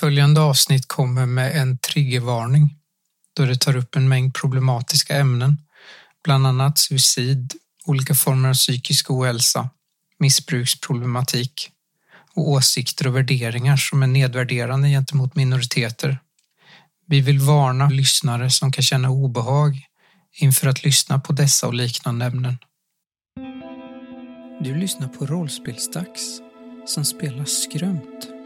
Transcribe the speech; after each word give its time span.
Följande 0.00 0.40
avsnitt 0.40 0.88
kommer 0.88 1.26
med 1.26 1.56
en 1.56 1.78
triggervarning 1.78 2.74
då 3.36 3.44
det 3.44 3.56
tar 3.56 3.76
upp 3.76 3.96
en 3.96 4.08
mängd 4.08 4.34
problematiska 4.34 5.16
ämnen, 5.16 5.56
bland 6.24 6.46
annat 6.46 6.78
suicid, 6.78 7.54
olika 7.86 8.14
former 8.14 8.48
av 8.48 8.54
psykisk 8.54 9.10
ohälsa, 9.10 9.70
missbruksproblematik 10.18 11.70
och 12.34 12.48
åsikter 12.50 13.06
och 13.06 13.16
värderingar 13.16 13.76
som 13.76 14.02
är 14.02 14.06
nedvärderande 14.06 14.88
gentemot 14.88 15.34
minoriteter. 15.36 16.18
Vi 17.06 17.20
vill 17.20 17.38
varna 17.38 17.88
lyssnare 17.88 18.50
som 18.50 18.72
kan 18.72 18.82
känna 18.84 19.10
obehag 19.10 19.82
inför 20.32 20.68
att 20.68 20.84
lyssna 20.84 21.18
på 21.18 21.32
dessa 21.32 21.66
och 21.66 21.74
liknande 21.74 22.24
ämnen. 22.24 22.58
Du 24.60 24.76
lyssnar 24.76 25.08
på 25.08 25.26
Rollspelsdags 25.26 26.40
som 26.86 27.04
spelar 27.04 27.44
skrömt. 27.44 28.37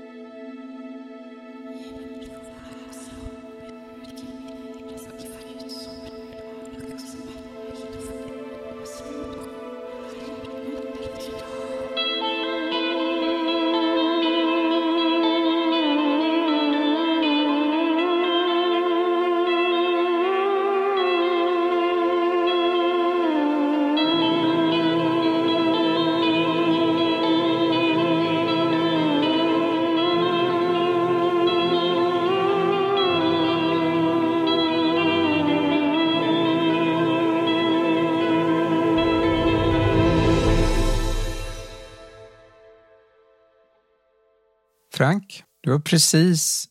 Precis 45.92 46.68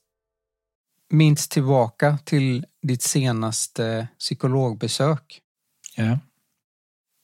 minst 1.09 1.51
tillbaka 1.51 2.17
till 2.17 2.65
ditt 2.81 3.01
senaste 3.01 4.07
psykologbesök. 4.19 5.41
Ja. 5.95 6.19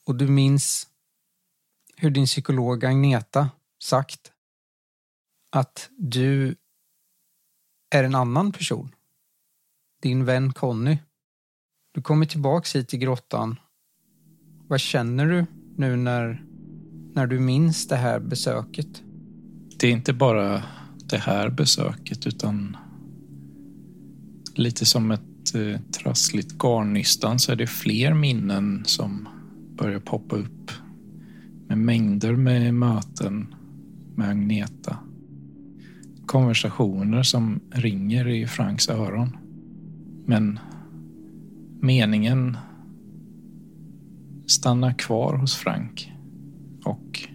Och 0.06 0.16
du 0.16 0.28
minns 0.28 0.88
hur 1.96 2.10
din 2.10 2.26
psykolog 2.26 2.86
Agneta 2.86 3.50
sagt 3.84 4.32
att 5.52 5.90
du 5.98 6.56
är 7.90 8.04
en 8.04 8.16
annan 8.16 8.52
person. 8.52 8.96
Din 10.02 10.26
vän 10.26 10.54
Conny. 10.54 10.98
Du 11.94 12.02
kommer 12.02 12.26
tillbaks 12.26 12.76
hit 12.76 12.90
till 12.90 13.00
grottan. 13.00 13.60
Vad 14.68 14.80
känner 14.80 15.26
du 15.26 15.46
nu 15.76 15.96
när, 15.96 16.46
när 17.14 17.28
du 17.28 17.40
minns 17.40 17.88
det 17.88 17.96
här 17.96 18.20
besöket? 18.20 19.04
Det 19.80 19.88
är 19.88 19.92
inte 19.92 20.14
bara 20.14 20.64
det 21.10 21.18
här 21.18 21.50
besöket 21.50 22.28
utan 22.28 22.78
lite 24.56 24.86
som 24.86 25.12
ett 25.12 25.56
eh, 25.56 25.82
trassligt 25.82 26.58
garnnystan 26.58 27.40
så 27.40 27.52
är 27.52 27.56
det 27.56 27.68
fler 27.68 28.14
minnen 28.14 28.84
som 28.86 29.28
börjar 29.78 30.00
poppa 30.00 30.36
upp. 30.36 30.72
Med 31.68 31.78
mängder 31.78 32.36
med 32.36 32.74
möten 32.74 33.56
med 34.16 34.30
Agneta. 34.30 34.98
Konversationer 36.26 37.24
som 37.24 37.60
ringer 37.72 38.28
i 38.28 38.48
Franks 38.48 38.90
öron. 38.90 39.38
Men 40.26 40.60
meningen 41.82 42.58
stannar 44.48 44.94
kvar 44.94 45.38
hos 45.38 45.56
Frank 45.56 46.12
och 46.84 47.28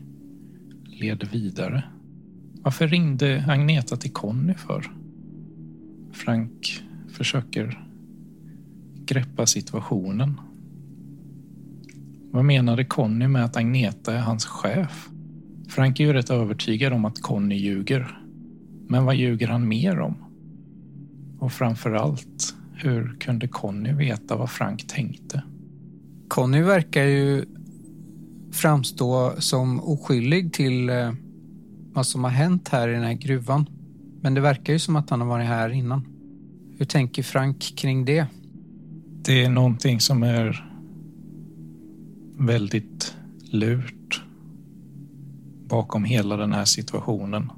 leder 0.84 1.26
vidare. 1.26 1.91
Varför 2.62 2.88
ringde 2.88 3.44
Agneta 3.48 3.96
till 3.96 4.12
Conny 4.12 4.54
för? 4.54 4.92
Frank 6.12 6.82
försöker 7.08 7.84
greppa 9.04 9.46
situationen. 9.46 10.40
Vad 12.30 12.44
menade 12.44 12.84
Conny 12.84 13.28
med 13.28 13.44
att 13.44 13.56
Agneta 13.56 14.14
är 14.14 14.20
hans 14.20 14.46
chef? 14.46 15.08
Frank 15.68 16.00
är 16.00 16.04
ju 16.04 16.12
rätt 16.12 16.30
övertygad 16.30 16.92
om 16.92 17.04
att 17.04 17.22
Conny 17.22 17.54
ljuger. 17.54 18.18
Men 18.88 19.04
vad 19.04 19.14
ljuger 19.14 19.48
han 19.48 19.68
mer 19.68 20.00
om? 20.00 20.14
Och 21.38 21.52
framför 21.52 21.92
allt, 21.92 22.54
hur 22.74 23.16
kunde 23.20 23.48
Conny 23.48 23.92
veta 23.92 24.36
vad 24.36 24.50
Frank 24.50 24.86
tänkte? 24.88 25.42
Conny 26.28 26.62
verkar 26.62 27.04
ju 27.04 27.44
framstå 28.52 29.32
som 29.38 29.80
oskyldig 29.80 30.52
till 30.52 30.90
eh, 30.90 31.12
vad 31.92 32.06
som 32.06 32.24
har 32.24 32.30
hänt 32.30 32.68
här 32.68 32.88
i 32.88 32.92
den 32.92 33.02
här 33.02 33.12
gruvan. 33.12 33.66
Men 34.20 34.34
det 34.34 34.40
verkar 34.40 34.72
ju 34.72 34.78
som 34.78 34.96
att 34.96 35.10
han 35.10 35.20
har 35.20 35.28
varit 35.28 35.46
här 35.46 35.70
innan. 35.70 36.06
Hur 36.78 36.84
tänker 36.86 37.22
Frank 37.22 37.72
kring 37.76 38.04
det? 38.04 38.26
Det 39.24 39.44
är 39.44 39.50
någonting 39.50 40.00
som 40.00 40.22
är 40.22 40.68
väldigt 42.38 43.16
lurt 43.50 44.22
bakom 45.68 46.04
hela 46.04 46.36
den 46.36 46.52
här 46.52 46.64
situationen. 46.64 47.52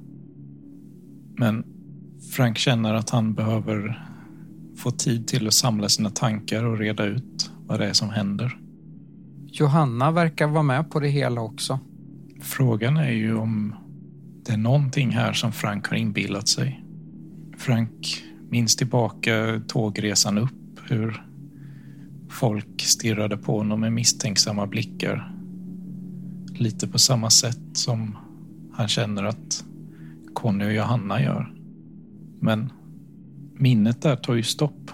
Men 1.38 1.64
Frank 2.32 2.58
känner 2.58 2.94
att 2.94 3.10
han 3.10 3.34
behöver 3.34 4.08
få 4.76 4.90
tid 4.90 5.26
till 5.26 5.46
att 5.46 5.54
samla 5.54 5.88
sina 5.88 6.10
tankar 6.10 6.64
och 6.64 6.78
reda 6.78 7.04
ut 7.04 7.50
vad 7.66 7.80
det 7.80 7.88
är 7.88 7.92
som 7.92 8.10
händer. 8.10 8.58
Johanna 9.46 10.10
verkar 10.10 10.46
vara 10.46 10.62
med 10.62 10.90
på 10.90 11.00
det 11.00 11.08
hela 11.08 11.40
också. 11.40 11.78
Frågan 12.40 12.96
är 12.96 13.12
ju 13.12 13.34
om 13.36 13.74
det 14.46 14.52
är 14.52 14.56
någonting 14.56 15.10
här 15.10 15.32
som 15.32 15.52
Frank 15.52 15.88
har 15.88 15.96
inbillat 15.96 16.48
sig. 16.48 16.84
Frank 17.58 18.22
minns 18.50 18.76
tillbaka 18.76 19.60
tågresan 19.68 20.38
upp, 20.38 20.80
hur 20.88 21.26
folk 22.28 22.80
stirrade 22.80 23.36
på 23.36 23.58
honom 23.58 23.80
med 23.80 23.92
misstänksamma 23.92 24.66
blickar. 24.66 25.34
Lite 26.54 26.88
på 26.88 26.98
samma 26.98 27.30
sätt 27.30 27.60
som 27.72 28.16
han 28.72 28.88
känner 28.88 29.24
att 29.24 29.64
Conny 30.34 30.64
och 30.64 30.72
Johanna 30.72 31.22
gör. 31.22 31.54
Men 32.40 32.72
minnet 33.54 34.02
där 34.02 34.16
tar 34.16 34.34
ju 34.34 34.42
stopp. 34.42 34.90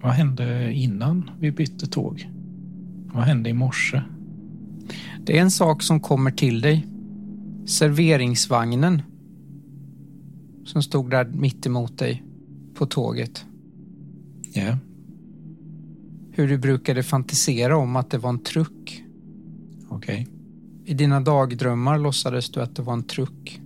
Vad 0.00 0.12
hände 0.12 0.72
innan 0.72 1.30
vi 1.40 1.50
bytte 1.50 1.86
tåg? 1.86 2.30
Vad 3.14 3.24
hände 3.24 3.50
i 3.50 3.52
morse? 3.52 4.02
Det 5.20 5.38
är 5.38 5.42
en 5.42 5.50
sak 5.50 5.82
som 5.82 6.00
kommer 6.00 6.30
till 6.30 6.60
dig 6.60 6.86
serveringsvagnen 7.66 9.02
som 10.64 10.82
stod 10.82 11.10
där 11.10 11.24
mitt 11.24 11.66
emot 11.66 11.98
dig 11.98 12.24
på 12.74 12.86
tåget. 12.86 13.44
Ja. 14.52 14.62
Yeah. 14.62 14.76
Hur 16.32 16.48
du 16.48 16.58
brukade 16.58 17.02
fantisera 17.02 17.76
om 17.76 17.96
att 17.96 18.10
det 18.10 18.18
var 18.18 18.30
en 18.30 18.38
truck. 18.38 19.04
Okej. 19.88 20.22
Okay. 20.22 20.34
I 20.84 20.94
dina 20.94 21.20
dagdrömmar 21.20 21.98
låtsades 21.98 22.50
du 22.50 22.60
att 22.60 22.76
det 22.76 22.82
var 22.82 22.92
en 22.92 23.02
truck. 23.02 23.60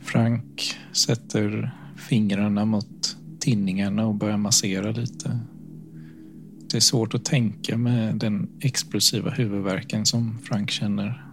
Frank 0.00 0.76
sätter 0.92 1.74
fingrarna 1.96 2.64
mot 2.64 3.16
tinningarna 3.40 4.06
och 4.06 4.14
börjar 4.14 4.36
massera 4.36 4.90
lite. 4.90 5.40
Det 6.70 6.76
är 6.76 6.80
svårt 6.80 7.14
att 7.14 7.24
tänka 7.24 7.76
med 7.76 8.16
den 8.16 8.48
explosiva 8.60 9.30
huvudvärken 9.30 10.06
som 10.06 10.38
Frank 10.38 10.70
känner 10.70 11.27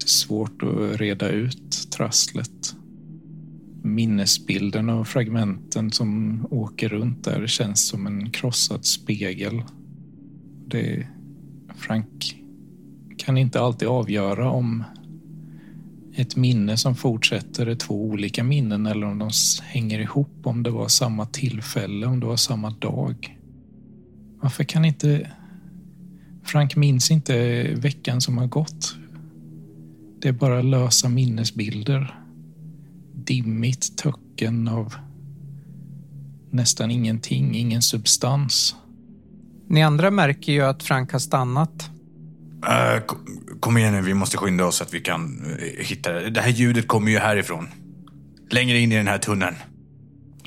det 0.00 0.06
är 0.06 0.08
svårt 0.08 0.62
att 0.62 1.00
reda 1.00 1.28
ut 1.28 1.90
trasslet. 1.90 2.74
Minnesbilden 3.82 4.90
och 4.90 5.08
fragmenten 5.08 5.92
som 5.92 6.40
åker 6.50 6.88
runt 6.88 7.24
där 7.24 7.46
känns 7.46 7.88
som 7.88 8.06
en 8.06 8.30
krossad 8.30 8.84
spegel. 8.84 9.62
Det, 10.66 11.06
Frank 11.76 12.36
kan 13.18 13.38
inte 13.38 13.60
alltid 13.60 13.88
avgöra 13.88 14.50
om 14.50 14.84
ett 16.14 16.36
minne 16.36 16.76
som 16.76 16.96
fortsätter 16.96 17.66
är 17.66 17.74
två 17.74 18.04
olika 18.04 18.44
minnen 18.44 18.86
eller 18.86 19.06
om 19.06 19.18
de 19.18 19.30
hänger 19.62 19.98
ihop, 19.98 20.40
om 20.42 20.62
det 20.62 20.70
var 20.70 20.88
samma 20.88 21.26
tillfälle, 21.26 22.06
om 22.06 22.20
det 22.20 22.26
var 22.26 22.36
samma 22.36 22.70
dag. 22.70 23.38
Varför 24.40 24.64
kan 24.64 24.84
inte... 24.84 25.30
Frank 26.44 26.76
minns 26.76 27.10
inte 27.10 27.62
veckan 27.74 28.20
som 28.20 28.38
har 28.38 28.46
gått. 28.46 28.96
Det 30.22 30.28
är 30.28 30.32
bara 30.32 30.62
lösa 30.62 31.08
minnesbilder. 31.08 32.14
Dimmigt 33.14 33.98
töcken 33.98 34.68
av 34.68 34.94
nästan 36.50 36.90
ingenting, 36.90 37.54
ingen 37.54 37.82
substans. 37.82 38.76
Ni 39.68 39.82
andra 39.82 40.10
märker 40.10 40.52
ju 40.52 40.60
att 40.60 40.82
Frank 40.82 41.12
har 41.12 41.18
stannat. 41.18 41.90
Uh, 42.64 43.16
kom 43.60 43.76
igen 43.76 43.92
nu, 43.92 44.02
vi 44.02 44.14
måste 44.14 44.36
skynda 44.36 44.64
oss 44.64 44.76
så 44.76 44.84
att 44.84 44.94
vi 44.94 45.00
kan 45.00 45.46
uh, 45.46 45.84
hitta... 45.84 46.12
Det 46.12 46.40
här 46.40 46.50
ljudet 46.50 46.88
kommer 46.88 47.10
ju 47.10 47.18
härifrån. 47.18 47.68
Längre 48.50 48.78
in 48.78 48.92
i 48.92 48.96
den 48.96 49.08
här 49.08 49.18
tunneln. 49.18 49.56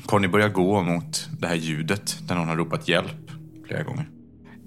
Conny 0.06 0.28
börjar 0.28 0.48
gå 0.48 0.82
mot 0.82 1.28
det 1.38 1.46
här 1.46 1.54
ljudet 1.54 2.18
där 2.28 2.34
någon 2.34 2.48
har 2.48 2.56
ropat 2.56 2.88
hjälp 2.88 3.30
flera 3.66 3.82
gånger. 3.82 4.08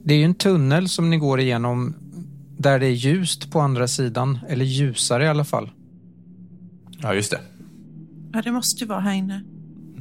Det 0.04 0.13
är 0.13 0.18
ju 0.18 0.24
en 0.24 0.36
tunnel 0.36 0.89
som 0.89 1.09
ni 1.09 1.18
går 1.18 1.39
igenom 1.39 1.95
där 2.57 2.80
det 2.80 2.86
är 2.86 2.92
ljust 2.92 3.51
på 3.51 3.59
andra 3.59 3.88
sidan, 3.88 4.39
eller 4.48 4.65
ljusare 4.65 5.24
i 5.24 5.27
alla 5.27 5.44
fall. 5.44 5.71
Ja, 7.01 7.13
just 7.13 7.31
det. 7.31 7.39
Ja, 8.33 8.42
det 8.42 8.51
måste 8.51 8.83
ju 8.83 8.88
vara 8.88 9.00
här 9.00 9.13
inne. 9.13 9.44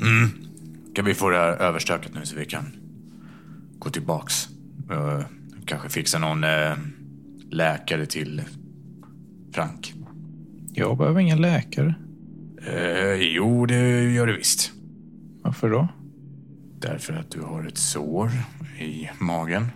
Mm. 0.00 0.30
Kan 0.94 1.04
vi 1.04 1.14
få 1.14 1.30
det 1.30 1.36
här 1.36 1.52
överstökat 1.52 2.14
nu 2.14 2.26
så 2.26 2.36
vi 2.36 2.44
kan 2.44 2.64
gå 3.78 3.90
tillbaks? 3.90 4.48
Uh, 4.90 5.20
kanske 5.64 5.88
fixa 5.88 6.18
någon 6.18 6.44
uh, 6.44 6.76
läkare 7.50 8.06
till 8.06 8.42
Frank. 9.52 9.94
Jag 10.72 10.98
behöver 10.98 11.20
ingen 11.20 11.40
läkare. 11.40 11.94
Uh, 12.68 13.14
jo, 13.14 13.66
det 13.66 14.12
gör 14.12 14.26
du 14.26 14.36
visst. 14.36 14.72
Varför 15.42 15.70
då? 15.70 15.88
Därför 16.80 17.12
att 17.12 17.30
du 17.30 17.40
har 17.40 17.66
ett 17.66 17.78
sår 17.78 18.30
i 18.80 19.08
magen. 19.18 19.66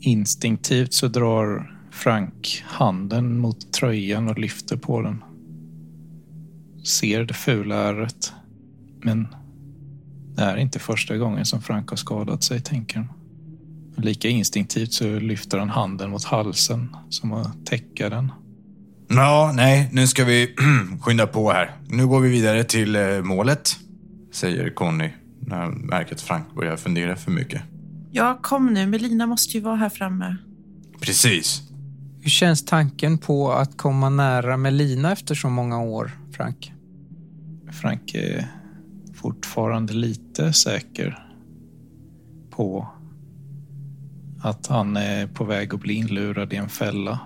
Instinktivt 0.00 0.92
så 0.92 1.08
drar 1.08 1.77
Frank 1.98 2.64
handen 2.66 3.38
mot 3.38 3.72
tröjan 3.72 4.28
och 4.28 4.38
lyfter 4.38 4.76
på 4.76 5.02
den. 5.02 5.24
Ser 6.84 7.24
det 7.24 7.34
fula 7.34 7.74
ärret. 7.74 8.32
Men 9.02 9.26
det 10.36 10.42
är 10.42 10.56
inte 10.56 10.78
första 10.78 11.16
gången 11.16 11.44
som 11.44 11.62
Frank 11.62 11.90
har 11.90 11.96
skadat 11.96 12.42
sig, 12.42 12.60
tänker 12.60 12.96
han. 12.96 13.08
Lika 13.96 14.28
instinktivt 14.28 14.92
så 14.92 15.18
lyfter 15.18 15.58
han 15.58 15.70
handen 15.70 16.10
mot 16.10 16.24
halsen 16.24 16.96
som 17.08 17.32
att 17.32 17.66
täcka 17.66 18.08
den. 18.08 18.32
Ja, 19.08 19.52
nej, 19.54 19.88
nu 19.92 20.06
ska 20.06 20.24
vi 20.24 20.54
skynda 21.00 21.26
på 21.26 21.52
här. 21.52 21.76
Nu 21.88 22.06
går 22.06 22.20
vi 22.20 22.28
vidare 22.28 22.64
till 22.64 22.96
eh, 22.96 23.22
målet, 23.22 23.76
säger 24.32 24.70
Conny 24.70 25.10
när 25.40 25.56
han 25.56 25.72
märker 25.72 26.14
att 26.14 26.20
Frank 26.20 26.54
börjar 26.54 26.76
fundera 26.76 27.16
för 27.16 27.30
mycket. 27.30 27.62
Ja, 28.10 28.38
kom 28.42 28.66
nu. 28.66 28.86
Melina 28.86 29.26
måste 29.26 29.56
ju 29.56 29.62
vara 29.62 29.76
här 29.76 29.88
framme. 29.88 30.36
Precis. 31.00 31.67
Hur 32.28 32.30
känns 32.30 32.64
tanken 32.64 33.18
på 33.18 33.52
att 33.52 33.76
komma 33.76 34.10
nära 34.10 34.56
Melina 34.56 35.12
efter 35.12 35.34
så 35.34 35.48
många 35.48 35.82
år, 35.82 36.10
Frank? 36.32 36.72
Frank 37.72 38.14
är 38.14 38.48
fortfarande 39.14 39.92
lite 39.92 40.52
säker 40.52 41.24
på 42.50 42.88
att 44.42 44.66
han 44.66 44.96
är 44.96 45.26
på 45.26 45.44
väg 45.44 45.74
att 45.74 45.80
bli 45.80 45.94
inlurad 45.94 46.52
i 46.52 46.56
en 46.56 46.68
fälla. 46.68 47.18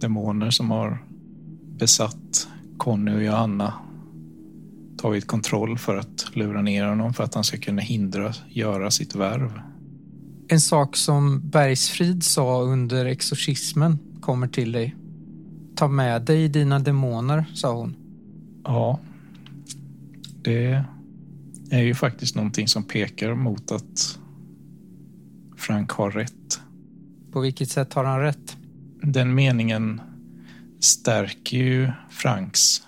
Demoner 0.00 0.50
som 0.50 0.70
har 0.70 1.04
besatt 1.78 2.48
Conny 2.78 3.14
och 3.14 3.22
Johanna 3.22 3.74
tagit 4.98 5.26
kontroll 5.26 5.78
för 5.78 5.96
att 5.96 6.26
lura 6.32 6.62
ner 6.62 6.84
honom 6.84 7.14
för 7.14 7.24
att 7.24 7.34
han 7.34 7.44
ska 7.44 7.56
kunna 7.56 7.82
hindra 7.82 8.32
göra 8.48 8.90
sitt 8.90 9.14
värv. 9.14 9.60
En 10.48 10.60
sak 10.60 10.96
som 10.96 11.50
Bergsfrid 11.50 12.22
sa 12.22 12.62
under 12.62 13.04
exorcismen 13.04 13.98
kommer 14.28 14.48
till 14.48 14.72
dig. 14.72 14.96
Ta 15.76 15.88
med 15.88 16.22
dig 16.22 16.48
dina 16.48 16.78
demoner, 16.78 17.44
sa 17.54 17.72
hon. 17.72 17.96
Ja, 18.64 19.00
det 20.42 20.84
är 21.70 21.82
ju 21.82 21.94
faktiskt 21.94 22.34
någonting 22.34 22.68
som 22.68 22.84
pekar 22.84 23.34
mot 23.34 23.72
att 23.72 24.18
Frank 25.56 25.90
har 25.90 26.10
rätt. 26.10 26.60
På 27.32 27.40
vilket 27.40 27.70
sätt 27.70 27.94
har 27.94 28.04
han 28.04 28.20
rätt? 28.20 28.56
Den 29.02 29.34
meningen 29.34 30.00
stärker 30.80 31.56
ju 31.56 31.90
Franks 32.10 32.82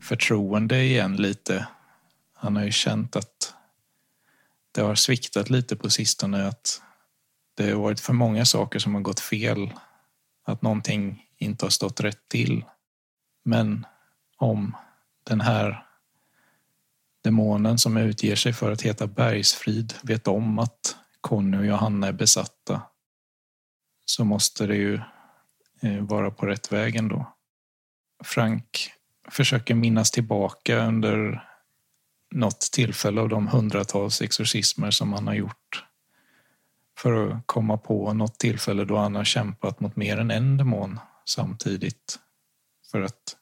förtroende 0.00 0.84
igen 0.84 1.16
lite. 1.16 1.66
Han 2.34 2.56
har 2.56 2.64
ju 2.64 2.72
känt 2.72 3.16
att 3.16 3.54
det 4.72 4.80
har 4.80 4.94
sviktat 4.94 5.50
lite 5.50 5.76
på 5.76 5.90
sistone. 5.90 6.46
Att 6.46 6.82
det 7.56 7.70
har 7.70 7.80
varit 7.80 8.00
för 8.00 8.12
många 8.12 8.44
saker 8.44 8.78
som 8.78 8.94
har 8.94 9.00
gått 9.00 9.20
fel. 9.20 9.70
Att 10.48 10.62
någonting 10.62 11.26
inte 11.38 11.64
har 11.64 11.70
stått 11.70 12.00
rätt 12.00 12.28
till. 12.28 12.64
Men 13.44 13.86
om 14.36 14.76
den 15.24 15.40
här 15.40 15.86
demonen 17.24 17.78
som 17.78 17.96
utger 17.96 18.36
sig 18.36 18.52
för 18.52 18.72
att 18.72 18.82
heta 18.82 19.06
Bergsfrid 19.06 19.94
vet 20.02 20.28
om 20.28 20.58
att 20.58 20.96
Conny 21.20 21.58
och 21.58 21.66
Johanna 21.66 22.06
är 22.06 22.12
besatta 22.12 22.82
så 24.04 24.24
måste 24.24 24.66
det 24.66 24.76
ju 24.76 25.00
eh, 25.80 26.00
vara 26.00 26.30
på 26.30 26.46
rätt 26.46 26.72
väg 26.72 26.96
ändå. 26.96 27.36
Frank 28.24 28.90
försöker 29.30 29.74
minnas 29.74 30.10
tillbaka 30.10 30.86
under 30.86 31.48
något 32.30 32.60
tillfälle 32.60 33.20
av 33.20 33.28
de 33.28 33.46
hundratals 33.46 34.22
exorcismer 34.22 34.90
som 34.90 35.12
han 35.12 35.26
har 35.26 35.34
gjort 35.34 35.87
för 36.98 37.30
att 37.30 37.46
komma 37.46 37.76
på 37.76 38.12
något 38.12 38.38
tillfälle 38.38 38.84
då 38.84 38.96
han 38.96 39.14
har 39.14 39.24
kämpat 39.24 39.80
mot 39.80 39.96
mer 39.96 40.18
än 40.18 40.30
en 40.30 40.56
demon 40.56 41.00
samtidigt 41.24 42.18
för 42.90 43.02
att 43.02 43.36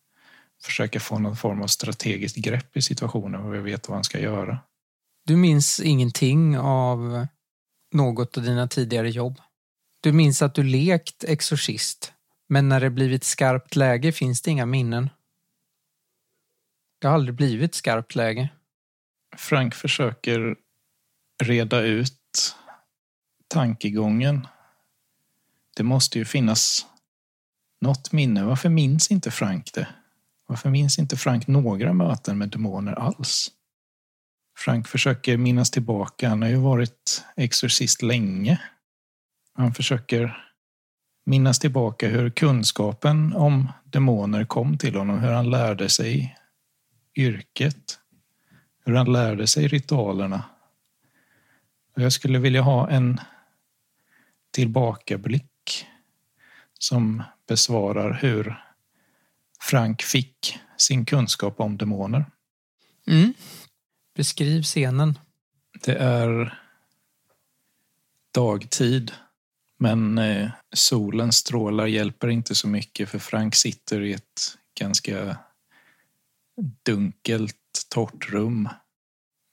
försöka 0.63 1.01
få 1.01 1.19
någon 1.19 1.37
form 1.37 1.63
av 1.63 1.67
strategiskt 1.67 2.37
grepp 2.37 2.77
i 2.77 2.83
situationen 2.83 3.41
och 3.41 3.67
vet 3.67 3.89
vad 3.89 3.97
han 3.97 4.05
ska 4.05 4.19
göra. 4.19 4.59
Du 5.25 5.37
minns 5.37 5.81
ingenting 5.81 6.59
av 6.59 7.27
något 7.93 8.37
av 8.37 8.43
dina 8.43 8.69
tidigare 8.69 9.11
jobb. 9.11 9.41
Du 10.01 10.13
minns 10.13 10.43
att 10.43 10.55
du 10.55 10.63
lekt 10.63 11.25
exorcist, 11.25 12.13
men 12.49 12.69
när 12.69 12.81
det 12.81 12.91
blivit 12.91 13.25
skarpt 13.25 13.77
läge 13.77 14.13
finns 14.13 14.43
det 14.43 14.51
inga 14.51 14.67
minnen. 14.67 15.11
Det 17.01 17.07
har 17.07 17.15
aldrig 17.15 17.35
blivit 17.35 17.75
skarpt 17.75 18.15
läge. 18.15 18.49
Frank 19.37 19.75
försöker 19.75 20.57
reda 21.43 21.81
ut 21.81 22.57
tankegången. 23.49 24.47
Det 25.77 25.83
måste 25.83 26.19
ju 26.19 26.25
finnas 26.25 26.87
något 27.81 28.13
minne. 28.13 28.45
Varför 28.45 28.69
minns 28.69 29.11
inte 29.11 29.31
Frank 29.31 29.73
det? 29.73 29.89
Varför 30.47 30.71
minns 30.71 30.99
inte 30.99 31.17
Frank 31.17 31.47
några 31.47 31.93
möten 31.93 32.39
med 32.39 32.49
demoner 32.49 32.93
alls? 32.93 33.51
Frank 34.59 34.89
försöker 34.89 35.37
minnas 35.37 35.71
tillbaka. 35.71 36.29
Han 36.29 36.43
har 36.43 36.49
ju 36.49 36.57
varit 36.57 37.25
exorcist 37.37 38.03
länge. 38.03 38.61
Han 39.55 39.75
försöker 39.75 40.47
minnas 41.27 41.59
tillbaka 41.59 42.09
hur 42.09 42.31
kunskapen 42.31 43.33
om 43.33 43.73
demoner 43.85 44.45
kom 44.45 44.79
till 44.79 44.95
honom, 44.95 45.19
hur 45.19 45.33
han 45.33 45.51
lärde 45.51 45.89
sig 45.89 46.37
yrket, 47.15 47.99
hur 48.85 48.95
han 48.95 49.13
lärde 49.13 49.47
sig 49.47 49.69
ritualerna. 49.69 50.45
Jag 51.95 52.13
skulle 52.13 52.39
vilja 52.39 52.63
ha 52.63 52.91
en 52.91 53.21
tillbakablick 54.57 55.87
som 56.79 57.23
besvarar 57.49 58.13
hur 58.23 58.65
Frank 59.61 60.03
fick 60.03 60.59
sin 60.77 61.05
kunskap 61.05 61.61
om 61.61 61.77
demoner. 61.77 62.25
Mm. 63.07 63.35
Beskriv 64.15 64.63
scenen. 64.63 65.19
Det 65.85 65.95
är 65.95 66.59
dagtid, 68.35 69.13
men 69.79 70.19
eh, 70.19 70.51
solens 70.73 71.37
strålar 71.37 71.87
hjälper 71.87 72.29
inte 72.29 72.55
så 72.55 72.69
mycket 72.69 73.09
för 73.09 73.19
Frank 73.19 73.55
sitter 73.55 74.03
i 74.03 74.13
ett 74.13 74.59
ganska 74.81 75.37
dunkelt, 76.83 77.87
torrt 77.89 78.33
rum 78.33 78.69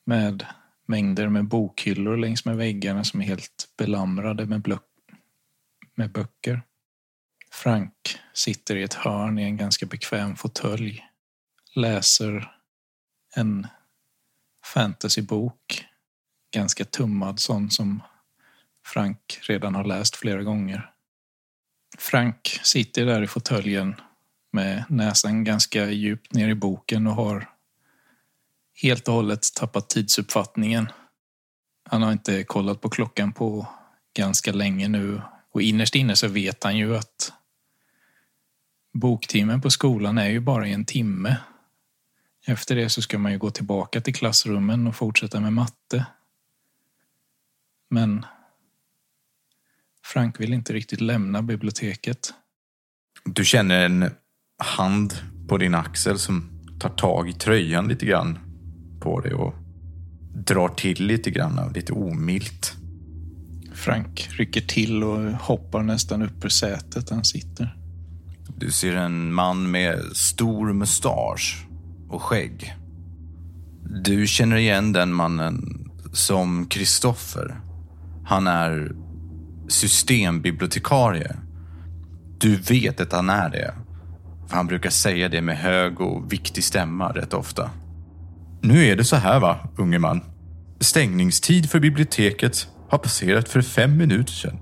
med 0.05 0.45
mängder 0.85 1.29
med 1.29 1.45
bokhyllor 1.45 2.17
längs 2.17 2.45
med 2.45 2.57
väggarna 2.57 3.03
som 3.03 3.21
är 3.21 3.25
helt 3.25 3.69
belamrade 3.77 4.45
med, 4.45 4.63
med 5.95 6.11
böcker. 6.11 6.61
Frank 7.51 8.19
sitter 8.33 8.75
i 8.75 8.83
ett 8.83 8.93
hörn 8.93 9.39
i 9.39 9.43
en 9.43 9.57
ganska 9.57 9.85
bekväm 9.85 10.35
fåtölj, 10.35 11.05
läser 11.75 12.51
en 13.35 13.67
fantasybok, 14.65 15.85
ganska 16.53 16.85
tummad 16.85 17.39
sån 17.39 17.71
som 17.71 18.03
Frank 18.85 19.39
redan 19.41 19.75
har 19.75 19.83
läst 19.83 20.15
flera 20.15 20.43
gånger. 20.43 20.91
Frank 21.97 22.59
sitter 22.63 23.05
där 23.05 23.21
i 23.21 23.27
fåtöljen 23.27 23.95
med 24.51 24.83
näsan 24.89 25.43
ganska 25.43 25.85
djupt 25.89 26.33
ner 26.33 26.49
i 26.49 26.55
boken 26.55 27.07
och 27.07 27.15
har 27.15 27.49
helt 28.81 29.07
och 29.07 29.13
hållet 29.13 29.41
tappat 29.55 29.89
tidsuppfattningen. 29.89 30.91
Han 31.89 32.01
har 32.01 32.11
inte 32.11 32.43
kollat 32.43 32.81
på 32.81 32.89
klockan 32.89 33.33
på 33.33 33.67
ganska 34.13 34.51
länge 34.51 34.87
nu 34.87 35.21
och 35.53 35.61
innerst 35.61 35.95
inne 35.95 36.15
så 36.15 36.27
vet 36.27 36.63
han 36.63 36.77
ju 36.77 36.95
att 36.95 37.33
boktimmen 38.93 39.61
på 39.61 39.69
skolan 39.69 40.17
är 40.17 40.29
ju 40.29 40.39
bara 40.39 40.67
en 40.67 40.85
timme. 40.85 41.37
Efter 42.45 42.75
det 42.75 42.89
så 42.89 43.01
ska 43.01 43.17
man 43.17 43.31
ju 43.31 43.37
gå 43.37 43.51
tillbaka 43.51 44.01
till 44.01 44.15
klassrummen 44.15 44.87
och 44.87 44.95
fortsätta 44.95 45.39
med 45.39 45.53
matte. 45.53 46.05
Men 47.89 48.25
Frank 50.05 50.39
vill 50.39 50.53
inte 50.53 50.73
riktigt 50.73 51.01
lämna 51.01 51.41
biblioteket. 51.41 52.33
Du 53.25 53.45
känner 53.45 53.85
en 53.85 54.09
hand 54.57 55.13
på 55.47 55.57
din 55.57 55.75
axel 55.75 56.19
som 56.19 56.49
tar 56.79 56.89
tag 56.89 57.29
i 57.29 57.33
tröjan 57.33 57.87
lite 57.87 58.05
grann 58.05 58.39
på 59.01 59.19
dig 59.19 59.33
och 59.33 59.53
drar 60.35 60.69
till 60.69 61.05
lite 61.05 61.31
grann, 61.31 61.73
lite 61.73 61.93
omilt. 61.93 62.82
Frank 63.83 64.29
rycker 64.31 64.61
till 64.61 65.03
och 65.03 65.19
hoppar 65.31 65.83
nästan 65.83 66.21
upp 66.21 66.45
ur 66.45 66.49
sätet 66.49 67.09
han 67.09 67.23
sitter. 67.23 67.75
Du 68.57 68.71
ser 68.71 68.95
en 68.95 69.33
man 69.33 69.71
med 69.71 69.99
stor 70.13 70.73
mustasch 70.73 71.67
och 72.09 72.21
skägg. 72.21 72.75
Du 74.03 74.27
känner 74.27 74.55
igen 74.55 74.93
den 74.93 75.13
mannen 75.13 75.89
som 76.13 76.65
Kristoffer. 76.65 77.59
Han 78.25 78.47
är 78.47 78.91
systembibliotekarie. 79.67 81.35
Du 82.37 82.55
vet 82.55 83.01
att 83.01 83.11
han 83.11 83.29
är 83.29 83.49
det. 83.49 83.73
För 84.47 84.55
han 84.55 84.67
brukar 84.67 84.89
säga 84.89 85.29
det 85.29 85.41
med 85.41 85.57
hög 85.57 86.01
och 86.01 86.33
viktig 86.33 86.63
stämma 86.63 87.09
rätt 87.09 87.33
ofta. 87.33 87.69
Nu 88.61 88.85
är 88.85 88.95
det 88.95 89.03
så 89.03 89.15
här 89.15 89.39
va, 89.39 89.59
unge 89.77 89.99
man. 89.99 90.21
Stängningstid 90.79 91.69
för 91.69 91.79
biblioteket 91.79 92.67
har 92.89 92.97
passerat 92.97 93.49
för 93.49 93.61
fem 93.61 93.97
minuter 93.97 94.33
sedan. 94.33 94.59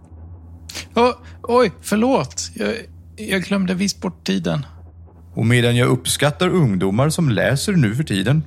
Oh, 0.96 1.14
oj, 1.44 1.72
förlåt. 1.82 2.50
Jag, 2.56 2.76
jag 3.16 3.42
glömde 3.42 3.74
visst 3.74 4.02
bort 4.02 4.24
tiden. 4.26 4.66
Och 5.34 5.46
medan 5.46 5.76
jag 5.76 5.88
uppskattar 5.88 6.50
ungdomar 6.50 7.10
som 7.10 7.30
läser 7.30 7.74
nu 7.74 7.96
för 7.96 8.04
tiden 8.04 8.44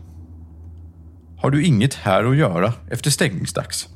har 1.45 1.51
du 1.51 1.65
inget 1.65 1.95
här 1.95 2.25
att 2.25 2.37
göra 2.37 2.73
efter 2.91 3.11
stängningsdags. 3.11 3.89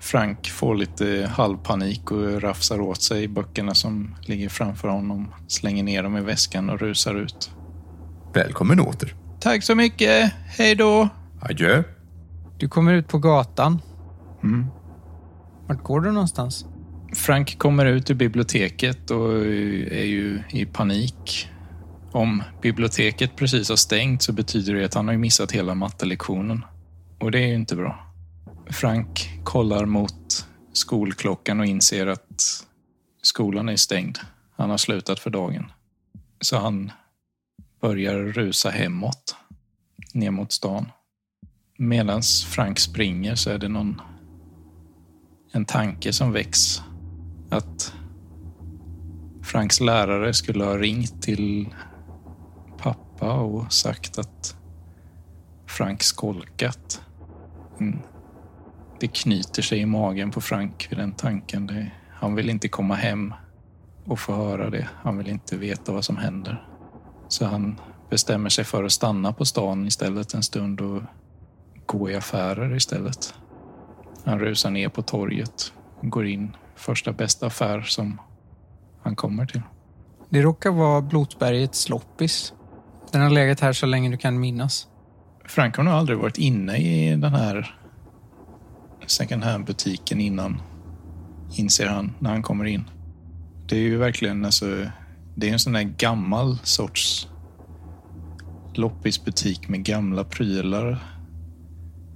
Frank 0.00 0.48
får 0.48 0.74
lite 0.74 1.30
halvpanik 1.32 2.10
och 2.10 2.42
rafsar 2.42 2.80
åt 2.80 3.02
sig 3.02 3.28
böckerna 3.28 3.74
som 3.74 4.14
ligger 4.22 4.48
framför 4.48 4.88
honom, 4.88 5.34
slänger 5.48 5.82
ner 5.82 6.02
dem 6.02 6.16
i 6.16 6.20
väskan 6.20 6.70
och 6.70 6.80
rusar 6.80 7.14
ut. 7.14 7.50
Välkommen 8.34 8.80
åter. 8.80 9.14
Tack 9.40 9.64
så 9.64 9.74
mycket. 9.74 10.32
Hej 10.46 10.74
då. 10.74 11.08
Adjö. 11.40 11.82
Du 12.62 12.68
kommer 12.68 12.92
ut 12.92 13.08
på 13.08 13.18
gatan. 13.18 13.82
Mm. 14.42 14.66
Vart 15.66 15.82
går 15.82 16.00
du 16.00 16.12
någonstans? 16.12 16.66
Frank 17.14 17.58
kommer 17.58 17.86
ut 17.86 18.10
ur 18.10 18.14
biblioteket 18.14 19.10
och 19.10 19.34
är 19.36 20.04
ju 20.04 20.42
i 20.50 20.66
panik. 20.66 21.48
Om 22.12 22.42
biblioteket 22.62 23.36
precis 23.36 23.68
har 23.68 23.76
stängt 23.76 24.22
så 24.22 24.32
betyder 24.32 24.74
det 24.74 24.84
att 24.84 24.94
han 24.94 25.08
har 25.08 25.16
missat 25.16 25.52
hela 25.52 25.74
mattelektionen. 25.74 26.64
Och 27.20 27.30
det 27.30 27.38
är 27.38 27.46
ju 27.46 27.54
inte 27.54 27.76
bra. 27.76 28.12
Frank 28.70 29.40
kollar 29.44 29.86
mot 29.86 30.46
skolklockan 30.72 31.60
och 31.60 31.66
inser 31.66 32.06
att 32.06 32.64
skolan 33.22 33.68
är 33.68 33.76
stängd. 33.76 34.18
Han 34.56 34.70
har 34.70 34.78
slutat 34.78 35.18
för 35.18 35.30
dagen. 35.30 35.72
Så 36.40 36.58
han 36.58 36.92
börjar 37.80 38.18
rusa 38.18 38.70
hemåt, 38.70 39.36
ner 40.14 40.30
mot 40.30 40.52
stan. 40.52 40.86
Medan 41.82 42.22
Frank 42.46 42.78
springer 42.78 43.34
så 43.34 43.50
är 43.50 43.58
det 43.58 43.68
någon 43.68 44.00
en 45.52 45.64
tanke 45.64 46.12
som 46.12 46.32
väcks. 46.32 46.82
Att 47.50 47.94
Franks 49.42 49.80
lärare 49.80 50.34
skulle 50.34 50.64
ha 50.64 50.78
ringt 50.78 51.22
till 51.22 51.74
pappa 52.78 53.32
och 53.32 53.72
sagt 53.72 54.18
att 54.18 54.56
Frank 55.66 56.02
skolkat. 56.02 57.02
Mm. 57.80 57.98
Det 59.00 59.08
knyter 59.08 59.62
sig 59.62 59.78
i 59.78 59.86
magen 59.86 60.30
på 60.30 60.40
Frank 60.40 60.86
vid 60.90 60.98
den 60.98 61.12
tanken. 61.12 61.66
Det, 61.66 61.90
han 62.10 62.34
vill 62.34 62.50
inte 62.50 62.68
komma 62.68 62.94
hem 62.94 63.34
och 64.04 64.18
få 64.18 64.34
höra 64.34 64.70
det. 64.70 64.88
Han 65.02 65.18
vill 65.18 65.28
inte 65.28 65.56
veta 65.56 65.92
vad 65.92 66.04
som 66.04 66.16
händer. 66.16 66.68
Så 67.28 67.46
han 67.46 67.80
bestämmer 68.10 68.48
sig 68.48 68.64
för 68.64 68.84
att 68.84 68.92
stanna 68.92 69.32
på 69.32 69.44
stan 69.44 69.86
istället 69.86 70.34
en 70.34 70.42
stund 70.42 70.80
och 70.80 71.02
gå 71.86 72.10
i 72.10 72.16
affärer 72.16 72.76
istället. 72.76 73.34
Han 74.24 74.38
rusar 74.38 74.70
ner 74.70 74.88
på 74.88 75.02
torget 75.02 75.72
och 76.00 76.10
går 76.10 76.26
in 76.26 76.56
första 76.76 77.12
bästa 77.12 77.46
affär 77.46 77.80
som 77.80 78.20
han 79.02 79.16
kommer 79.16 79.46
till. 79.46 79.62
Det 80.30 80.42
råkar 80.42 80.70
vara 80.70 81.00
Blotbergets 81.00 81.88
loppis. 81.88 82.52
Den 83.12 83.20
har 83.20 83.30
legat 83.30 83.60
här 83.60 83.72
så 83.72 83.86
länge 83.86 84.10
du 84.10 84.16
kan 84.16 84.40
minnas. 84.40 84.88
Frank 85.44 85.76
har 85.76 85.84
nog 85.84 85.94
aldrig 85.94 86.18
varit 86.18 86.38
inne 86.38 86.76
i 86.76 87.16
den 87.16 87.34
här 87.34 87.76
second 89.06 89.44
hand-butiken 89.44 90.20
innan, 90.20 90.62
inser 91.56 91.86
han 91.86 92.12
när 92.18 92.30
han 92.30 92.42
kommer 92.42 92.64
in. 92.64 92.90
Det 93.68 93.76
är 93.76 93.80
ju 93.80 93.96
verkligen 93.96 94.44
alltså, 94.44 94.66
det 95.34 95.48
är 95.48 95.52
en 95.52 95.58
sån 95.58 95.72
där 95.72 95.82
gammal 95.82 96.58
sorts 96.62 97.28
loppisbutik 98.74 99.68
med 99.68 99.84
gamla 99.84 100.24
prylar. 100.24 100.98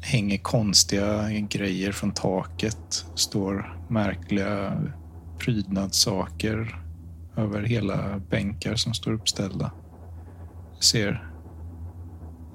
Hänger 0.06 0.38
konstiga 0.38 1.30
grejer 1.30 1.92
från 1.92 2.12
taket. 2.12 3.06
Står 3.14 3.78
märkliga 3.88 4.82
prydnadssaker 5.38 6.82
över 7.36 7.62
hela 7.62 8.18
bänkar 8.18 8.76
som 8.76 8.94
står 8.94 9.12
uppställda. 9.12 9.72
Det 10.78 10.84
Ser 10.84 11.30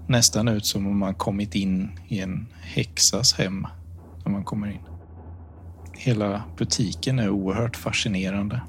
nästan 0.07 0.47
ut 0.47 0.65
som 0.65 0.87
om 0.87 0.97
man 0.97 1.15
kommit 1.15 1.55
in 1.55 1.99
i 2.07 2.19
en 2.19 2.47
häxas 2.61 3.33
hem 3.33 3.67
när 4.25 4.31
man 4.31 4.43
kommer 4.43 4.67
in. 4.67 4.81
Hela 5.93 6.43
butiken 6.57 7.19
är 7.19 7.29
oerhört 7.29 7.75
fascinerande. 7.75 8.61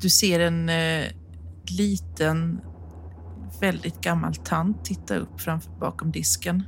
Du 0.00 0.10
ser 0.10 0.40
en 0.40 0.68
eh, 0.68 1.04
liten, 1.78 2.60
väldigt 3.60 4.00
gammal 4.00 4.34
tant 4.34 4.84
titta 4.84 5.16
upp 5.16 5.40
framför, 5.40 5.70
bakom 5.70 6.12
disken. 6.12 6.62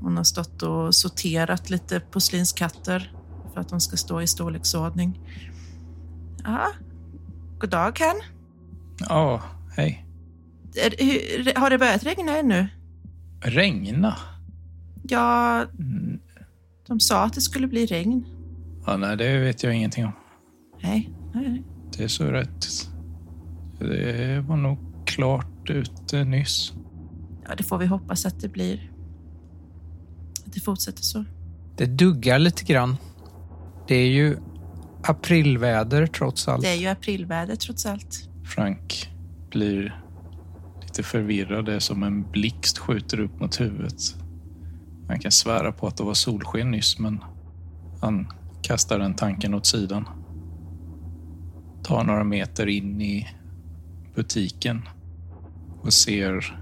Hon 0.00 0.16
har 0.16 0.24
stått 0.24 0.62
och 0.62 0.94
sorterat 0.94 1.70
lite 1.70 2.00
porslinskatter 2.00 3.12
för 3.54 3.60
att 3.60 3.68
de 3.68 3.80
ska 3.80 3.96
stå 3.96 4.22
i 4.22 4.26
storleksordning. 4.26 5.20
Ja, 6.44 6.66
god 7.58 7.70
dag 7.70 7.96
Ken. 7.96 8.16
Ja, 9.08 9.42
hej. 9.76 10.04
Är, 10.76 11.04
hur, 11.04 11.54
har 11.60 11.70
det 11.70 11.78
börjat 11.78 12.04
regna 12.04 12.38
ännu? 12.38 12.68
Regna? 13.40 14.16
Ja, 15.02 15.64
Mm, 15.78 16.18
de 16.86 17.00
sa 17.00 17.24
att 17.24 17.32
det 17.32 17.40
skulle 17.40 17.66
bli 17.66 17.86
regn. 17.86 18.24
Ja, 18.86 18.96
nej, 18.96 19.16
det 19.16 19.38
vet 19.38 19.62
jag 19.62 19.74
ingenting 19.74 20.04
om. 20.04 20.12
Nej, 20.82 21.10
nej. 21.34 21.62
Det 21.96 22.04
är 22.04 22.08
så 22.08 22.24
rätt. 22.24 22.88
Det 23.78 24.44
var 24.48 24.56
nog 24.56 24.78
klart 25.06 25.70
ute 25.70 26.24
nyss. 26.24 26.72
Ja, 27.48 27.54
det 27.54 27.62
får 27.64 27.78
vi 27.78 27.86
hoppas 27.86 28.26
att 28.26 28.40
det 28.40 28.48
blir. 28.48 28.87
Att 30.48 30.54
det 30.54 30.60
fortsätter 30.60 31.02
så. 31.02 31.24
Det 31.76 31.86
duggar 31.86 32.38
lite 32.38 32.64
grann. 32.64 32.96
Det 33.88 33.94
är 33.94 34.06
ju 34.06 34.36
aprilväder 35.02 36.06
trots 36.06 36.48
allt. 36.48 36.62
Det 36.62 36.68
är 36.68 36.74
ju 36.74 36.86
aprilväder 36.86 37.56
trots 37.56 37.86
allt. 37.86 38.28
Frank 38.44 39.10
blir 39.50 40.02
lite 40.82 41.02
förvirrad. 41.02 41.64
Det 41.64 41.74
är 41.74 41.78
som 41.78 42.02
en 42.02 42.30
blixt 42.30 42.78
skjuter 42.78 43.20
upp 43.20 43.40
mot 43.40 43.60
huvudet. 43.60 44.00
Han 45.08 45.18
kan 45.18 45.30
svära 45.30 45.72
på 45.72 45.86
att 45.86 45.96
det 45.96 46.04
var 46.04 46.14
solsken 46.14 46.70
nyss, 46.70 46.98
men 46.98 47.24
han 48.00 48.28
kastar 48.62 48.98
den 48.98 49.14
tanken 49.14 49.54
åt 49.54 49.66
sidan. 49.66 50.08
Tar 51.82 52.04
några 52.04 52.24
meter 52.24 52.66
in 52.66 53.00
i 53.00 53.28
butiken 54.14 54.88
och 55.82 55.92
ser 55.92 56.58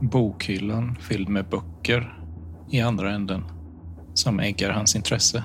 bokhyllan 0.00 0.96
fylld 1.00 1.28
med 1.28 1.48
böcker 1.48 2.19
i 2.70 2.80
andra 2.80 3.14
änden 3.14 3.44
som 4.14 4.40
äggar 4.40 4.70
hans 4.70 4.96
intresse. 4.96 5.44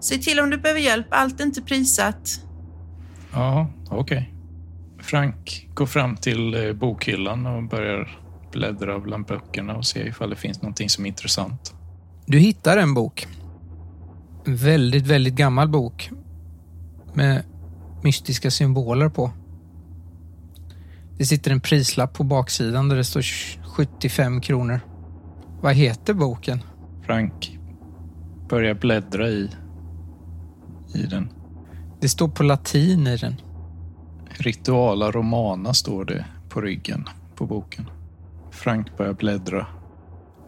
Säg 0.00 0.20
till 0.20 0.40
om 0.40 0.50
du 0.50 0.58
behöver 0.58 0.80
hjälp. 0.80 1.06
Allt 1.10 1.40
är 1.40 1.44
inte 1.44 1.62
prissatt. 1.62 2.40
Ja, 3.32 3.70
okej. 3.90 4.32
Frank 4.98 5.68
går 5.74 5.86
fram 5.86 6.16
till 6.16 6.54
eh, 6.54 6.72
bokhyllan 6.72 7.46
och 7.46 7.62
börjar 7.62 8.18
bläddra 8.52 8.98
bland 8.98 9.26
böckerna 9.26 9.76
och 9.76 9.86
se 9.86 10.08
ifall 10.08 10.30
det 10.30 10.36
finns 10.36 10.62
någonting 10.62 10.88
som 10.88 11.04
är 11.04 11.08
intressant. 11.08 11.74
Du 12.26 12.38
hittar 12.38 12.76
en 12.76 12.94
bok. 12.94 13.26
En 14.44 14.56
väldigt, 14.56 15.06
väldigt 15.06 15.34
gammal 15.34 15.68
bok. 15.68 16.10
Med 17.14 17.42
mystiska 18.02 18.50
symboler 18.50 19.08
på. 19.08 19.30
Det 21.18 21.26
sitter 21.26 21.50
en 21.50 21.60
prislapp 21.60 22.14
på 22.14 22.24
baksidan 22.24 22.88
där 22.88 22.96
det 22.96 23.04
står 23.04 23.22
75 23.64 24.40
kronor. 24.40 24.80
Vad 25.60 25.74
heter 25.74 26.14
boken? 26.14 26.62
Frank 27.02 27.58
börjar 28.48 28.74
bläddra 28.74 29.28
i, 29.28 29.50
i 30.94 31.02
den. 31.02 31.28
Det 32.00 32.08
står 32.08 32.28
på 32.28 32.42
latin 32.42 33.06
i 33.06 33.16
den. 33.16 33.34
Rituala 34.28 35.10
Romana 35.10 35.74
står 35.74 36.04
det 36.04 36.24
på 36.48 36.60
ryggen 36.60 37.08
på 37.34 37.46
boken. 37.46 37.90
Frank 38.50 38.96
börjar 38.96 39.12
bläddra. 39.12 39.66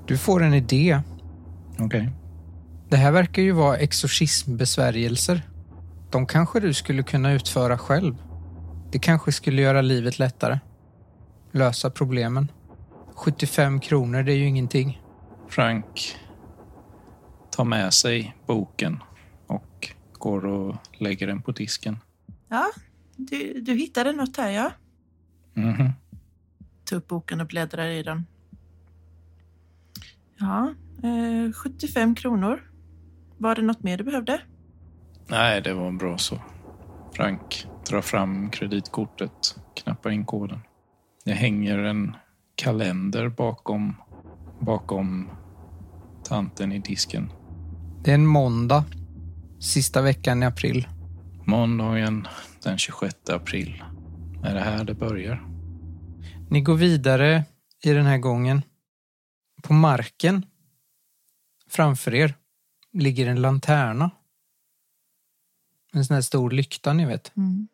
Du 0.07 0.19
får 0.19 0.43
en 0.43 0.55
idé. 0.55 1.01
Okej. 1.79 2.11
Det 2.89 2.97
här 2.97 3.13
verkar 3.13 3.43
ju 3.43 3.53
vara 3.53 3.77
exorcismbesvärjelser. 3.77 5.43
De 6.11 6.27
kanske 6.27 6.61
du 6.61 6.75
skulle 6.75 7.03
kunna 7.03 7.33
utföra 7.33 7.79
själv. 7.79 8.17
Det 8.91 8.99
kanske 8.99 9.33
skulle 9.33 9.63
göra 9.63 9.81
livet 9.81 10.19
lättare. 10.19 10.59
Lösa 11.53 11.91
problemen. 11.91 12.49
75 13.19 13.81
kronor, 13.81 14.23
det 14.23 14.33
är 14.33 14.37
ju 14.37 14.47
ingenting. 14.47 15.03
Frank 15.49 16.17
tar 17.51 17.65
med 17.65 17.95
sig 17.95 18.37
boken 18.47 19.03
och 19.47 19.89
går 20.13 20.47
och 20.47 20.77
lägger 20.99 21.27
den 21.27 21.43
på 21.43 21.53
disken. 21.53 21.99
Ja, 22.49 22.67
du, 23.17 23.61
du 23.61 23.75
hittade 23.75 24.13
något 24.13 24.37
här, 24.37 24.51
ja. 24.51 24.73
Mhm. 25.55 25.93
Ta 26.85 26.97
upp 26.97 27.09
boken 27.09 27.41
och 27.41 27.47
bläddrar 27.47 27.89
i 27.89 28.03
den. 28.03 28.27
Ja, 30.39 30.75
eh, 31.03 31.53
75 31.53 32.15
kronor. 32.15 32.71
Var 33.39 33.55
det 33.55 33.63
något 33.63 33.83
mer 33.83 33.99
du 33.99 34.05
behövde? 34.05 34.41
Nej, 35.27 35.63
det 35.63 35.75
var 35.75 35.93
bra 35.93 36.19
så. 36.19 36.41
Frank 37.13 37.67
drar 37.89 38.03
fram 38.03 38.51
kreditkortet, 38.51 39.57
knappar 39.77 40.11
in 40.11 40.25
koden. 40.25 40.61
Det 41.25 41.33
hänger 41.33 41.79
en 41.79 42.17
kalender 42.59 43.29
bakom, 43.29 43.95
bakom 44.61 45.31
tanten 46.25 46.73
i 46.73 46.79
disken. 46.79 47.33
Det 48.05 48.11
är 48.11 48.15
en 48.15 48.27
måndag, 48.27 48.85
sista 49.61 50.03
veckan 50.03 50.43
i 50.43 50.47
april. 50.47 50.89
Måndagen 51.45 52.27
den 52.63 52.79
26 52.79 53.31
april. 53.31 53.83
Är 54.45 54.55
det 54.55 54.61
här 54.61 54.85
det 54.85 54.95
börjar? 54.95 55.49
Ni 56.51 56.61
går 56.61 56.75
vidare 56.75 57.45
i 57.85 57.93
den 57.93 58.07
här 58.07 58.19
gången. 58.19 58.63
På 59.63 59.73
marken 59.73 60.47
framför 61.69 62.15
er 62.15 62.35
ligger 62.93 63.27
en 63.27 63.41
lanterna. 63.41 64.11
En 65.93 66.05
sån 66.05 66.15
här 66.15 66.23
stor 66.23 66.51
lykta, 66.51 66.93
ni 66.93 67.07
vet. 67.07 67.37
Mm. 67.37 67.69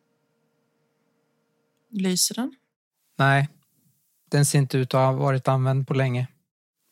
Lyser 1.90 2.34
den? 2.34 2.54
Nej, 3.16 3.48
den 4.34 4.46
ser 4.46 4.58
inte 4.58 4.78
ut 4.78 4.94
att 4.94 5.00
ha 5.00 5.12
varit 5.12 5.48
använd 5.48 5.88
på 5.88 5.94
länge. 5.94 6.26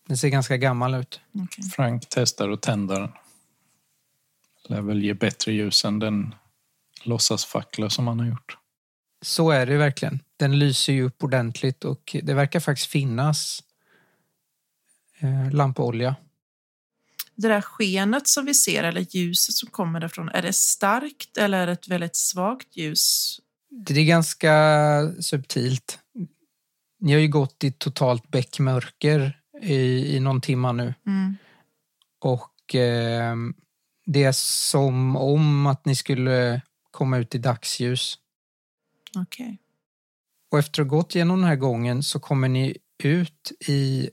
Den 0.09 0.17
ser 0.17 0.29
ganska 0.29 0.57
gammal 0.57 0.95
ut. 0.95 1.21
Okej. 1.35 1.65
Frank 1.65 2.07
testar 2.09 2.51
att 2.51 2.63
tända 2.63 2.99
den. 2.99 3.13
Lär 4.69 4.81
väl 4.81 5.03
ge 5.03 5.15
bättre 5.15 5.53
ljus 5.53 5.85
än 5.85 5.99
den 5.99 6.35
låtsasfackla 7.05 7.91
som 7.91 8.07
han 8.07 8.19
har 8.19 8.27
gjort. 8.27 8.59
Så 9.23 9.51
är 9.51 9.67
det 9.67 9.77
verkligen. 9.77 10.21
Den 10.37 10.59
lyser 10.59 10.93
ju 10.93 11.03
upp 11.03 11.25
ordentligt 11.25 11.85
och 11.85 12.17
det 12.23 12.35
verkar 12.35 12.61
faktiskt 12.61 12.91
finnas 12.91 13.63
eh, 15.21 15.51
lampolja. 15.53 16.17
Det 17.35 17.49
där 17.49 17.61
skenet 17.61 18.29
som 18.29 18.45
vi 18.45 18.55
ser, 18.55 18.83
eller 18.83 19.07
ljuset 19.17 19.55
som 19.55 19.71
kommer 19.71 20.01
därifrån, 20.01 20.29
är 20.29 20.43
det 20.43 20.53
starkt 20.53 21.37
eller 21.37 21.59
är 21.59 21.67
det 21.67 21.73
ett 21.73 21.89
väldigt 21.89 22.17
svagt 22.17 22.77
ljus? 22.77 23.41
Det 23.69 24.01
är 24.01 24.05
ganska 24.05 24.53
subtilt. 25.21 25.99
Ni 27.03 27.13
har 27.13 27.21
ju 27.21 27.29
gått 27.29 27.65
i 27.65 27.73
totalt 27.73 28.29
bäckmörker 28.29 29.41
i, 29.63 29.77
i 30.17 30.21
någon 30.21 30.41
timma 30.41 30.73
nu 30.73 30.95
Mm. 31.07 31.37
och 32.19 32.75
eh, 32.75 33.37
det 34.07 34.25
är 34.25 34.33
som 34.33 35.17
om 35.17 35.67
att 35.67 35.85
ni 35.85 35.97
skulle 35.97 36.63
komma 36.91 37.19
ut 37.19 37.35
i 37.35 37.39
dagsljus. 37.39 38.19
Okej. 39.17 39.59
Och 40.51 40.59
efter 40.59 40.83
att 40.83 40.91
ha 40.91 40.97
gått 40.97 41.15
igenom 41.15 41.41
den 41.41 41.49
här 41.49 41.57
gången 41.57 42.03
så 42.03 42.21
kommer 42.21 42.49
ni 42.49 42.77
ut 43.03 43.53
i 43.67 44.11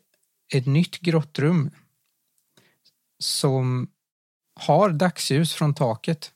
ett 0.54 0.66
nytt 0.66 1.00
grottrum 1.00 1.72
som 3.20 3.88
har 4.56 4.90
dagsljus 4.90 5.54
från 5.54 5.74
taket. 5.74 6.32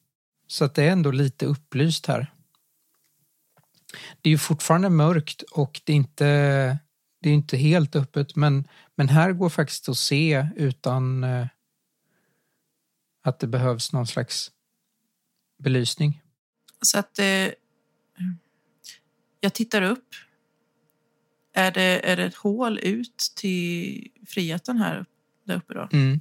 Så 0.48 0.66
att 0.66 0.76
det 0.76 0.84
är 0.84 0.92
ändå 0.92 1.12
lite 1.12 1.46
upplyst 1.46 2.06
här. 2.06 2.33
Det 4.22 4.30
är 4.30 4.32
ju 4.32 4.38
fortfarande 4.38 4.90
mörkt 4.90 5.42
och 5.42 5.82
det 5.84 5.94
är 5.94 5.98
inte, 5.98 6.26
det 7.22 7.30
är 7.30 7.34
inte 7.34 7.58
helt 7.58 7.96
öppet 7.96 8.36
men, 8.36 8.68
men 8.96 9.10
här 9.10 9.32
går 9.32 9.50
faktiskt 9.50 9.90
att 9.90 9.98
se 9.98 10.48
utan 10.56 11.24
eh, 11.24 11.48
att 13.24 13.40
det 13.40 13.48
behövs 13.48 13.94
någon 13.94 14.08
slags 14.08 14.52
belysning. 15.64 16.22
Så 16.82 17.00
att 17.00 17.20
eh, 17.20 17.50
jag 19.40 19.54
tittar 19.54 19.82
upp. 19.82 20.08
Är 21.54 21.72
det, 21.72 22.10
är 22.12 22.18
det 22.18 22.24
ett 22.24 22.36
hål 22.36 22.80
ut 22.80 23.34
till 23.36 24.08
friheten 24.28 24.78
här 24.78 25.06
där 25.44 25.56
uppe 25.56 25.74
då? 25.74 25.90
Mm. 25.92 26.20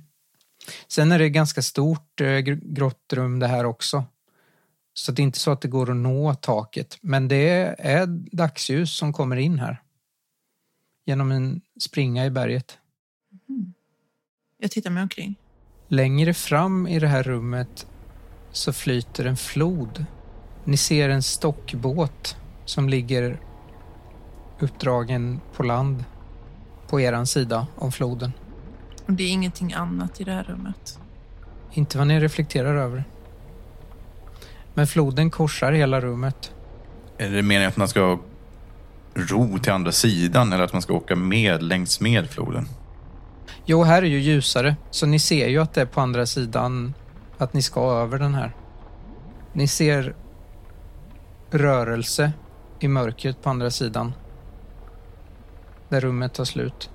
Sen 0.88 1.12
är 1.12 1.18
det 1.18 1.31
ganska 1.31 1.62
stort 1.62 2.20
eh, 2.20 2.25
gr- 2.25 2.75
grottrum 2.75 3.38
det 3.38 3.46
här 3.46 3.64
också. 3.64 4.05
Så 4.94 5.12
det 5.12 5.22
är 5.22 5.24
inte 5.24 5.38
så 5.38 5.50
att 5.50 5.61
det 5.61 5.68
går 5.68 5.90
att 5.90 5.96
nå 5.96 6.35
taket. 6.35 6.98
Men 7.00 7.28
det 7.28 7.74
är 7.78 8.07
dagsljus 8.37 8.96
som 8.96 9.12
kommer 9.12 9.37
in 9.37 9.59
här. 9.59 9.83
Genom 11.07 11.33
en 11.33 11.61
springa 11.81 12.26
i 12.26 12.31
berget. 12.31 12.78
Jag 14.59 14.70
tittar 14.70 14.90
mig 14.90 15.02
omkring. 15.02 15.35
Längre 15.88 16.35
fram 16.35 16.87
i 16.87 16.98
det 16.98 17.09
här 17.09 17.22
rummet 17.22 17.87
så 18.52 18.72
flyter 18.72 19.24
en 19.24 19.37
flod. 19.37 20.05
Ni 20.64 20.76
ser 20.76 21.09
en 21.09 21.22
stockbåt 21.22 22.37
som 22.64 22.88
ligger 22.88 23.40
uppdragen 24.61 25.40
på 25.52 25.62
land 25.62 26.05
på 26.88 27.00
eran 27.00 27.26
sida 27.26 27.66
om 27.76 27.92
floden. 27.92 28.33
Och 29.07 29.12
det 29.12 29.22
är 29.22 29.28
ingenting 29.28 29.72
annat 29.72 30.20
i 30.20 30.24
det 30.24 30.33
här 30.33 30.44
rummet. 30.44 30.98
Inte 31.72 31.98
vad 31.98 32.07
ni 32.07 32.20
reflekterar 32.20 32.76
över. 32.76 33.05
Men 34.74 34.87
floden 34.87 35.30
korsar 35.30 35.72
hela 35.72 36.00
rummet. 36.00 36.54
Är 37.18 37.30
det 37.30 37.42
meningen 37.42 37.68
att 37.68 37.76
man 37.76 37.88
ska 37.88 38.18
ro 39.14 39.58
till 39.58 39.72
andra 39.72 39.92
sidan 39.92 40.52
eller 40.52 40.64
att 40.64 40.72
man 40.72 40.82
ska 40.82 40.94
åka 40.94 41.16
med 41.16 41.62
längs 41.62 42.00
med 42.00 42.30
floden? 42.30 42.68
Jo, 43.64 43.82
här 43.82 44.02
är 44.02 44.06
ju 44.06 44.20
ljusare, 44.20 44.76
så 44.90 45.06
ni 45.06 45.18
ser 45.18 45.48
ju 45.48 45.58
att 45.58 45.74
det 45.74 45.80
är 45.80 45.87
på 45.87 46.00
andra 46.00 46.26
sidan 46.26 46.94
att 47.38 47.52
ni 47.52 47.62
ska 47.62 47.92
över 47.92 48.18
den 48.18 48.35
här. 48.35 48.56
Ni 49.52 49.68
ser 49.68 50.14
rörelse 51.50 52.32
i 52.80 52.88
mörkret 52.88 53.42
på 53.42 53.50
andra 53.50 53.70
sidan. 53.70 54.12
Där 55.88 56.00
rummet 56.00 56.35
tar 56.35 56.44
slut. 56.44 56.90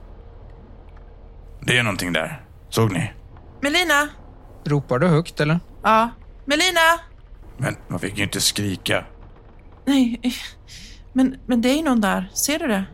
Det 1.62 1.78
är 1.78 1.84
någonting 1.84 2.14
där. 2.14 2.42
Såg 2.70 2.92
ni? 2.92 3.12
Melina! 3.62 4.10
Ropar 4.64 5.00
du 5.00 5.08
högt 5.08 5.40
eller? 5.40 5.60
Ja. 5.84 6.10
Melina! 6.46 7.00
Men 7.58 7.76
man 7.88 8.00
fick 8.00 8.18
ju 8.18 8.24
inte 8.24 8.42
skrika. 8.42 9.06
Nej, 9.86 10.22
men, 11.14 11.36
men 11.46 11.62
det 11.62 11.70
är 11.70 11.76
ju 11.76 11.84
någon 11.84 12.02
där. 12.02 12.30
Ser 12.34 12.60
du 12.60 12.68
det? 12.68 12.86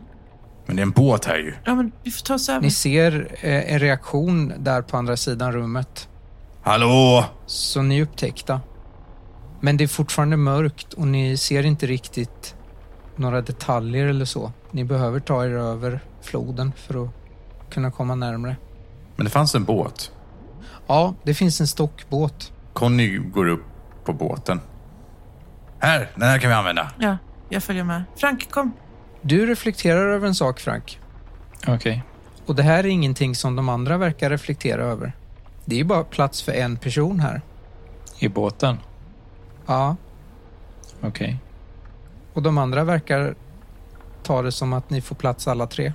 Men 0.66 0.76
det 0.76 0.80
är 0.80 0.84
en 0.84 0.90
båt 0.90 1.24
här 1.24 1.36
ju. 1.36 1.54
Ja, 1.64 1.74
men 1.74 1.92
vi 2.02 2.10
får 2.10 2.24
ta 2.24 2.34
oss 2.34 2.48
över. 2.48 2.60
Ni 2.60 2.70
ser 2.70 3.36
eh, 3.40 3.72
en 3.72 3.78
reaktion 3.78 4.52
där 4.58 4.82
på 4.82 4.96
andra 4.96 5.16
sidan 5.16 5.52
rummet. 5.52 6.08
Hallå! 6.62 7.24
Så 7.46 7.82
ni 7.82 7.98
är 7.98 8.02
upptäckta. 8.02 8.60
Men 9.60 9.76
det 9.76 9.84
är 9.84 9.88
fortfarande 9.88 10.36
mörkt 10.36 10.92
och 10.92 11.06
ni 11.06 11.36
ser 11.36 11.66
inte 11.66 11.86
riktigt 11.86 12.54
några 13.16 13.40
detaljer 13.40 14.06
eller 14.06 14.24
så. 14.24 14.52
Ni 14.70 14.84
behöver 14.84 15.20
ta 15.20 15.44
er 15.44 15.50
över 15.50 16.00
floden 16.22 16.72
för 16.76 17.04
att 17.04 17.10
kunna 17.70 17.90
komma 17.90 18.14
närmare. 18.14 18.56
Men 19.16 19.24
det 19.24 19.30
fanns 19.30 19.54
en 19.54 19.64
båt. 19.64 20.12
Ja, 20.86 21.14
det 21.22 21.34
finns 21.34 21.60
en 21.60 21.66
stockbåt. 21.66 22.52
Conny 22.72 23.18
går 23.18 23.48
upp 23.48 23.64
på 24.04 24.12
båten. 24.12 24.60
Här, 25.78 26.10
den 26.14 26.28
här 26.28 26.38
kan 26.38 26.50
vi 26.50 26.56
använda. 26.56 26.90
Ja, 26.98 27.18
jag 27.48 27.62
följer 27.62 27.84
med. 27.84 28.04
Frank, 28.16 28.50
kom. 28.50 28.72
Du 29.22 29.46
reflekterar 29.46 30.08
över 30.08 30.28
en 30.28 30.34
sak, 30.34 30.60
Frank. 30.60 31.00
Okej. 31.66 32.02
Och 32.46 32.54
det 32.54 32.62
här 32.62 32.78
är 32.78 32.88
ingenting 32.88 33.34
som 33.34 33.56
de 33.56 33.68
andra 33.68 33.98
verkar 33.98 34.30
reflektera 34.30 34.82
över. 34.82 35.12
Det 35.64 35.74
är 35.74 35.78
ju 35.78 35.84
bara 35.84 36.04
plats 36.04 36.42
för 36.42 36.52
en 36.52 36.76
person 36.76 37.20
här. 37.20 37.40
I 38.18 38.28
båten? 38.28 38.78
Ja, 39.66 39.96
Okej. 41.00 41.38
och 42.32 42.42
de 42.42 42.58
andra 42.58 42.84
verkar 42.84 43.34
ta 44.22 44.42
det 44.42 44.52
som 44.52 44.72
att 44.72 44.90
ni 44.90 45.00
får 45.00 45.16
plats 45.16 45.48
alla 45.48 45.66
tre. 45.66 45.92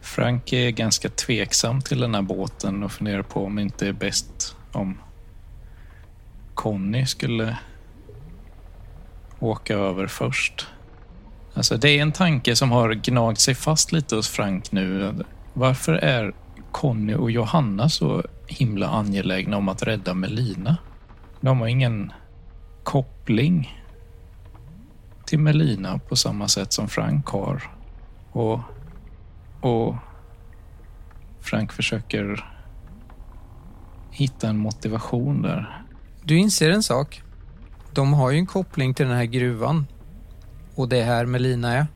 Frank 0.00 0.52
är 0.52 0.70
ganska 0.70 1.08
tveksam 1.08 1.82
till 1.82 2.00
den 2.00 2.14
här 2.14 2.22
båten 2.22 2.82
och 2.82 2.92
funderar 2.92 3.22
på 3.22 3.44
om 3.44 3.56
det 3.56 3.62
inte 3.62 3.88
är 3.88 3.92
bäst 3.92 4.56
om 4.72 4.98
Conny 6.54 7.06
skulle 7.06 7.58
åka 9.40 9.74
över 9.74 10.06
först. 10.06 10.66
Alltså 11.54 11.76
det 11.76 11.90
är 11.90 12.02
en 12.02 12.12
tanke 12.12 12.56
som 12.56 12.70
har 12.70 12.94
gnagt 12.94 13.40
sig 13.40 13.54
fast 13.54 13.92
lite 13.92 14.16
hos 14.16 14.28
Frank 14.28 14.72
nu. 14.72 15.14
Varför 15.54 15.92
är 15.92 16.32
Conny 16.70 17.14
och 17.14 17.30
Johanna 17.30 17.88
så 17.88 18.22
himla 18.46 18.88
angelägna 18.88 19.56
om 19.56 19.68
att 19.68 19.82
rädda 19.82 20.14
Melina? 20.14 20.76
De 21.40 21.60
har 21.60 21.66
ingen 21.66 22.12
koppling 22.82 23.82
till 25.26 25.38
Melina 25.38 25.98
på 25.98 26.16
samma 26.16 26.48
sätt 26.48 26.72
som 26.72 26.88
Frank 26.88 27.26
har. 27.26 27.62
Och, 28.32 28.60
och 29.60 29.94
Frank 31.40 31.72
försöker 31.72 32.48
hitta 34.10 34.48
en 34.48 34.58
motivation 34.58 35.42
där. 35.42 35.81
Du 36.24 36.36
inser 36.36 36.70
en 36.70 36.82
sak. 36.82 37.22
De 37.92 38.12
har 38.12 38.30
ju 38.30 38.38
en 38.38 38.46
koppling 38.46 38.94
till 38.94 39.06
den 39.06 39.16
här 39.16 39.24
gruvan. 39.24 39.86
Och 40.74 40.88
det 40.88 41.00
är 41.00 41.04
här 41.04 41.26
Melina 41.26 41.74
är. 41.74 41.86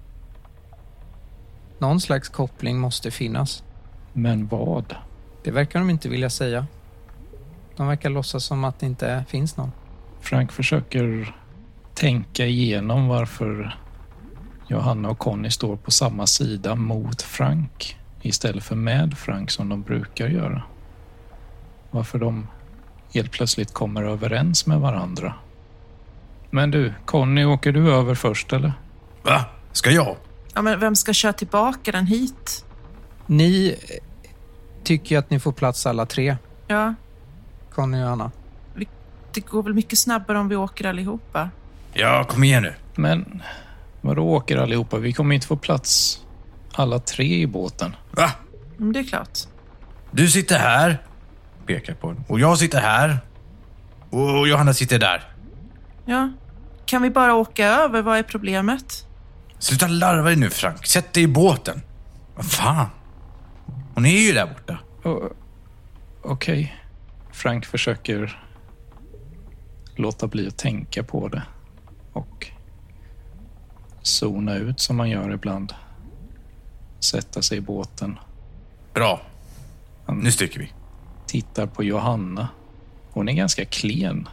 Någon 1.79 2.01
slags 2.01 2.29
koppling 2.29 2.79
måste 2.79 3.11
finnas. 3.11 3.65
Men 4.13 4.47
vad? 4.47 4.97
Det 5.45 5.51
verkar 5.51 5.79
de 5.79 5.91
inte 5.91 6.09
vilja 6.09 6.31
säga. 6.31 6.67
De 7.77 7.87
verkar 7.87 8.11
låtsas 8.11 8.45
som 8.45 8.65
att 8.65 8.79
det 8.79 8.87
inte 8.87 9.25
finns 9.29 9.57
någon. 9.57 9.73
Frank 10.21 10.53
försöker 10.53 11.35
tänka 11.95 12.47
igenom 12.47 13.09
varför 13.09 13.77
Johanna 14.69 15.09
och 15.09 15.19
Conny 15.19 15.51
står 15.51 15.77
på 15.77 15.91
samma 15.91 16.27
sida 16.27 16.75
mot 16.75 17.23
Frank 17.23 17.97
istället 18.23 18.65
för 18.65 18.77
med 18.77 19.19
Frank 19.19 19.51
som 19.51 19.69
de 19.69 19.83
brukar 19.83 20.29
göra. 20.29 20.63
Varför 21.91 22.19
de 22.19 22.47
helt 23.17 23.33
plötsligt 23.33 23.73
kommer 23.73 24.03
överens 24.03 24.67
med 24.67 24.81
varandra. 24.81 25.35
Men 26.51 26.71
du, 26.71 26.93
Conny, 27.05 27.45
åker 27.45 27.73
du 27.73 27.93
över 27.93 28.15
först 28.15 28.53
eller? 28.53 28.73
Va? 29.23 29.45
Ska 29.73 29.91
jag? 29.91 30.17
Ja, 30.55 30.63
men 30.63 30.81
vem 30.81 30.97
ska 30.97 31.13
köra 31.13 31.33
tillbaka 31.33 31.93
den 31.93 32.07
hit? 32.07 32.65
Ni 33.27 33.69
eh, 33.69 34.05
tycker 34.85 35.19
att 35.19 35.31
ni 35.31 35.41
får 35.41 35.53
plats 35.53 35.87
alla 35.87 36.07
tre, 36.07 36.37
Ja, 36.69 36.95
Conny 37.75 38.03
och 38.05 38.09
Anna. 38.09 38.31
det 39.35 39.41
går 39.41 39.63
väl 39.63 39.75
mycket 39.75 39.99
snabbare 39.99 40.39
om 40.39 40.49
vi 40.49 40.57
åker 40.57 40.87
allihopa. 40.89 41.51
Ja, 41.93 42.25
kom 42.25 42.45
igen 42.45 42.63
nu. 42.63 42.75
Men 42.95 43.43
vadå 44.01 44.29
åker 44.29 44.57
allihopa? 44.57 44.99
Vi 44.99 45.13
kommer 45.13 45.35
inte 45.35 45.47
få 45.47 45.57
plats 45.57 46.21
alla 46.73 46.99
tre 46.99 47.41
i 47.41 47.47
båten. 47.47 47.97
Va? 48.11 48.31
Men 48.77 48.93
det 48.93 48.99
är 48.99 49.05
klart. 49.05 49.39
Du 50.11 50.29
sitter 50.31 50.59
här. 50.59 51.03
Pekar 51.67 51.95
på 51.95 52.13
den. 52.13 52.25
Och 52.29 52.41
jag 52.41 52.59
sitter 52.59 52.81
här. 52.81 53.19
Och 54.11 54.49
Johanna 54.49 54.75
sitter 54.75 54.99
där. 54.99 55.23
Ja. 56.05 56.33
Kan 56.87 57.03
vi 57.03 57.11
bara 57.11 57.35
åka 57.35 57.67
över? 57.67 58.03
Vad 58.03 58.19
är 58.19 58.23
problemet? 58.23 59.07
Sluta 59.59 59.87
larva 59.89 60.23
dig 60.25 60.37
nu 60.37 60.51
Frank. 60.51 60.87
Sätt 60.87 61.13
dig 61.13 61.23
i 61.23 61.27
båten. 61.27 61.83
Vad 62.37 62.47
fan? 62.47 62.87
Hon 63.95 64.07
är 64.07 64.11
ju 64.27 64.33
där 64.33 64.47
borta. 64.47 64.79
Okej. 66.23 66.77
Frank 67.33 67.67
försöker 67.67 68.43
låta 69.97 70.27
bli 70.27 70.49
att 70.49 70.57
tänka 70.59 71.03
på 71.03 71.29
det 71.29 71.43
och 72.13 72.47
zona 74.03 74.55
ut 74.55 74.81
som 74.81 74.97
man 74.97 75.11
gör 75.11 75.31
ibland. 75.35 75.73
Sätta 77.01 77.43
sig 77.43 77.59
i 77.59 77.61
båten, 77.61 78.19
Bra. 78.95 79.21
Han- 80.07 80.19
Nu 80.19 80.33
sticker 80.33 80.59
vi. 80.61 80.73
Tittar 81.27 81.67
på 81.67 81.85
Johanna. 81.85 82.49
Hon 83.11 83.29
är 83.29 83.33
ganska 83.33 83.65
klen. 83.65 84.29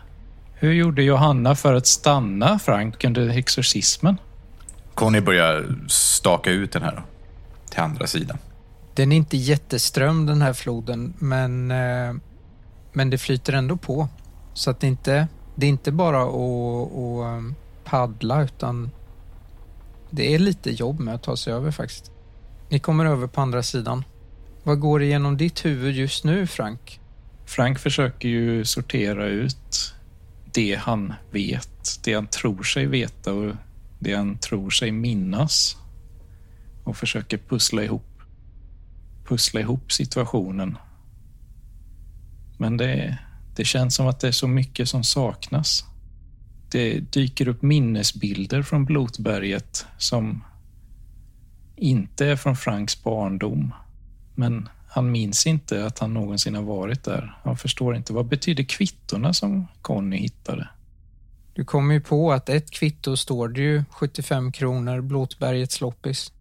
Hur 0.53 0.73
gjorde 0.73 1.03
Johanna 1.03 1.55
för 1.55 1.73
att 1.73 1.87
stanna 1.87 2.59
Frank 2.59 3.03
under 3.03 3.29
exorcismen? 3.29 4.17
Conny 4.93 5.21
börjar 5.21 5.75
staka 5.87 6.51
ut 6.51 6.71
den 6.71 6.81
här 6.81 6.95
då. 6.95 7.01
Till 7.69 7.79
andra 7.79 8.07
sidan. 8.07 8.37
Den 8.93 9.11
är 9.11 9.15
inte 9.15 9.37
jätteström 9.37 10.25
den 10.25 10.41
här 10.41 10.53
floden, 10.53 11.13
men, 11.19 11.71
eh, 11.71 12.13
men 12.93 13.09
det 13.09 13.17
flyter 13.17 13.53
ändå 13.53 13.77
på. 13.77 14.07
Så 14.53 14.69
att 14.69 14.79
det 14.79 14.87
inte, 14.87 15.27
det 15.55 15.65
är 15.65 15.69
inte 15.69 15.91
bara 15.91 16.23
att, 16.23 16.29
att 16.29 17.43
eh, 17.43 17.53
paddla, 17.83 18.43
utan 18.43 18.91
det 20.09 20.33
är 20.35 20.39
lite 20.39 20.71
jobb 20.71 20.99
med 20.99 21.15
att 21.15 21.23
ta 21.23 21.37
sig 21.37 21.53
över 21.53 21.71
faktiskt. 21.71 22.11
Ni 22.69 22.79
kommer 22.79 23.05
över 23.05 23.27
på 23.27 23.41
andra 23.41 23.63
sidan. 23.63 24.03
Vad 24.65 24.79
går 24.79 25.03
igenom 25.03 25.37
ditt 25.37 25.65
huvud 25.65 25.95
just 25.95 26.23
nu, 26.23 26.47
Frank? 26.47 26.99
Frank 27.45 27.79
försöker 27.79 28.29
ju 28.29 28.65
sortera 28.65 29.25
ut 29.25 29.93
det 30.53 30.75
han 30.75 31.13
vet, 31.31 31.99
det 32.03 32.13
han 32.13 32.27
tror 32.27 32.63
sig 32.63 32.85
veta 32.85 33.33
och 33.33 33.55
det 33.99 34.13
han 34.13 34.37
tror 34.37 34.69
sig 34.69 34.91
minnas. 34.91 35.77
Och 36.83 36.97
försöker 36.97 37.37
pussla 37.37 37.83
ihop, 37.83 38.21
pussla 39.25 39.59
ihop 39.59 39.91
situationen. 39.91 40.77
Men 42.57 42.77
det, 42.77 43.17
det 43.55 43.65
känns 43.65 43.95
som 43.95 44.07
att 44.07 44.19
det 44.19 44.27
är 44.27 44.31
så 44.31 44.47
mycket 44.47 44.89
som 44.89 45.03
saknas. 45.03 45.85
Det 46.71 46.99
dyker 46.99 47.47
upp 47.47 47.61
minnesbilder 47.61 48.63
från 48.63 48.85
Blotberget 48.85 49.85
som 49.97 50.43
inte 51.75 52.25
är 52.25 52.35
från 52.35 52.55
Franks 52.55 53.03
barndom. 53.03 53.73
Men 54.35 54.69
han 54.87 55.11
minns 55.11 55.47
inte 55.47 55.85
att 55.85 55.99
han 55.99 56.13
någonsin 56.13 56.55
har 56.55 56.63
varit 56.63 57.03
där. 57.03 57.37
Han 57.43 57.57
förstår 57.57 57.95
inte. 57.95 58.13
Vad 58.13 58.25
betyder 58.25 58.63
kvittorna 58.63 59.33
som 59.33 59.67
Conny 59.81 60.17
hittade? 60.17 60.67
Du 61.53 61.65
kommer 61.65 61.93
ju 61.93 62.01
på 62.01 62.31
att 62.31 62.49
ett 62.49 62.71
kvitto 62.71 63.17
står 63.17 63.49
det 63.49 63.61
ju 63.61 63.83
75 63.89 64.51
kronor 64.51 65.01
Blåtbergets 65.01 65.81
loppis. 65.81 66.31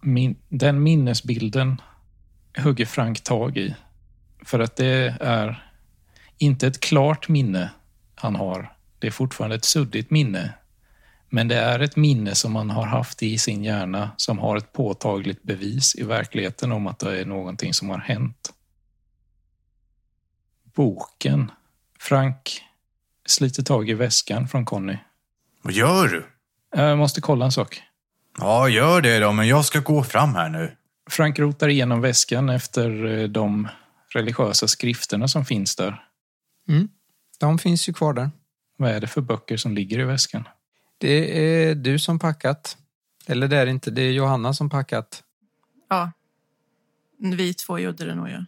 Min, 0.00 0.36
den 0.48 0.82
minnesbilden 0.82 1.80
hugger 2.56 2.86
Frank 2.86 3.24
tag 3.24 3.56
i. 3.56 3.74
För 4.44 4.58
att 4.58 4.76
det 4.76 5.16
är 5.20 5.68
inte 6.38 6.66
ett 6.66 6.80
klart 6.80 7.28
minne 7.28 7.70
han 8.14 8.36
har. 8.36 8.72
Det 8.98 9.06
är 9.06 9.10
fortfarande 9.10 9.56
ett 9.56 9.64
suddigt 9.64 10.10
minne. 10.10 10.52
Men 11.30 11.48
det 11.48 11.56
är 11.56 11.80
ett 11.80 11.96
minne 11.96 12.34
som 12.34 12.56
han 12.56 12.70
har 12.70 12.86
haft 12.86 13.22
i 13.22 13.38
sin 13.38 13.64
hjärna 13.64 14.10
som 14.16 14.38
har 14.38 14.56
ett 14.56 14.72
påtagligt 14.72 15.42
bevis 15.42 15.94
i 15.94 16.02
verkligheten 16.02 16.72
om 16.72 16.86
att 16.86 16.98
det 16.98 17.20
är 17.20 17.24
någonting 17.24 17.74
som 17.74 17.88
har 17.88 17.98
hänt. 17.98 18.52
Boken. 20.74 21.50
Frank 22.00 22.62
sliter 23.26 23.62
tag 23.62 23.90
i 23.90 23.94
väskan 23.94 24.48
från 24.48 24.64
Conny. 24.64 24.96
Vad 25.62 25.72
gör 25.72 26.08
du? 26.08 26.26
Jag 26.76 26.98
måste 26.98 27.20
kolla 27.20 27.44
en 27.44 27.52
sak. 27.52 27.82
Ja, 28.38 28.68
gör 28.68 29.00
det 29.00 29.18
då, 29.18 29.32
men 29.32 29.48
jag 29.48 29.64
ska 29.64 29.80
gå 29.80 30.04
fram 30.04 30.34
här 30.34 30.48
nu. 30.48 30.76
Frank 31.10 31.38
rotar 31.38 31.68
igenom 31.68 32.00
väskan 32.00 32.48
efter 32.48 33.04
eh, 33.04 33.28
de 33.28 33.68
religiösa 34.08 34.68
skrifterna 34.68 35.28
som 35.28 35.44
finns 35.44 35.76
där. 35.76 36.02
Mm. 36.68 36.88
De 37.40 37.58
finns 37.58 37.88
ju 37.88 37.92
kvar 37.92 38.12
där. 38.12 38.30
Vad 38.76 38.90
är 38.90 39.00
det 39.00 39.06
för 39.06 39.20
böcker 39.20 39.56
som 39.56 39.74
ligger 39.74 39.98
i 39.98 40.04
väskan? 40.04 40.48
Det 40.98 41.44
är 41.44 41.74
du 41.74 41.98
som 41.98 42.18
packat. 42.18 42.76
Eller 43.26 43.48
det 43.48 43.56
är 43.56 43.66
det 43.66 43.70
inte, 43.70 43.90
det 43.90 44.02
är 44.02 44.12
Johanna 44.12 44.54
som 44.54 44.70
packat. 44.70 45.22
Ja. 45.88 46.12
Vi 47.18 47.54
två 47.54 47.78
gjorde 47.78 48.04
det 48.04 48.14
nog, 48.14 48.28
ja. 48.28 48.44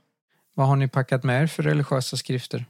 Vad 0.54 0.68
har 0.68 0.76
ni 0.76 0.88
packat 0.88 1.24
med 1.24 1.42
er 1.42 1.46
för 1.46 1.62
religiösa 1.62 2.16
skrifter? 2.16 2.64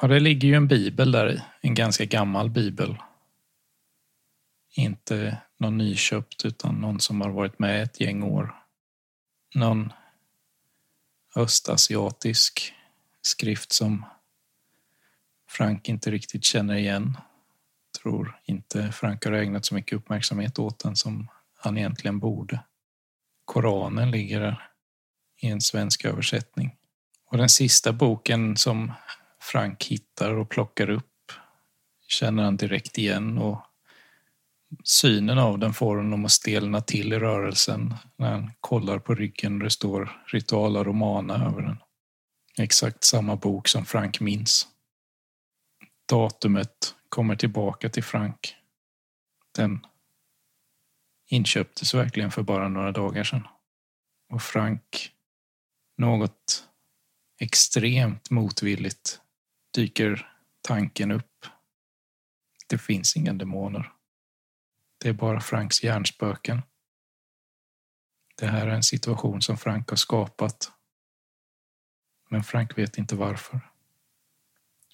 Ja, 0.00 0.08
det 0.08 0.20
ligger 0.20 0.48
ju 0.48 0.54
en 0.54 0.68
bibel 0.68 1.12
där 1.12 1.32
i. 1.32 1.42
En 1.60 1.74
ganska 1.74 2.04
gammal 2.04 2.50
bibel. 2.50 2.96
Inte 4.74 5.38
någon 5.58 5.78
nyköpt 5.78 6.44
utan 6.44 6.74
någon 6.74 7.00
som 7.00 7.20
har 7.20 7.30
varit 7.30 7.58
med 7.58 7.82
ett 7.82 8.00
gäng 8.00 8.22
år. 8.22 8.54
Någon 9.54 9.92
östasiatisk 11.36 12.74
skrift 13.22 13.72
som 13.72 14.04
Frank 15.48 15.88
inte 15.88 16.10
riktigt 16.10 16.44
känner 16.44 16.74
igen. 16.74 17.16
Tror 18.02 18.40
inte 18.44 18.92
Frank 18.92 19.24
har 19.24 19.32
ägnat 19.32 19.64
så 19.64 19.74
mycket 19.74 19.96
uppmärksamhet 19.96 20.58
åt 20.58 20.78
den 20.78 20.96
som 20.96 21.28
han 21.54 21.78
egentligen 21.78 22.18
borde. 22.18 22.64
Koranen 23.44 24.10
ligger 24.10 24.40
där 24.40 24.68
i 25.40 25.48
en 25.48 25.60
svensk 25.60 26.04
översättning. 26.04 26.76
Och 27.30 27.38
den 27.38 27.48
sista 27.48 27.92
boken 27.92 28.56
som 28.56 28.92
Frank 29.40 29.84
hittar 29.84 30.34
och 30.34 30.48
plockar 30.48 30.90
upp 30.90 31.32
känner 32.08 32.42
han 32.42 32.56
direkt 32.56 32.98
igen 32.98 33.38
och 33.38 33.60
synen 34.84 35.38
av 35.38 35.58
den 35.58 35.74
får 35.74 35.96
honom 35.96 36.24
att 36.24 36.32
stelna 36.32 36.80
till 36.80 37.12
i 37.12 37.18
rörelsen 37.18 37.94
när 38.16 38.30
han 38.30 38.50
kollar 38.60 38.98
på 38.98 39.14
ryggen 39.14 39.54
och 39.54 39.64
det 39.64 39.70
står 39.70 40.22
Rituala 40.26 40.84
Romana 40.84 41.34
över 41.34 41.62
den. 41.62 41.76
Exakt 42.58 43.04
samma 43.04 43.36
bok 43.36 43.68
som 43.68 43.84
Frank 43.84 44.20
minns. 44.20 44.68
Datumet 46.08 46.94
kommer 47.12 47.36
tillbaka 47.36 47.88
till 47.88 48.04
Frank. 48.04 48.56
Den 49.54 49.86
inköptes 51.26 51.94
verkligen 51.94 52.30
för 52.30 52.42
bara 52.42 52.68
några 52.68 52.92
dagar 52.92 53.24
sedan. 53.24 53.48
Och 54.28 54.42
Frank, 54.42 55.12
något 55.96 56.68
extremt 57.40 58.30
motvilligt, 58.30 59.20
dyker 59.74 60.32
tanken 60.60 61.10
upp. 61.10 61.46
Det 62.68 62.78
finns 62.78 63.16
inga 63.16 63.32
demoner. 63.32 63.92
Det 64.98 65.08
är 65.08 65.12
bara 65.12 65.40
Franks 65.40 65.82
hjärnspöken. 65.84 66.62
Det 68.36 68.46
här 68.46 68.66
är 68.66 68.74
en 68.74 68.82
situation 68.82 69.42
som 69.42 69.58
Frank 69.58 69.88
har 69.88 69.96
skapat. 69.96 70.72
Men 72.30 72.44
Frank 72.44 72.78
vet 72.78 72.98
inte 72.98 73.16
varför. 73.16 73.71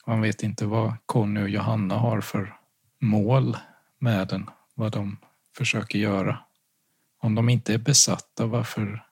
Han 0.08 0.20
vet 0.20 0.42
inte 0.42 0.66
vad 0.66 0.92
Conny 1.06 1.42
och 1.42 1.48
Johanna 1.48 1.94
har 1.94 2.20
för 2.20 2.54
mål 3.00 3.56
med 3.98 4.28
den. 4.28 4.50
Vad 4.74 4.92
de 4.92 5.16
försöker 5.56 5.98
göra. 5.98 6.38
Om 7.22 7.34
de 7.34 7.48
inte 7.48 7.74
är 7.74 7.78
besatta, 7.78 8.46
varför 8.46 9.04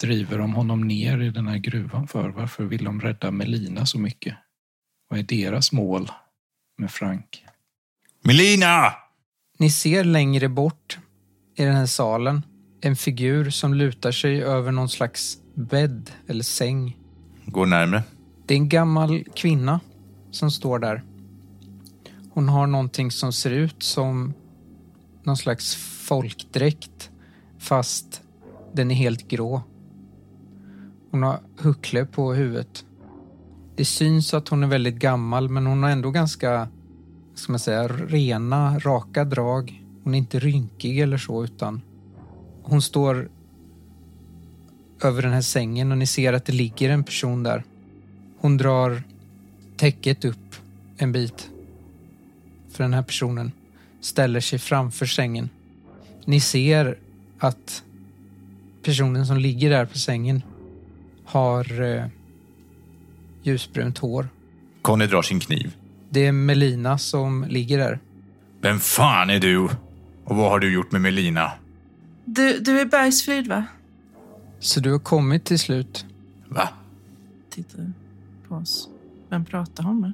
driver 0.00 0.38
de 0.38 0.54
honom 0.54 0.88
ner 0.88 1.20
i 1.20 1.30
den 1.30 1.46
här 1.46 1.58
gruvan 1.58 2.08
för? 2.08 2.28
Varför 2.28 2.64
vill 2.64 2.84
de 2.84 3.00
rädda 3.00 3.30
Melina 3.30 3.86
så 3.86 3.98
mycket? 3.98 4.36
Vad 5.08 5.18
är 5.18 5.22
deras 5.22 5.72
mål 5.72 6.10
med 6.78 6.90
Frank? 6.90 7.44
Melina! 8.22 8.92
Ni 9.58 9.70
ser 9.70 10.04
längre 10.04 10.48
bort 10.48 10.98
i 11.56 11.64
den 11.64 11.74
här 11.74 11.86
salen 11.86 12.42
en 12.80 12.96
figur 12.96 13.50
som 13.50 13.74
lutar 13.74 14.12
sig 14.12 14.42
över 14.42 14.72
någon 14.72 14.88
slags 14.88 15.38
bädd 15.54 16.10
eller 16.26 16.44
säng. 16.44 16.96
Gå 17.44 17.64
närmre. 17.64 18.02
Det 18.46 18.54
är 18.54 18.58
en 18.58 18.68
gammal 18.68 19.24
kvinna 19.24 19.80
som 20.30 20.50
står 20.50 20.78
där. 20.78 21.02
Hon 22.30 22.48
har 22.48 22.66
någonting 22.66 23.10
som 23.10 23.32
ser 23.32 23.50
ut 23.50 23.82
som 23.82 24.34
någon 25.22 25.36
slags 25.36 25.76
folkdräkt 25.76 27.10
fast 27.58 28.22
den 28.72 28.90
är 28.90 28.94
helt 28.94 29.28
grå. 29.28 29.62
Hon 31.10 31.22
har 31.22 31.40
huckle 31.58 32.04
på 32.04 32.32
huvudet. 32.32 32.84
Det 33.76 33.84
syns 33.84 34.34
att 34.34 34.48
hon 34.48 34.62
är 34.62 34.66
väldigt 34.66 34.94
gammal 34.94 35.48
men 35.48 35.66
hon 35.66 35.82
har 35.82 35.90
ändå 35.90 36.10
ganska, 36.10 36.68
ska 37.34 37.52
man 37.52 37.58
säga, 37.58 37.88
rena, 37.88 38.78
raka 38.78 39.24
drag. 39.24 39.84
Hon 40.04 40.14
är 40.14 40.18
inte 40.18 40.38
rynkig 40.38 41.00
eller 41.00 41.18
så 41.18 41.44
utan 41.44 41.82
hon 42.62 42.82
står 42.82 43.30
över 45.02 45.22
den 45.22 45.32
här 45.32 45.42
sängen 45.42 45.92
och 45.92 45.98
ni 45.98 46.06
ser 46.06 46.32
att 46.32 46.44
det 46.44 46.52
ligger 46.52 46.90
en 46.90 47.04
person 47.04 47.42
där. 47.42 47.64
Hon 48.38 48.56
drar 48.56 49.02
täcket 49.80 50.24
upp 50.24 50.56
en 50.96 51.12
bit 51.12 51.50
för 52.70 52.84
den 52.84 52.94
här 52.94 53.02
personen. 53.02 53.52
Ställer 54.00 54.40
sig 54.40 54.58
framför 54.58 55.06
sängen. 55.06 55.48
Ni 56.24 56.40
ser 56.40 56.98
att 57.38 57.82
personen 58.82 59.26
som 59.26 59.36
ligger 59.36 59.70
där 59.70 59.86
på 59.86 59.98
sängen 59.98 60.42
har 61.24 61.82
eh, 61.82 62.04
ljusbrunt 63.42 63.98
hår. 63.98 64.28
Conny 64.82 65.06
drar 65.06 65.22
sin 65.22 65.40
kniv. 65.40 65.76
Det 66.10 66.26
är 66.26 66.32
Melina 66.32 66.98
som 66.98 67.44
ligger 67.48 67.78
där. 67.78 67.98
Vem 68.60 68.80
fan 68.80 69.30
är 69.30 69.40
du? 69.40 69.68
Och 70.24 70.36
vad 70.36 70.50
har 70.50 70.58
du 70.58 70.72
gjort 70.72 70.92
med 70.92 71.00
Melina? 71.00 71.52
Du, 72.24 72.58
du 72.58 72.80
är 72.80 72.84
Bergsfrid, 72.84 73.48
va? 73.48 73.64
Så 74.58 74.80
du 74.80 74.92
har 74.92 74.98
kommit 74.98 75.44
till 75.44 75.58
slut. 75.58 76.06
Va? 76.48 76.68
Tittar 77.50 77.92
på 78.48 78.54
oss. 78.54 78.89
Vem 79.30 79.44
pratar 79.44 79.82
hon 79.84 80.00
med? 80.00 80.12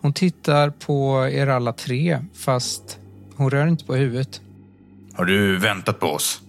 Hon 0.00 0.12
tittar 0.12 0.70
på 0.70 1.28
er 1.28 1.46
alla 1.46 1.72
tre 1.72 2.18
fast 2.34 2.98
hon 3.36 3.50
rör 3.50 3.66
inte 3.66 3.84
på 3.84 3.94
huvudet. 3.94 4.40
Har 5.12 5.24
du 5.24 5.58
väntat 5.58 6.00
på 6.00 6.06
oss? 6.06 6.40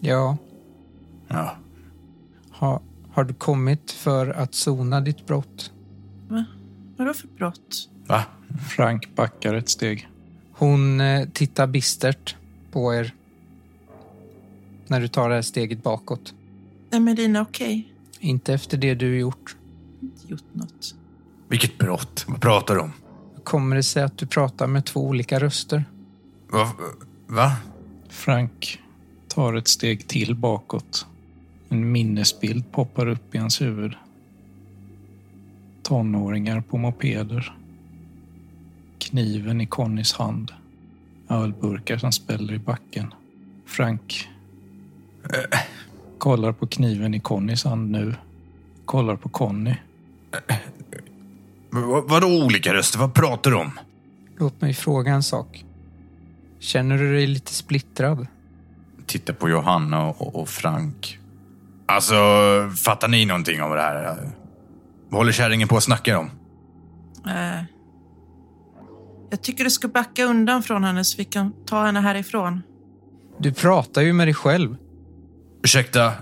Ja, 0.00 0.36
Ja. 1.28 1.56
ha, 2.50 2.80
har 3.12 3.24
du 3.24 3.34
kommit 3.34 3.90
för 3.90 4.26
att 4.28 4.54
sona 4.54 5.00
ditt 5.00 5.26
brott? 5.26 5.72
Va? 6.28 6.44
Vadå 6.96 7.14
för 7.14 7.28
brott? 7.28 7.88
Va? 8.06 8.24
Frank 8.76 9.14
backar 9.14 9.54
ett 9.54 9.68
steg. 9.68 10.08
Hon 10.52 11.00
eh, 11.00 11.28
tittar 11.28 11.66
bistert 11.66 12.36
på 12.72 12.94
er 12.94 13.14
när 14.86 15.00
du 15.00 15.08
tar 15.08 15.28
det 15.28 15.34
här 15.34 15.42
steget 15.42 15.82
bakåt. 15.82 16.34
Är 16.90 17.00
Melina 17.00 17.40
okej? 17.42 17.92
Inte 18.20 18.54
efter 18.54 18.76
det 18.78 18.94
du 18.94 19.18
gjort. 19.18 19.56
Inte 20.00 20.26
gjort 20.28 20.44
något. 20.52 20.94
Vilket 21.52 21.78
brott? 21.78 22.24
Vad 22.28 22.40
pratar 22.40 22.74
du 22.74 22.80
om? 22.80 22.92
Kommer 23.44 23.76
det 23.76 23.82
sig 23.82 24.02
att 24.02 24.18
du 24.18 24.26
pratar 24.26 24.66
med 24.66 24.84
två 24.84 25.00
olika 25.00 25.40
röster? 25.40 25.84
Va? 26.50 26.72
Va? 27.26 27.56
Frank 28.08 28.80
tar 29.28 29.54
ett 29.54 29.68
steg 29.68 30.08
till 30.08 30.34
bakåt. 30.34 31.06
En 31.68 31.92
minnesbild 31.92 32.72
poppar 32.72 33.06
upp 33.06 33.34
i 33.34 33.38
hans 33.38 33.60
huvud. 33.60 33.94
Tonåringar 35.82 36.60
på 36.60 36.78
mopeder. 36.78 37.56
Kniven 38.98 39.60
i 39.60 39.66
Connys 39.66 40.12
hand. 40.12 40.52
Ölburkar 41.28 41.98
som 41.98 42.12
spänner 42.12 42.52
i 42.52 42.58
backen. 42.58 43.14
Frank 43.66 44.28
kollar 46.18 46.52
på 46.52 46.66
kniven 46.66 47.14
i 47.14 47.20
Connys 47.20 47.64
hand 47.64 47.90
nu. 47.90 48.14
Kollar 48.84 49.16
på 49.16 49.28
Conny. 49.28 49.74
Va, 51.72 52.04
vadå 52.06 52.44
olika 52.44 52.74
röster? 52.74 52.98
Vad 52.98 53.14
pratar 53.14 53.50
du 53.50 53.56
om? 53.56 53.70
Låt 54.38 54.60
mig 54.60 54.74
fråga 54.74 55.12
en 55.12 55.22
sak. 55.22 55.64
Känner 56.58 56.98
du 56.98 57.12
dig 57.12 57.26
lite 57.26 57.52
splittrad? 57.52 58.26
Titta 59.06 59.32
på 59.32 59.48
Johanna 59.48 60.06
och, 60.06 60.40
och 60.40 60.48
Frank. 60.48 61.18
Alltså, 61.86 62.14
fattar 62.76 63.08
ni 63.08 63.26
någonting 63.26 63.62
om 63.62 63.70
det 63.70 63.80
här? 63.80 64.16
Vad 65.08 65.20
håller 65.20 65.32
kärringen 65.32 65.68
på 65.68 65.76
att 65.76 65.82
snacka 65.82 66.18
om? 66.18 66.30
Äh. 67.26 67.64
Jag 69.30 69.42
tycker 69.42 69.64
du 69.64 69.70
ska 69.70 69.88
backa 69.88 70.24
undan 70.24 70.62
från 70.62 70.84
henne 70.84 71.04
så 71.04 71.18
vi 71.18 71.24
kan 71.24 71.52
ta 71.66 71.84
henne 71.84 72.00
härifrån. 72.00 72.62
Du 73.38 73.52
pratar 73.52 74.02
ju 74.02 74.12
med 74.12 74.26
dig 74.26 74.34
själv. 74.34 74.76
Ursäkta, 75.64 76.12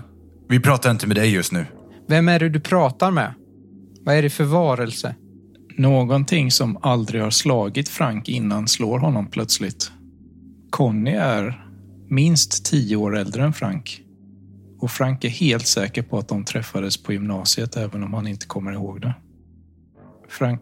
vi 0.49 0.59
pratar 0.59 0.91
inte 0.91 1.07
med 1.07 1.17
dig 1.17 1.33
just 1.33 1.51
nu. 1.51 1.65
Vem 2.07 2.29
är 2.29 2.39
det 2.39 2.49
du 2.49 2.59
pratar 2.59 3.11
med? 3.11 3.33
Vad 4.01 4.15
är 4.15 4.21
det 4.21 4.29
för 4.29 4.43
varelse? 4.43 5.15
Någonting 5.81 6.51
som 6.51 6.77
aldrig 6.81 7.21
har 7.21 7.29
slagit 7.29 7.89
Frank 7.89 8.29
innan 8.29 8.67
slår 8.67 8.99
honom 8.99 9.27
plötsligt. 9.27 9.91
Conny 10.69 11.11
är 11.11 11.67
minst 12.09 12.65
tio 12.65 12.95
år 12.95 13.17
äldre 13.17 13.43
än 13.43 13.53
Frank. 13.53 14.01
Och 14.79 14.91
Frank 14.91 15.23
är 15.23 15.29
helt 15.29 15.67
säker 15.67 16.01
på 16.01 16.17
att 16.17 16.27
de 16.27 16.45
träffades 16.45 17.03
på 17.03 17.13
gymnasiet 17.13 17.77
även 17.77 18.03
om 18.03 18.13
han 18.13 18.27
inte 18.27 18.45
kommer 18.45 18.71
ihåg 18.71 19.01
det. 19.01 19.13
Frank 20.29 20.61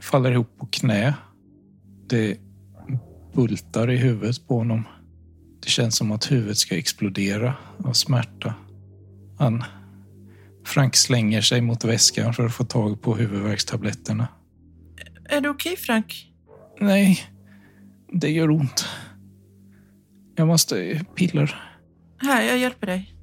faller 0.00 0.32
ihop 0.32 0.58
på 0.58 0.66
knä. 0.66 1.14
Det 2.08 2.38
bultar 3.34 3.90
i 3.90 3.96
huvudet 3.96 4.48
på 4.48 4.58
honom. 4.58 4.82
Det 5.62 5.68
känns 5.68 5.96
som 5.96 6.12
att 6.12 6.32
huvudet 6.32 6.58
ska 6.58 6.76
explodera 6.76 7.54
av 7.84 7.92
smärta. 7.92 8.54
Han 9.38 9.64
Frank 10.64 10.96
slänger 10.96 11.40
sig 11.40 11.60
mot 11.60 11.84
väskan 11.84 12.34
för 12.34 12.46
att 12.46 12.54
få 12.54 12.64
tag 12.64 13.02
på 13.02 13.16
huvudvärkstabletterna. 13.16 14.28
Är 15.28 15.40
du 15.40 15.48
okej, 15.48 15.76
Frank? 15.76 16.26
Nej, 16.80 17.20
det 18.12 18.30
gör 18.30 18.50
ont. 18.50 18.88
Jag 20.36 20.46
måste 20.46 21.04
piller. 21.16 21.60
Här, 22.22 22.42
jag 22.42 22.58
hjälper 22.58 22.86
dig. 22.86 23.14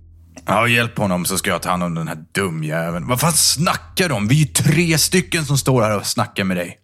Ja, 0.46 0.68
hjälp 0.68 0.98
honom 0.98 1.26
så 1.26 1.38
ska 1.38 1.50
jag 1.50 1.62
ta 1.62 1.70
hand 1.70 1.84
om 1.84 1.96
den 1.96 2.08
här 2.08 2.26
dumjäveln. 2.32 3.08
Vad 3.08 3.20
fan 3.20 3.32
snackar 3.34 4.10
de? 4.10 4.28
Vi 4.28 4.36
är 4.36 4.40
ju 4.40 4.46
tre 4.46 4.98
stycken 4.98 5.46
som 5.46 5.58
står 5.58 5.82
här 5.82 5.98
och 5.98 6.06
snackar 6.06 6.44
med 6.44 6.58
dig. 6.58 6.80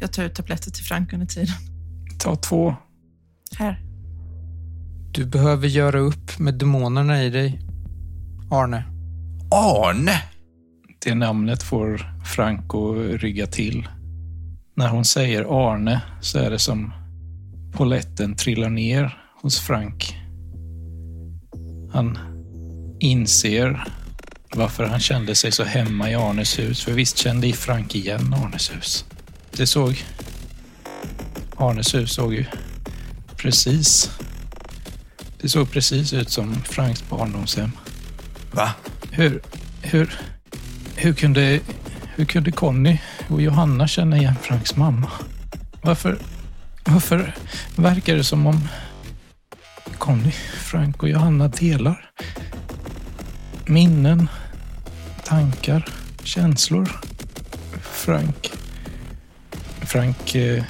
Jag 0.00 0.12
tar 0.12 0.24
ut 0.24 0.34
tabletter 0.34 0.70
till 0.70 0.84
Frank 0.84 1.12
under 1.12 1.26
tiden. 1.26 1.54
Ta 2.18 2.36
två. 2.36 2.76
Här. 3.58 3.80
Du 5.12 5.24
behöver 5.26 5.68
göra 5.68 5.98
upp 5.98 6.38
med 6.38 6.54
demonerna 6.54 7.22
i 7.22 7.30
dig, 7.30 7.60
Arne. 8.50 8.93
Arne! 9.54 10.22
Det 10.98 11.14
namnet 11.14 11.62
får 11.62 12.12
Frank 12.34 12.74
att 12.74 13.20
rygga 13.20 13.46
till. 13.46 13.88
När 14.76 14.88
hon 14.88 15.04
säger 15.04 15.70
Arne 15.70 16.02
så 16.20 16.38
är 16.38 16.50
det 16.50 16.58
som 16.58 16.92
poletten 17.72 18.36
trillar 18.36 18.70
ner 18.70 19.18
hos 19.42 19.60
Frank. 19.60 20.16
Han 21.92 22.18
inser 23.00 23.84
varför 24.54 24.86
han 24.86 25.00
kände 25.00 25.34
sig 25.34 25.52
så 25.52 25.64
hemma 25.64 26.10
i 26.10 26.14
Arnes 26.14 26.58
hus. 26.58 26.84
För 26.84 26.92
visst 26.92 27.18
kände 27.18 27.52
Frank 27.52 27.94
igen 27.94 28.34
Arnes 28.34 28.70
hus. 28.72 29.04
Det 29.56 29.66
såg... 29.66 30.04
Arnes 31.56 31.94
hus 31.94 32.12
såg 32.12 32.34
ju 32.34 32.44
precis... 33.36 34.10
Det 35.40 35.48
såg 35.48 35.70
precis 35.70 36.12
ut 36.12 36.30
som 36.30 36.54
Franks 36.54 37.08
barndomshem. 37.08 37.70
Va? 38.52 38.70
Hur, 39.16 39.40
hur, 39.82 40.20
hur 40.96 41.14
kunde, 41.14 41.60
hur 42.16 42.24
kunde 42.24 42.52
Conny 42.52 42.98
och 43.28 43.42
Johanna 43.42 43.88
känna 43.88 44.16
igen 44.16 44.34
Franks 44.42 44.76
mamma? 44.76 45.10
Varför, 45.82 46.18
varför 46.84 47.34
verkar 47.76 48.16
det 48.16 48.24
som 48.24 48.46
om 48.46 48.68
Conny, 49.98 50.30
Frank 50.56 51.02
och 51.02 51.08
Johanna 51.08 51.48
delar 51.48 52.10
minnen, 53.66 54.28
tankar, 55.24 55.88
känslor? 56.22 56.90
Frank, 57.82 58.52
Frank 59.80 60.34
eh, 60.34 60.64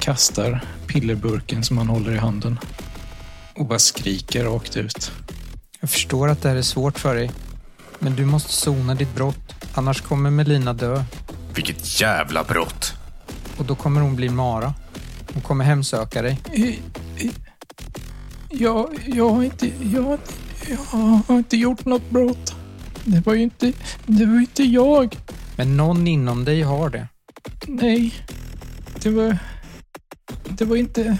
kastar 0.00 0.60
pillerburken 0.86 1.64
som 1.64 1.78
han 1.78 1.88
håller 1.88 2.12
i 2.12 2.18
handen 2.18 2.58
och 3.54 3.66
bara 3.66 3.78
skriker 3.78 4.44
rakt 4.44 4.76
ut. 4.76 5.12
Jag 5.80 5.90
förstår 5.90 6.28
att 6.28 6.42
det 6.42 6.48
här 6.48 6.56
är 6.56 6.62
svårt 6.62 6.98
för 6.98 7.14
dig. 7.14 7.30
Men 7.98 8.16
du 8.16 8.24
måste 8.24 8.52
sona 8.52 8.94
ditt 8.94 9.14
brott. 9.14 9.54
Annars 9.74 10.00
kommer 10.00 10.30
Melina 10.30 10.72
dö. 10.72 11.04
Vilket 11.54 12.00
jävla 12.00 12.44
brott. 12.44 12.92
Och 13.56 13.64
då 13.64 13.74
kommer 13.74 14.00
hon 14.00 14.16
bli 14.16 14.28
Mara. 14.28 14.74
Hon 15.32 15.42
kommer 15.42 15.64
hemsöka 15.64 16.22
dig. 16.22 16.40
Jag, 18.48 18.88
jag, 19.06 19.30
har 19.30 19.42
inte, 19.42 19.70
jag, 19.92 20.18
jag 20.68 20.96
har 21.26 21.38
inte 21.38 21.56
gjort 21.56 21.84
något 21.84 22.10
brott. 22.10 22.54
Det 23.04 23.26
var 23.26 23.34
ju 23.34 23.42
inte, 23.42 23.72
det 24.06 24.26
var 24.26 24.40
inte 24.40 24.62
jag. 24.62 25.16
Men 25.56 25.76
någon 25.76 26.06
inom 26.06 26.44
dig 26.44 26.62
har 26.62 26.90
det. 26.90 27.08
Nej, 27.66 28.14
det 29.02 29.10
var, 29.10 29.38
det 30.48 30.64
var 30.64 30.76
inte, 30.76 31.18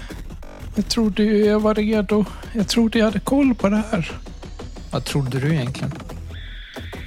Jag 0.75 0.87
trodde 0.87 1.23
jag 1.23 1.59
var 1.59 1.75
redo. 1.75 2.25
Jag 2.53 2.67
trodde 2.67 2.99
jag 2.99 3.05
hade 3.05 3.19
koll 3.19 3.55
på 3.55 3.69
det 3.69 3.83
här. 3.91 4.11
Vad 4.91 5.05
trodde 5.05 5.39
du 5.39 5.53
egentligen? 5.53 5.91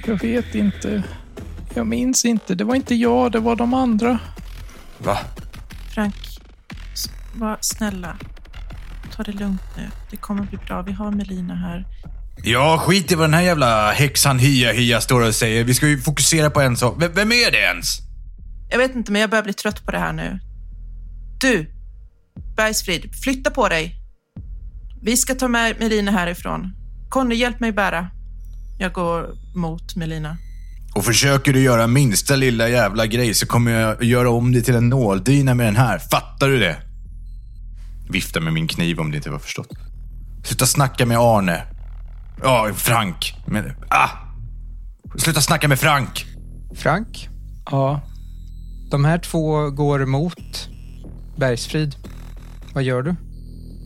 Jag 0.05 0.21
vet 0.21 0.55
inte. 0.55 1.03
Jag 1.73 1.87
minns 1.87 2.25
inte. 2.25 2.55
Det 2.55 2.63
var 2.63 2.75
inte 2.75 2.95
jag, 2.95 3.31
det 3.31 3.39
var 3.39 3.55
de 3.55 3.73
andra. 3.73 4.19
Va? 4.97 5.17
Frank, 5.93 6.15
var 7.35 7.57
snälla. 7.61 8.17
Ta 9.15 9.23
det 9.23 9.31
lugnt 9.31 9.61
nu. 9.77 9.89
Det 10.11 10.17
kommer 10.17 10.43
bli 10.43 10.57
bra. 10.57 10.81
Vi 10.81 10.91
har 10.91 11.11
Melina 11.11 11.55
här. 11.55 11.85
Ja, 12.43 12.77
skit 12.85 13.11
i 13.11 13.15
vad 13.15 13.23
den 13.29 13.33
här 13.33 13.41
jävla 13.41 13.91
häxan 13.91 14.39
Hia 14.39 14.71
Hia 14.71 15.01
står 15.01 15.21
och 15.27 15.35
säger. 15.35 15.63
Vi 15.63 15.73
ska 15.73 15.87
ju 15.87 16.01
fokusera 16.01 16.49
på 16.49 16.61
en 16.61 16.77
sak. 16.77 17.01
V- 17.03 17.09
vem 17.13 17.31
är 17.31 17.51
det 17.51 17.57
ens? 17.61 17.97
Jag 18.69 18.77
vet 18.77 18.95
inte, 18.95 19.11
men 19.11 19.21
jag 19.21 19.29
börjar 19.29 19.43
bli 19.43 19.53
trött 19.53 19.85
på 19.85 19.91
det 19.91 19.99
här 19.99 20.13
nu. 20.13 20.39
Du, 21.41 21.71
Bergsfrid, 22.57 23.15
flytta 23.23 23.51
på 23.51 23.69
dig. 23.69 23.95
Vi 25.01 25.17
ska 25.17 25.35
ta 25.35 25.47
med 25.47 25.75
Melina 25.79 26.11
härifrån. 26.11 26.73
Conny, 27.15 27.35
hjälp 27.35 27.59
mig 27.59 27.71
bära. 27.71 28.07
Jag 28.77 28.93
går 28.93 29.35
mot 29.55 29.95
Melina. 29.95 30.37
Och 30.95 31.05
försöker 31.05 31.53
du 31.53 31.61
göra 31.61 31.87
minsta 31.87 32.35
lilla 32.35 32.69
jävla 32.69 33.05
grej 33.05 33.33
så 33.33 33.45
kommer 33.47 33.71
jag 33.71 34.03
göra 34.03 34.29
om 34.29 34.51
det 34.51 34.61
till 34.61 34.75
en 34.75 34.89
nåldyna 34.89 35.53
med 35.53 35.65
den 35.65 35.75
här. 35.75 35.99
Fattar 35.99 36.47
du 36.47 36.59
det? 36.59 36.77
Vifta 38.09 38.39
med 38.39 38.53
min 38.53 38.67
kniv 38.67 38.99
om 38.99 39.11
det 39.11 39.17
inte 39.17 39.29
var 39.29 39.39
förstått. 39.39 39.67
Sluta 40.43 40.65
snacka 40.65 41.05
med 41.05 41.17
Arne. 41.17 41.63
Ja, 42.43 42.69
Frank. 42.75 43.33
Men, 43.47 43.73
ah! 43.89 44.09
Sluta 45.17 45.41
snacka 45.41 45.67
med 45.67 45.79
Frank! 45.79 46.25
Frank, 46.75 47.29
Ja, 47.71 48.01
de 48.91 49.05
här 49.05 49.17
två 49.17 49.69
går 49.69 50.03
emot 50.03 50.69
Bergsfrid. 51.37 51.95
Vad 52.73 52.83
gör 52.83 53.01
du? 53.01 53.15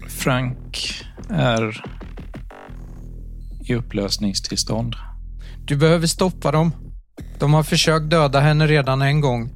Frank 0.07 1.03
är 1.29 1.83
i 3.69 3.75
upplösningstillstånd. 3.75 4.95
Du 5.65 5.77
behöver 5.77 6.08
stoppa 6.08 6.51
dem. 6.51 6.71
De 7.39 7.53
har 7.53 7.63
försökt 7.63 8.10
döda 8.10 8.39
henne 8.39 8.67
redan 8.67 9.01
en 9.01 9.21
gång. 9.21 9.49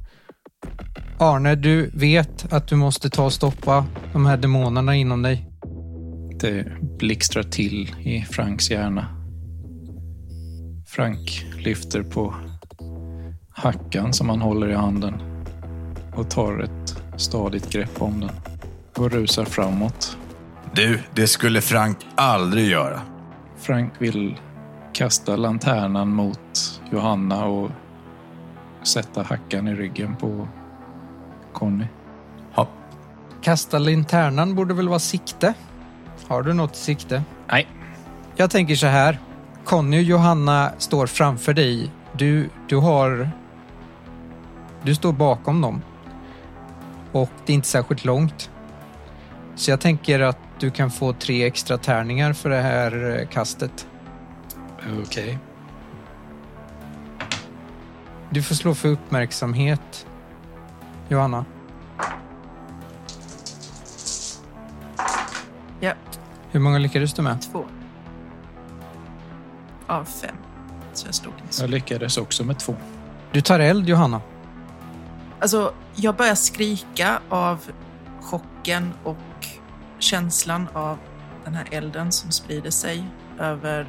Arne, 1.18 1.54
du 1.54 1.90
vet 1.94 2.52
att 2.52 2.68
du 2.68 2.76
måste 2.76 3.10
ta 3.10 3.24
och 3.24 3.32
stoppa 3.32 3.86
de 4.12 4.26
här 4.26 4.36
demonerna 4.36 4.94
inom 4.94 5.22
dig. 5.22 5.50
Det 6.40 6.66
blixtrar 6.98 7.42
till 7.42 7.94
i 8.00 8.22
Franks 8.30 8.70
hjärna. 8.70 9.06
Frank 10.86 11.46
lyfter 11.58 12.02
på 12.02 12.34
hackan 13.50 14.12
som 14.12 14.28
han 14.28 14.40
håller 14.40 14.68
i 14.68 14.74
handen 14.74 15.14
och 16.14 16.30
tar 16.30 16.60
ett 16.60 16.96
stadigt 17.16 17.70
grepp 17.70 18.02
om 18.02 18.20
den 18.20 18.30
och 18.96 19.12
rusar 19.12 19.44
framåt. 19.44 20.16
Du, 20.74 21.00
det 21.14 21.26
skulle 21.26 21.60
Frank 21.60 21.98
aldrig 22.14 22.68
göra. 22.68 23.00
Frank 23.64 23.92
vill 23.98 24.40
kasta 24.92 25.36
lanternan 25.36 26.08
mot 26.08 26.80
Johanna 26.90 27.44
och 27.44 27.70
sätta 28.82 29.22
hackan 29.22 29.68
i 29.68 29.74
ryggen 29.74 30.16
på 30.16 30.48
Conny. 31.52 31.84
Ja. 32.54 32.68
Kasta 33.42 33.78
linternan 33.78 34.54
borde 34.54 34.74
väl 34.74 34.88
vara 34.88 34.98
sikte? 34.98 35.54
Har 36.28 36.42
du 36.42 36.52
något 36.52 36.76
sikte? 36.76 37.22
Nej, 37.50 37.68
Jag 38.36 38.50
tänker 38.50 38.74
så 38.74 38.86
här. 38.86 39.18
Conny 39.64 39.98
och 39.98 40.02
Johanna 40.02 40.72
står 40.78 41.06
framför 41.06 41.54
dig. 41.54 41.90
Du, 42.12 42.50
du 42.68 42.76
har... 42.76 43.30
Du 44.82 44.94
står 44.94 45.12
bakom 45.12 45.60
dem. 45.60 45.82
Och 47.12 47.30
det 47.46 47.52
är 47.52 47.54
inte 47.54 47.68
särskilt 47.68 48.04
långt. 48.04 48.50
Så 49.56 49.70
jag 49.70 49.80
tänker 49.80 50.20
att 50.20 50.38
du 50.58 50.70
kan 50.70 50.90
få 50.90 51.12
tre 51.12 51.44
extra 51.46 51.78
tärningar 51.78 52.32
för 52.32 52.50
det 52.50 52.60
här 52.60 53.18
eh, 53.20 53.28
kastet. 53.28 53.86
okej. 55.02 55.38
Du 58.30 58.42
får 58.42 58.54
slå 58.54 58.74
för 58.74 58.88
uppmärksamhet, 58.88 60.06
Johanna. 61.08 61.44
Ja, 65.80 65.92
Hur 66.50 66.60
många 66.60 66.78
lyckades 66.78 67.12
du 67.14 67.22
med? 67.22 67.42
två. 67.52 67.64
Av 69.86 70.04
fem. 70.04 70.36
Så 70.92 71.06
jag 71.08 71.14
slog 71.14 71.34
nyss. 71.46 71.60
Jag 71.60 71.70
lyckades 71.70 72.16
också 72.16 72.44
med 72.44 72.58
två. 72.58 72.76
Du 73.32 73.40
tar 73.40 73.60
eld, 73.60 73.88
Johanna. 73.88 74.20
Alltså, 75.40 75.74
jag 75.94 76.16
börjar 76.16 76.34
skrika 76.34 77.20
av 77.28 77.58
chocken 78.20 78.92
och 79.04 79.16
känslan 80.04 80.68
av 80.72 80.98
den 81.44 81.54
här 81.54 81.66
elden 81.70 82.12
som 82.12 82.30
sprider 82.30 82.70
sig 82.70 83.04
över 83.40 83.86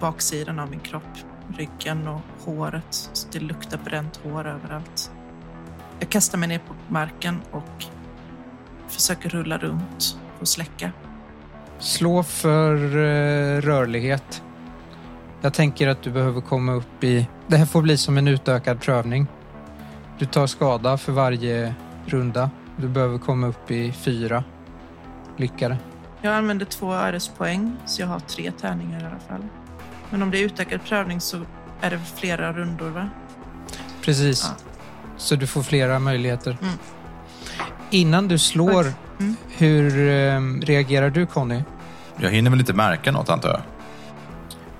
baksidan 0.00 0.58
av 0.58 0.70
min 0.70 0.80
kropp, 0.80 1.18
ryggen 1.58 2.08
och 2.08 2.20
håret. 2.44 3.10
Så 3.12 3.28
det 3.32 3.40
luktar 3.40 3.78
bränt 3.84 4.16
hår 4.16 4.46
överallt. 4.46 5.10
Jag 5.98 6.08
kastar 6.08 6.38
mig 6.38 6.48
ner 6.48 6.58
på 6.58 6.74
marken 6.88 7.40
och 7.50 7.84
försöker 8.88 9.28
rulla 9.28 9.58
runt 9.58 10.18
och 10.40 10.48
släcka. 10.48 10.92
Slå 11.78 12.22
för 12.22 12.74
eh, 12.74 13.60
rörlighet. 13.60 14.42
Jag 15.40 15.54
tänker 15.54 15.88
att 15.88 16.02
du 16.02 16.10
behöver 16.10 16.40
komma 16.40 16.72
upp 16.72 17.04
i... 17.04 17.28
Det 17.46 17.56
här 17.56 17.66
får 17.66 17.82
bli 17.82 17.96
som 17.96 18.18
en 18.18 18.28
utökad 18.28 18.80
prövning. 18.80 19.26
Du 20.18 20.26
tar 20.26 20.46
skada 20.46 20.98
för 20.98 21.12
varje 21.12 21.74
runda. 22.06 22.50
Du 22.76 22.88
behöver 22.88 23.18
komma 23.18 23.46
upp 23.46 23.70
i 23.70 23.92
fyra 23.92 24.44
lyckade. 25.42 25.76
Jag 26.22 26.34
använder 26.34 26.66
två 26.66 26.92
RS-poäng, 26.94 27.76
så 27.86 28.02
jag 28.02 28.06
har 28.08 28.20
tre 28.20 28.52
tärningar 28.60 29.00
i 29.02 29.04
alla 29.04 29.18
fall. 29.28 29.48
Men 30.10 30.22
om 30.22 30.30
det 30.30 30.38
är 30.38 30.42
utökad 30.44 30.84
prövning 30.84 31.20
så 31.20 31.40
är 31.80 31.90
det 31.90 32.00
flera 32.16 32.52
rundor, 32.52 32.88
va? 32.90 33.08
Precis. 34.02 34.44
Ja. 34.48 34.64
Så 35.16 35.36
du 35.36 35.46
får 35.46 35.62
flera 35.62 35.98
möjligheter. 35.98 36.56
Mm. 36.62 36.74
Innan 37.90 38.28
du 38.28 38.38
slår, 38.38 38.86
Mm. 39.18 39.36
hur 39.56 40.08
eh, 40.08 40.40
reagerar 40.66 41.10
du 41.10 41.26
Conny? 41.26 41.62
Jag 42.16 42.30
hinner 42.30 42.50
väl 42.50 42.60
inte 42.60 42.72
märka 42.72 43.12
något 43.12 43.28
antar 43.28 43.48
jag. 43.48 43.60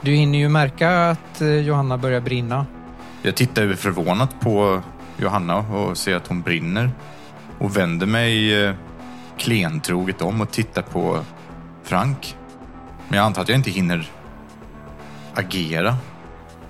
Du 0.00 0.10
hinner 0.12 0.38
ju 0.38 0.48
märka 0.48 1.10
att 1.10 1.40
eh, 1.40 1.48
Johanna 1.56 1.98
börjar 1.98 2.20
brinna. 2.20 2.66
Jag 3.22 3.34
tittar 3.34 3.62
ju 3.62 3.76
förvånat 3.76 4.40
på 4.40 4.82
Johanna 5.16 5.56
och 5.56 5.98
ser 5.98 6.16
att 6.16 6.26
hon 6.26 6.42
brinner. 6.42 6.90
Och 7.58 7.76
vänder 7.76 8.06
mig 8.06 8.64
eh, 8.64 8.74
klentroget 9.42 10.22
om 10.22 10.40
och 10.40 10.50
tittar 10.50 10.82
på 10.82 11.24
Frank. 11.82 12.36
Men 13.08 13.16
jag 13.16 13.26
antar 13.26 13.42
att 13.42 13.48
jag 13.48 13.58
inte 13.58 13.70
hinner 13.70 14.10
agera. 15.34 15.96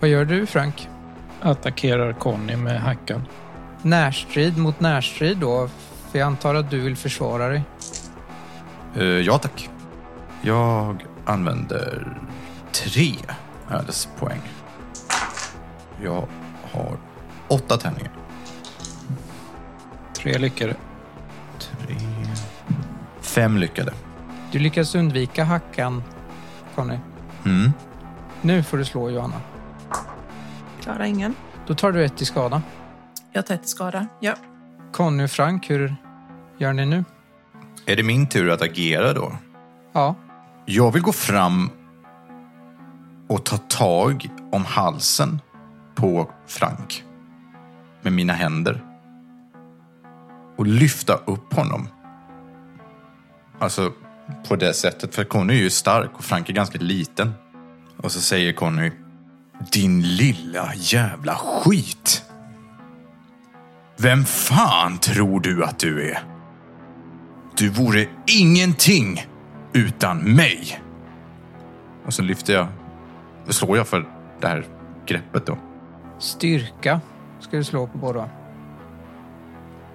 Vad 0.01 0.11
gör 0.11 0.25
du 0.25 0.47
Frank? 0.47 0.89
Attackerar 1.41 2.13
Conny 2.13 2.57
med 2.57 2.81
hackan. 2.81 3.23
Närstrid 3.83 4.59
mot 4.59 4.81
närstrid 4.81 5.39
då? 5.39 5.69
För 6.11 6.19
jag 6.19 6.27
antar 6.27 6.55
att 6.55 6.71
du 6.71 6.81
vill 6.81 6.97
försvara 6.97 7.49
dig. 7.49 7.63
Eh, 8.97 9.05
ja 9.05 9.39
tack. 9.39 9.71
Jag 10.43 11.05
använder 11.25 12.19
tre 12.73 13.15
ödespoäng. 13.71 14.43
Jag 16.03 16.27
har 16.73 16.97
åtta 17.49 17.77
tärningar. 17.77 18.13
Tre 20.15 20.39
lyckade. 20.39 20.75
Tre... 21.59 21.97
Fem 23.35 23.57
lyckade. 23.57 23.93
Du 24.51 24.59
lyckas 24.59 24.95
undvika 24.95 25.45
hackan, 25.45 26.03
Conny. 26.75 26.99
Mm. 27.45 27.73
Nu 28.43 28.63
får 28.63 28.77
du 28.79 28.85
slå 28.85 29.11
Johanna. 29.11 29.41
Klarar 30.83 31.05
ingen. 31.05 31.35
Då 31.67 31.75
tar 31.75 31.93
du 31.93 32.05
ett 32.05 32.23
i 32.23 32.25
skada. 32.25 32.63
Jag 33.33 33.47
tar 33.47 33.55
ett 33.55 33.65
i 33.65 33.69
skada. 33.69 34.07
Ja. 34.21 34.35
Conny 34.93 35.25
och 35.25 35.31
Frank, 35.31 35.71
hur 35.71 35.97
gör 36.59 36.73
ni 36.73 36.87
nu? 36.87 37.05
Är 37.87 37.97
det 37.97 38.03
min 38.03 38.27
tur 38.27 38.51
att 38.51 38.63
agera 38.63 39.13
då? 39.13 39.33
Ja, 39.93 40.15
Jag 40.67 40.93
vill 40.93 41.03
gå 41.03 41.13
fram 41.13 41.71
och 43.29 43.45
ta 43.45 43.57
tag 43.57 44.29
om 44.53 44.65
halsen 44.65 45.41
på 45.95 46.31
Frank 46.47 47.05
med 48.03 48.13
mina 48.13 48.33
händer 48.33 48.85
och 50.57 50.67
lyfta 50.67 51.15
upp 51.15 51.55
honom. 51.55 51.89
Alltså 53.63 53.93
på 54.49 54.57
det 54.57 54.75
sättet, 54.75 55.15
för 55.15 55.25
Conny 55.25 55.55
är 55.55 55.59
ju 55.59 55.71
stark 55.71 56.11
och 56.15 56.25
Frank 56.25 56.49
är 56.49 56.53
ganska 56.53 56.79
liten. 56.79 57.33
Och 57.97 58.13
så 58.13 58.21
säger 58.21 58.53
Conny, 58.53 58.91
din 59.73 60.03
lilla 60.03 60.73
jävla 60.75 61.35
skit. 61.35 62.25
Vem 63.97 64.25
fan 64.25 64.99
tror 64.99 65.41
du 65.41 65.65
att 65.65 65.79
du 65.79 66.11
är? 66.11 66.19
Du 67.57 67.69
vore 67.69 68.07
ingenting 68.27 69.27
utan 69.73 70.19
mig. 70.19 70.81
Och 72.07 72.15
så 72.15 72.23
lyfter 72.23 72.53
jag, 72.53 72.69
slår 73.49 73.77
jag 73.77 73.89
för 73.89 74.09
det 74.41 74.47
här 74.47 74.65
greppet 75.07 75.47
då. 75.47 75.59
styrka 76.19 77.01
ska 77.41 77.57
du 77.57 77.65
slå 77.65 77.87
på 77.87 77.99
båda. 77.99 78.31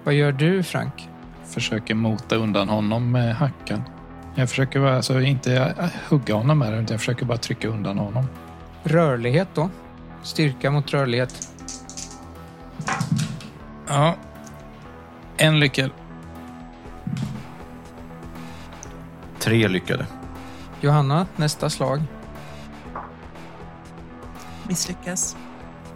Vad 0.04 0.14
gör 0.14 0.32
du 0.32 0.62
Frank? 0.62 1.08
Försöker 1.48 1.94
mota 1.94 2.36
undan 2.36 2.68
honom 2.68 3.12
med 3.12 3.36
hackan. 3.36 3.82
Jag 4.34 4.48
försöker 4.48 4.80
bara, 4.80 4.96
alltså 4.96 5.20
inte 5.20 5.74
hugga 6.08 6.34
honom 6.34 6.58
med 6.58 6.72
den, 6.72 6.84
utan 6.84 6.94
jag 6.94 7.00
försöker 7.00 7.26
bara 7.26 7.38
trycka 7.38 7.68
undan 7.68 7.98
honom. 7.98 8.28
Rörlighet 8.82 9.48
då? 9.54 9.70
Styrka 10.22 10.70
mot 10.70 10.92
rörlighet. 10.92 11.48
Ja. 13.86 14.14
En 15.36 15.60
lyckad. 15.60 15.90
Tre 19.38 19.68
lyckade. 19.68 20.06
Johanna, 20.80 21.26
nästa 21.36 21.70
slag. 21.70 22.02
Misslyckas. 24.68 25.36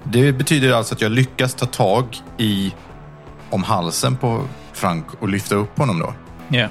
Det 0.05 0.33
betyder 0.33 0.73
alltså 0.73 0.95
att 0.95 1.01
jag 1.01 1.13
lyckas 1.13 1.55
ta 1.55 1.67
tag 1.67 2.17
i 2.39 2.75
om 3.51 3.63
halsen 3.63 4.17
på 4.17 4.45
Frank 4.83 5.07
och 5.20 5.28
lyfta 5.28 5.55
upp 5.55 5.78
honom 5.78 5.99
då. 5.99 6.14
Ja. 6.49 6.68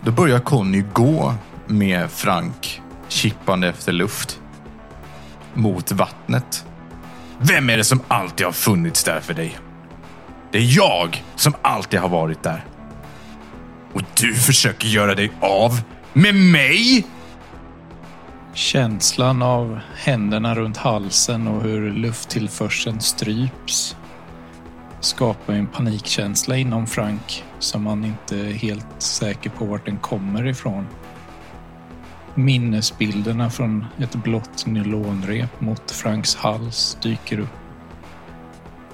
Då 0.00 0.10
börjar 0.12 0.38
Conny 0.38 0.84
gå 0.92 1.34
med 1.66 2.10
Frank 2.10 2.82
kippande 3.08 3.68
efter 3.68 3.92
luft 3.92 4.40
mot 5.54 5.92
vattnet. 5.92 6.66
Vem 7.38 7.70
är 7.70 7.76
det 7.76 7.84
som 7.84 8.00
alltid 8.08 8.46
har 8.46 8.52
funnits 8.52 9.04
där 9.04 9.20
för 9.20 9.34
dig? 9.34 9.58
Det 10.52 10.58
är 10.58 10.76
jag 10.76 11.24
som 11.36 11.54
alltid 11.62 12.00
har 12.00 12.08
varit 12.08 12.42
där. 12.42 12.64
Och 13.92 14.02
du 14.20 14.34
försöker 14.34 14.88
göra 14.88 15.14
dig 15.14 15.32
av 15.40 15.80
med 16.12 16.34
mig? 16.34 17.06
Känslan 18.54 19.42
av 19.42 19.80
händerna 19.96 20.54
runt 20.54 20.76
halsen 20.76 21.48
och 21.48 21.62
hur 21.62 21.92
lufttillförseln 21.92 23.00
stryps 23.00 23.96
skapar 25.06 25.54
en 25.54 25.66
panikkänsla 25.66 26.56
inom 26.56 26.86
Frank 26.86 27.44
som 27.58 27.82
man 27.82 28.04
inte 28.04 28.36
är 28.38 28.52
helt 28.52 28.86
säker 29.02 29.50
på 29.50 29.64
vart 29.64 29.86
den 29.86 29.98
kommer 29.98 30.46
ifrån. 30.46 30.86
Minnesbilderna 32.34 33.50
från 33.50 33.84
ett 33.98 34.14
blått 34.14 34.66
nylonrep 34.66 35.60
mot 35.60 35.90
Franks 35.90 36.36
hals 36.36 36.98
dyker 37.02 37.38
upp. 37.38 37.58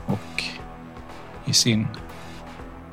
Och 0.07 0.45
i 1.45 1.53
sin, 1.53 1.89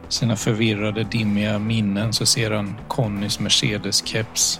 sina 0.10 0.36
förvirrade, 0.36 1.04
dimmiga 1.04 1.60
minnen 1.60 2.14
så 2.14 2.26
ser 2.26 2.52
han 2.52 2.76
Connys 2.88 3.40
Mercedes-keps 3.40 4.60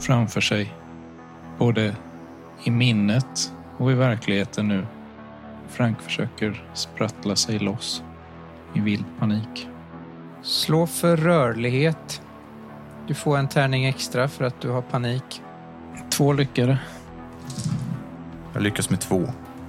framför 0.00 0.40
sig. 0.40 0.74
Både 1.58 1.96
i 2.64 2.70
minnet 2.70 3.52
och 3.78 3.92
i 3.92 3.94
verkligheten 3.94 4.68
nu. 4.68 4.86
Frank 5.68 6.00
försöker 6.00 6.64
sprattla 6.74 7.36
sig 7.36 7.58
loss 7.58 8.02
i 8.74 8.80
vild 8.80 9.04
panik. 9.18 9.68
Slå 10.42 10.86
för 10.86 11.16
rörlighet. 11.16 12.22
Du 13.06 13.14
får 13.14 13.38
en 13.38 13.48
tärning 13.48 13.84
extra 13.84 14.28
för 14.28 14.44
att 14.44 14.60
du 14.60 14.70
har 14.70 14.82
panik. 14.82 15.42
Två 16.10 16.32
lyckade. 16.32 16.78
Jag 18.52 18.62
lyckas 18.62 18.90
med 18.90 19.00
två. 19.00 19.22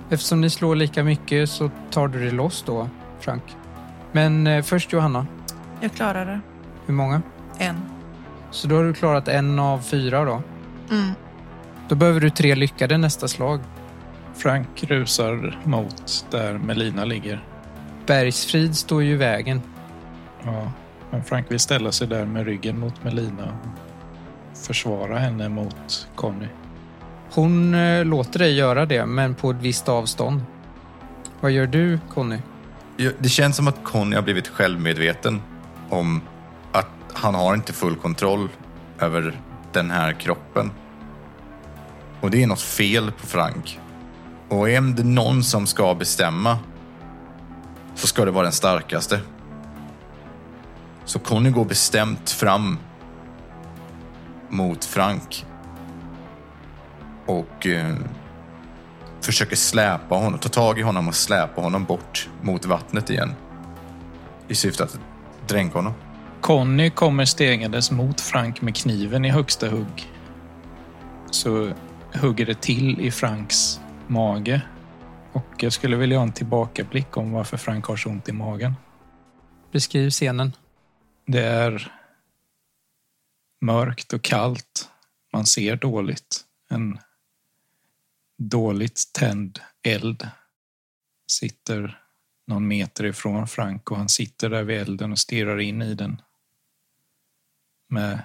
Eftersom 0.10 0.42
ni 0.42 0.50
slår 0.50 0.76
lika 0.76 1.04
mycket 1.04 1.50
så 1.50 1.72
tar 1.92 2.08
du 2.08 2.26
det 2.26 2.32
loss 2.32 2.64
då, 2.68 2.90
Frank. 3.20 3.44
Men 4.12 4.48
eh, 4.48 4.64
först 4.64 4.94
Johanna. 4.94 5.28
Jag 5.82 5.92
klarar 5.94 6.26
det. 6.26 6.40
Hur 6.86 6.94
många? 6.94 7.22
En. 7.58 7.76
Så 8.52 8.68
då 8.68 8.76
har 8.76 8.84
du 8.84 8.94
klarat 8.94 9.28
en 9.28 9.60
av 9.60 9.80
fyra 9.80 10.26
då. 10.26 10.42
Mm. 10.92 11.12
Då 11.90 11.96
behöver 11.96 12.20
du 12.20 12.30
tre 12.30 12.56
lyckade 12.56 12.98
nästa 12.98 13.28
slag. 13.28 13.60
Frank 14.38 14.84
rusar 14.84 15.60
mot 15.64 16.26
där 16.32 16.54
Melina 16.54 17.06
ligger. 17.06 17.44
Bergsfrid 18.06 18.78
står 18.78 19.04
ju 19.04 19.12
i 19.12 19.16
vägen. 19.16 19.62
Ja, 20.44 20.72
men 21.12 21.24
Frank 21.24 21.52
vill 21.52 21.60
ställa 21.60 21.92
sig 21.92 22.08
där 22.08 22.26
med 22.26 22.46
ryggen 22.46 22.80
mot 22.80 23.04
Melina 23.04 23.44
och 23.44 24.58
försvara 24.66 25.20
henne 25.20 25.50
mot 25.50 26.08
Conny. 26.16 26.48
Hon 27.34 27.74
eh, 27.74 28.06
låter 28.06 28.40
dig 28.40 28.56
göra 28.56 28.86
det, 28.86 29.06
men 29.06 29.36
på 29.36 29.52
ett 29.52 29.58
visst 29.62 29.90
avstånd. 29.90 30.42
Vad 31.40 31.52
gör 31.52 31.68
du, 31.68 32.00
Conny? 32.10 32.38
Det 33.20 33.30
känns 33.30 33.56
som 33.56 33.68
att 33.68 33.84
Conny 33.84 34.16
har 34.16 34.24
blivit 34.24 34.48
självmedveten 34.48 35.42
om 35.90 36.22
att 36.72 36.90
han 37.14 37.36
har 37.36 37.54
inte 37.54 37.74
full 37.74 37.96
kontroll 37.96 38.50
över 39.00 39.40
den 39.74 39.92
här 39.92 40.14
kroppen. 40.14 40.72
Och 42.22 42.32
det 42.32 42.44
är 42.44 42.48
något 42.48 42.62
fel 42.62 43.12
på 43.12 43.28
Frank. 43.28 43.80
Och 44.50 44.70
är 44.70 44.82
det 44.82 45.04
någon 45.04 45.44
som 45.44 45.68
ska 45.68 45.96
bestämma 45.96 46.60
så 47.96 48.08
ska 48.08 48.26
det 48.26 48.32
vara 48.32 48.44
den 48.44 48.54
starkaste. 48.54 49.22
Så 51.06 51.20
Conny 51.20 51.50
går 51.50 51.66
bestämt 51.66 52.30
fram 52.30 52.80
mot 54.50 54.86
Frank. 54.86 55.46
Och 57.26 57.68
eh, 57.68 57.96
försöker 59.22 59.56
släpa 59.56 60.16
honom, 60.16 60.40
ta 60.40 60.50
tag 60.50 60.80
i 60.80 60.82
honom 60.82 61.08
och 61.08 61.16
släpa 61.16 61.62
honom 61.62 61.84
bort 61.84 62.30
mot 62.42 62.66
vattnet 62.66 63.10
igen. 63.10 63.34
I 64.48 64.56
syfte 64.56 64.84
att 64.84 65.00
dränka 65.48 65.78
honom. 65.78 65.94
Conny 66.42 66.90
kommer 66.90 67.26
stegandes 67.26 67.92
mot 67.92 68.22
Frank 68.22 68.62
med 68.62 68.76
kniven 68.76 69.26
i 69.26 69.30
högsta 69.30 69.70
hugg. 69.70 70.12
Så 71.32 71.72
hugger 72.14 72.46
det 72.46 72.62
till 72.62 73.02
i 73.02 73.12
Franks 73.12 73.80
mage. 74.10 74.62
Och 75.34 75.64
jag 75.64 75.74
skulle 75.74 75.96
vilja 75.96 76.18
ha 76.18 76.24
en 76.24 76.32
tillbakablick 76.32 77.18
om 77.18 77.32
varför 77.32 77.58
Frank 77.58 77.86
har 77.86 77.96
så 77.96 78.10
ont 78.10 78.30
i 78.30 78.32
magen. 78.32 78.74
Beskriv 79.72 80.10
scenen. 80.10 80.52
Det 81.26 81.44
är 81.44 81.92
mörkt 83.62 84.14
och 84.14 84.22
kallt. 84.22 84.90
Man 85.34 85.46
ser 85.46 85.76
dåligt. 85.76 86.46
En 86.70 87.00
dåligt 88.38 89.14
tänd 89.14 89.60
eld 89.84 90.30
sitter 91.32 92.02
någon 92.48 92.68
meter 92.68 93.04
ifrån 93.04 93.48
Frank 93.48 93.92
och 93.92 93.98
han 93.98 94.10
sitter 94.10 94.50
där 94.50 94.64
vid 94.64 94.78
elden 94.78 95.12
och 95.12 95.20
stirrar 95.20 95.60
in 95.60 95.82
i 95.82 95.94
den 95.94 96.22
med 97.90 98.20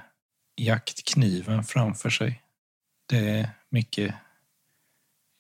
jaktkniven 0.57 1.65
framför 1.65 2.11
sig. 2.11 2.43
Det 3.07 3.29
är 3.29 3.51
mycket 3.69 4.15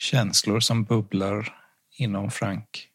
känslor 0.03 0.61
som 0.61 0.84
bubblar 0.84 1.59
inom 1.90 2.30
Frank. 2.30 2.88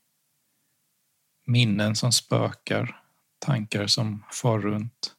Minnen 1.46 1.96
som 1.96 2.12
spökar, 2.12 3.02
tankar 3.40 3.88
som 3.88 4.24
far 4.32 4.60
runt. 4.60 5.16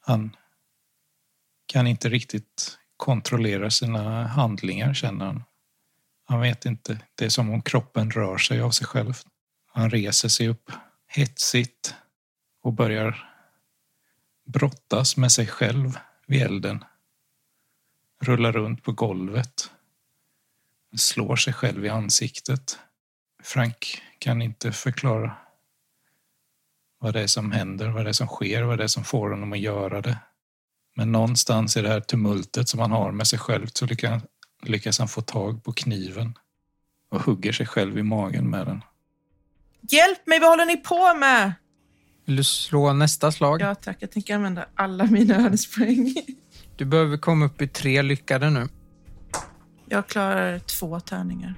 Han 0.00 0.36
kan 1.66 1.86
inte 1.86 2.08
riktigt 2.08 2.78
kontrollera 2.96 3.70
sina 3.70 4.26
handlingar, 4.26 4.94
känner 4.94 5.26
han. 5.26 5.42
Han 6.24 6.40
vet 6.40 6.66
inte. 6.66 7.00
Det 7.14 7.24
är 7.24 7.28
som 7.28 7.50
om 7.50 7.62
kroppen 7.62 8.10
rör 8.10 8.38
sig 8.38 8.60
av 8.60 8.70
sig 8.70 8.86
själv. 8.86 9.14
Han 9.66 9.90
reser 9.90 10.28
sig 10.28 10.48
upp 10.48 10.70
hetsigt 11.06 11.94
och 12.62 12.72
börjar 12.72 13.34
brottas 14.44 15.16
med 15.16 15.32
sig 15.32 15.46
själv 15.46 15.98
vid 16.26 16.42
elden. 16.42 16.84
Rullar 18.20 18.52
runt 18.52 18.82
på 18.82 18.92
golvet. 18.92 19.70
Slår 20.96 21.36
sig 21.36 21.52
själv 21.52 21.84
i 21.84 21.88
ansiktet. 21.88 22.78
Frank 23.42 24.02
kan 24.18 24.42
inte 24.42 24.72
förklara 24.72 25.36
vad 26.98 27.14
det 27.14 27.20
är 27.20 27.26
som 27.26 27.52
händer, 27.52 27.88
vad 27.88 28.04
det 28.04 28.08
är 28.08 28.12
som 28.12 28.26
sker, 28.26 28.62
vad 28.62 28.78
det 28.78 28.84
är 28.84 28.88
som 28.88 29.04
får 29.04 29.30
honom 29.30 29.52
att 29.52 29.58
göra 29.58 30.00
det. 30.00 30.18
Men 30.96 31.12
någonstans 31.12 31.76
i 31.76 31.82
det 31.82 31.88
här 31.88 32.00
tumultet 32.00 32.68
som 32.68 32.80
han 32.80 32.90
har 32.90 33.12
med 33.12 33.26
sig 33.26 33.38
själv 33.38 33.66
så 33.66 33.86
lyckas, 34.62 34.98
han 34.98 35.08
få 35.08 35.20
tag 35.20 35.64
på 35.64 35.72
kniven 35.72 36.38
och 37.10 37.20
hugger 37.20 37.52
sig 37.52 37.66
själv 37.66 37.98
i 37.98 38.02
magen 38.02 38.50
med 38.50 38.66
den. 38.66 38.82
Hjälp 39.80 40.26
mig, 40.26 40.40
vad 40.40 40.50
håller 40.50 40.66
ni 40.66 40.76
på 40.76 41.14
med? 41.14 41.52
Vill 42.24 42.36
du 42.36 42.44
slå 42.44 42.92
nästa 42.92 43.32
slag? 43.32 43.60
Ja 43.60 43.74
tack, 43.74 43.96
jag 44.00 44.10
tänker 44.10 44.34
använda 44.34 44.66
alla 44.74 45.04
mina 45.04 45.46
ödespoäng. 45.46 46.14
Du 46.76 46.84
behöver 46.84 47.16
komma 47.16 47.46
upp 47.46 47.62
i 47.62 47.68
tre 47.68 48.02
lyckade 48.02 48.50
nu. 48.50 48.68
Jag 49.92 50.06
klarar 50.06 50.58
två 50.58 51.00
tärningar. 51.00 51.54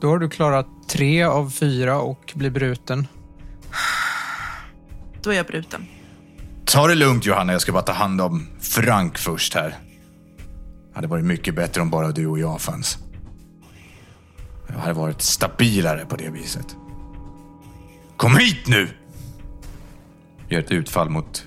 Då 0.00 0.08
har 0.08 0.18
du 0.18 0.28
klarat 0.28 0.66
tre 0.88 1.22
av 1.22 1.50
fyra 1.50 2.00
och 2.00 2.32
blir 2.34 2.50
bruten. 2.50 3.06
Då 5.22 5.30
är 5.30 5.36
jag 5.36 5.46
bruten. 5.46 5.86
Ta 6.64 6.86
det 6.86 6.94
lugnt 6.94 7.26
Johanna, 7.26 7.52
jag 7.52 7.60
ska 7.60 7.72
bara 7.72 7.82
ta 7.82 7.92
hand 7.92 8.20
om 8.20 8.46
Frank 8.60 9.18
först 9.18 9.54
här. 9.54 9.68
Det 10.88 10.94
hade 10.94 11.06
varit 11.06 11.24
mycket 11.24 11.54
bättre 11.54 11.82
om 11.82 11.90
bara 11.90 12.12
du 12.12 12.26
och 12.26 12.38
jag 12.38 12.60
fanns. 12.60 12.98
Jag 14.68 14.78
hade 14.78 14.92
varit 14.92 15.22
stabilare 15.22 16.06
på 16.06 16.16
det 16.16 16.30
viset. 16.30 16.76
Kom 18.16 18.36
hit 18.36 18.66
nu! 18.66 18.88
Gör 20.48 20.60
ett 20.60 20.70
utfall 20.70 21.10
mot 21.10 21.46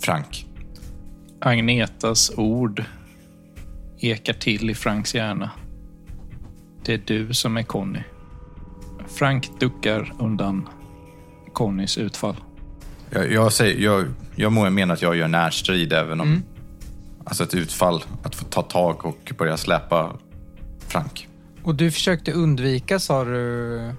Frank. 0.00 0.46
Agnetas 1.40 2.32
ord 2.36 2.84
ekar 4.10 4.32
till 4.32 4.70
i 4.70 4.74
Franks 4.74 5.14
hjärna. 5.14 5.50
Det 6.84 6.94
är 6.94 7.02
du 7.06 7.34
som 7.34 7.56
är 7.56 7.62
Conny. 7.62 7.98
Frank 9.08 9.50
duckar 9.60 10.12
undan 10.18 10.68
Connys 11.52 11.98
utfall. 11.98 12.36
Jag, 13.10 13.32
jag, 13.32 13.52
säger, 13.52 13.80
jag, 13.84 14.04
jag 14.36 14.52
må- 14.52 14.70
menar 14.70 14.94
att 14.94 15.02
jag 15.02 15.16
gör 15.16 15.28
närstrid 15.28 15.92
även 15.92 16.20
om... 16.20 16.42
Alltså 17.26 17.44
ett 17.44 17.54
utfall, 17.54 18.04
att 18.22 18.34
få 18.34 18.44
ta 18.44 18.62
tag 18.62 19.04
och 19.06 19.32
börja 19.38 19.56
släpa 19.56 20.12
Frank. 20.88 21.28
Och 21.62 21.74
du 21.74 21.90
försökte 21.90 22.32
undvika, 22.32 22.98
sa 22.98 23.24
du, 23.24 23.92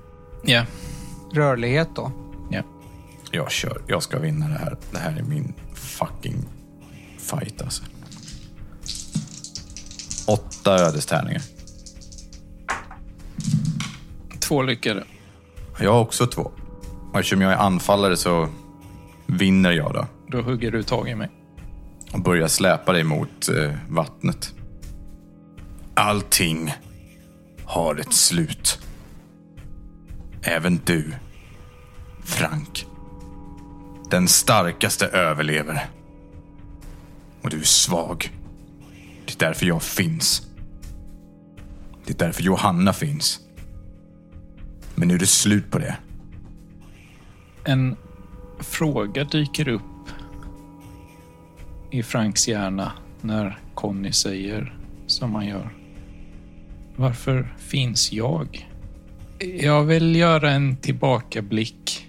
Ja. 0.46 0.66
rörlighet 1.34 1.90
då? 1.96 2.12
Ja. 2.52 2.62
Jag 3.32 3.52
kör. 3.52 3.82
Jag 3.88 4.04
ska 4.04 4.20
vinna 4.20 4.48
det 4.48 4.54
här. 4.58 4.78
Det 4.92 4.98
här 4.98 5.18
är 5.20 5.24
min 5.24 5.54
fucking 5.74 6.36
fight 7.18 7.62
alltså. 7.62 7.84
Åtta 10.26 10.80
ödestärningar. 10.80 11.42
Två 14.40 14.62
lyckade. 14.62 15.04
Jag 15.80 15.92
har 15.94 16.00
också 16.00 16.28
två. 16.28 16.52
Och 17.14 17.20
eftersom 17.20 17.42
jag 17.42 17.52
är 17.52 17.58
anfallare 17.58 18.18
så 18.18 18.50
vinner 19.28 19.72
jag 19.72 19.94
då. 19.94 20.08
Då 20.28 20.42
hugger 20.42 20.72
du 20.72 20.84
tag 20.84 21.10
i 21.10 21.16
mig. 21.16 21.30
och 22.14 22.20
börjar 22.22 22.48
släpa 22.48 22.94
dig 22.94 23.04
mot 23.04 23.50
eh, 23.50 23.72
vattnet. 23.90 24.54
Allting 25.94 26.74
har 27.66 27.96
ett 27.96 28.14
slut. 28.14 28.80
Även 30.42 30.80
du, 30.86 31.14
Frank. 32.24 32.86
Den 34.10 34.28
starkaste 34.28 35.08
överlever. 35.08 35.86
Och 37.42 37.50
du 37.50 37.60
är 37.60 37.64
svag. 37.64 38.32
Det 39.26 39.42
är 39.42 39.48
därför 39.48 39.66
jag 39.66 39.84
finns. 39.84 40.48
Det 42.06 42.14
är 42.14 42.26
därför 42.26 42.44
Johanna 42.44 42.94
finns. 42.94 43.40
Men 44.96 45.08
nu 45.08 45.14
är 45.14 45.20
det 45.20 45.28
slut 45.28 45.72
på 45.72 45.80
det. 45.80 45.98
En 47.64 47.96
fråga 48.60 49.24
dyker 49.24 49.68
upp 49.68 49.82
i 51.92 52.04
Franks 52.04 52.48
hjärna 52.48 52.92
när 53.22 53.60
Conny 53.74 54.12
säger 54.12 54.78
som 55.08 55.36
han 55.36 55.48
gör. 55.48 55.70
Varför 56.96 57.56
finns 57.58 58.12
jag? 58.12 58.70
Jag 59.60 59.84
vill 59.84 60.16
göra 60.16 60.52
en 60.52 60.78
tillbakablick. 60.78 62.08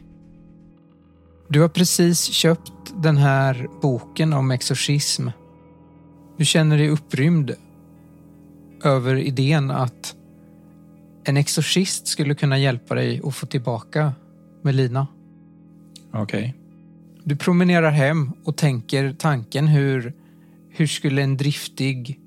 Du 1.48 1.60
har 1.60 1.68
precis 1.68 2.22
köpt 2.22 2.72
den 2.96 3.16
här 3.16 3.68
boken 3.82 4.32
om 4.32 4.50
exorcism. 4.50 5.28
Du 6.37 6.45
känner 6.45 6.78
dig 6.78 6.89
upprymd 6.89 7.55
över 8.84 9.16
idén 9.16 9.70
att 9.70 10.16
en 11.24 11.37
exorcist 11.37 12.07
skulle 12.07 12.34
kunna 12.34 12.59
hjälpa 12.59 12.95
dig 12.95 13.20
att 13.24 13.34
få 13.34 13.47
tillbaka 13.47 14.12
Melina. 14.62 15.07
Okej. 16.12 16.55
Du 17.24 17.37
promenerar 17.37 17.91
hem 17.91 18.32
och 18.45 18.57
tänker 18.57 19.12
tanken 19.12 19.66
hur, 19.66 20.12
hur 20.70 20.87
skulle 20.87 21.22
en 21.22 21.37
driftig 21.37 22.20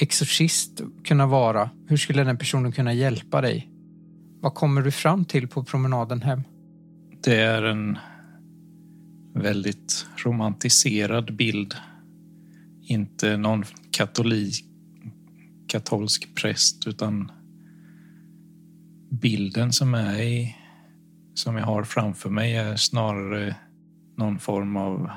exorcist 0.00 0.80
kunna 1.04 1.26
vara? 1.26 1.70
Hur 1.86 1.96
skulle 1.96 2.24
den 2.24 2.38
personen 2.38 2.72
kunna 2.72 2.92
hjälpa 2.92 3.40
dig? 3.40 3.68
Vad 4.40 4.54
kommer 4.54 4.82
du 4.82 4.90
fram 4.90 5.24
till 5.24 5.48
på 5.48 5.64
promenaden 5.64 6.22
hem? 6.22 6.42
Det 7.24 7.40
är 7.40 7.62
en 7.62 7.98
väldigt 9.34 10.06
romantiserad 10.16 11.36
bild. 11.36 11.74
Inte 12.92 13.36
någon 13.36 13.64
katolik, 13.90 14.64
katolsk 15.68 16.34
präst 16.34 16.86
utan 16.86 17.32
bilden 19.10 19.72
som 19.72 19.94
är 19.94 20.22
i, 20.22 20.56
som 21.34 21.56
jag 21.56 21.64
har 21.64 21.84
framför 21.84 22.30
mig 22.30 22.56
är 22.56 22.76
snarare 22.76 23.56
någon 24.16 24.38
form 24.38 24.76
av 24.76 25.10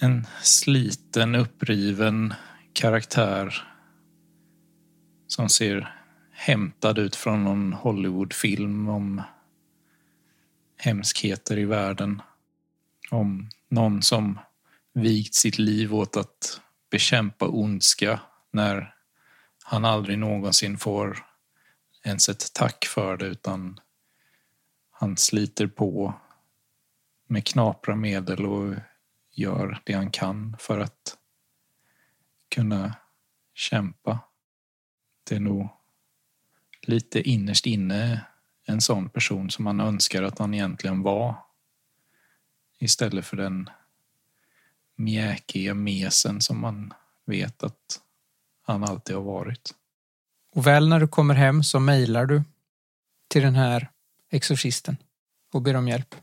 en 0.00 0.26
sliten, 0.42 1.34
uppriven 1.34 2.34
karaktär 2.72 3.68
som 5.26 5.48
ser 5.48 5.94
hämtad 6.32 6.98
ut 6.98 7.16
från 7.16 7.44
någon 7.44 7.72
Hollywoodfilm 7.72 8.88
om 8.88 9.22
hemskheter 10.76 11.58
i 11.58 11.64
världen. 11.64 12.22
Om 13.10 13.48
någon 13.68 14.02
som 14.02 14.38
vigt 14.94 15.34
sitt 15.34 15.58
liv 15.58 15.94
åt 15.94 16.16
att 16.16 16.60
bekämpa 16.92 17.48
ondska 17.48 18.20
när 18.50 18.94
han 19.64 19.84
aldrig 19.84 20.18
någonsin 20.18 20.78
får 20.78 21.26
ens 22.04 22.28
ett 22.28 22.52
tack 22.54 22.84
för 22.84 23.16
det 23.16 23.26
utan 23.26 23.80
han 24.90 25.16
sliter 25.16 25.66
på 25.66 26.14
med 27.26 27.46
knapra 27.46 27.96
medel 27.96 28.46
och 28.46 28.74
gör 29.30 29.80
det 29.84 29.92
han 29.92 30.10
kan 30.10 30.56
för 30.58 30.78
att 30.78 31.16
kunna 32.48 32.94
kämpa. 33.54 34.18
Det 35.28 35.34
är 35.36 35.40
nog 35.40 35.68
lite 36.82 37.20
innerst 37.20 37.66
inne 37.66 38.26
en 38.64 38.80
sån 38.80 39.08
person 39.08 39.50
som 39.50 39.64
man 39.64 39.80
önskar 39.80 40.22
att 40.22 40.38
han 40.38 40.54
egentligen 40.54 41.02
var. 41.02 41.34
Istället 42.78 43.26
för 43.26 43.36
den 43.36 43.70
mjäkiga 44.96 45.74
mesen 45.74 46.40
som 46.40 46.60
man 46.60 46.94
vet 47.26 47.62
att 47.62 48.00
han 48.62 48.84
alltid 48.84 49.16
har 49.16 49.22
varit. 49.22 49.74
Och 50.54 50.66
väl 50.66 50.88
när 50.88 51.00
du 51.00 51.08
kommer 51.08 51.34
hem 51.34 51.62
så 51.62 51.80
mejlar 51.80 52.26
du 52.26 52.42
till 53.28 53.42
den 53.42 53.54
här 53.54 53.90
exorcisten 54.30 54.96
och 55.52 55.62
ber 55.62 55.76
om 55.76 55.88
hjälp. 55.88 56.14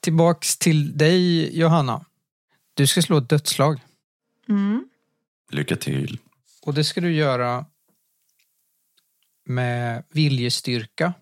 Tillbaks 0.00 0.58
till 0.58 0.98
dig, 0.98 1.58
Johanna. 1.58 2.04
Du 2.74 2.86
ska 2.86 3.02
slå 3.02 3.18
ett 3.18 3.28
dödslag. 3.28 3.80
Mm. 4.48 4.88
Lycka 5.50 5.76
till. 5.76 6.18
Och 6.62 6.74
det 6.74 6.84
ska 6.84 7.00
du 7.00 7.12
göra 7.12 7.66
med 9.44 10.04
viljestyrka 10.08 11.14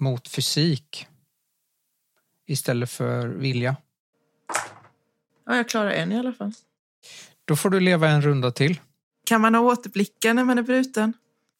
mot 0.00 0.28
fysik 0.28 1.06
istället 2.46 2.90
för 2.90 3.28
vilja. 3.28 3.76
Ja, 5.46 5.56
jag 5.56 5.68
klarar 5.68 5.90
en 5.90 6.12
i 6.12 6.18
alla 6.18 6.32
fall. 6.32 6.52
Då 7.44 7.56
får 7.56 7.70
du 7.70 7.80
leva 7.80 8.08
en 8.08 8.22
runda 8.22 8.50
till. 8.50 8.80
Kan 9.24 9.40
man 9.40 9.54
ha 9.54 9.62
återblickar 9.62 10.34
när 10.34 10.44
man 10.44 10.58
är 10.58 10.62
bruten? 10.62 11.12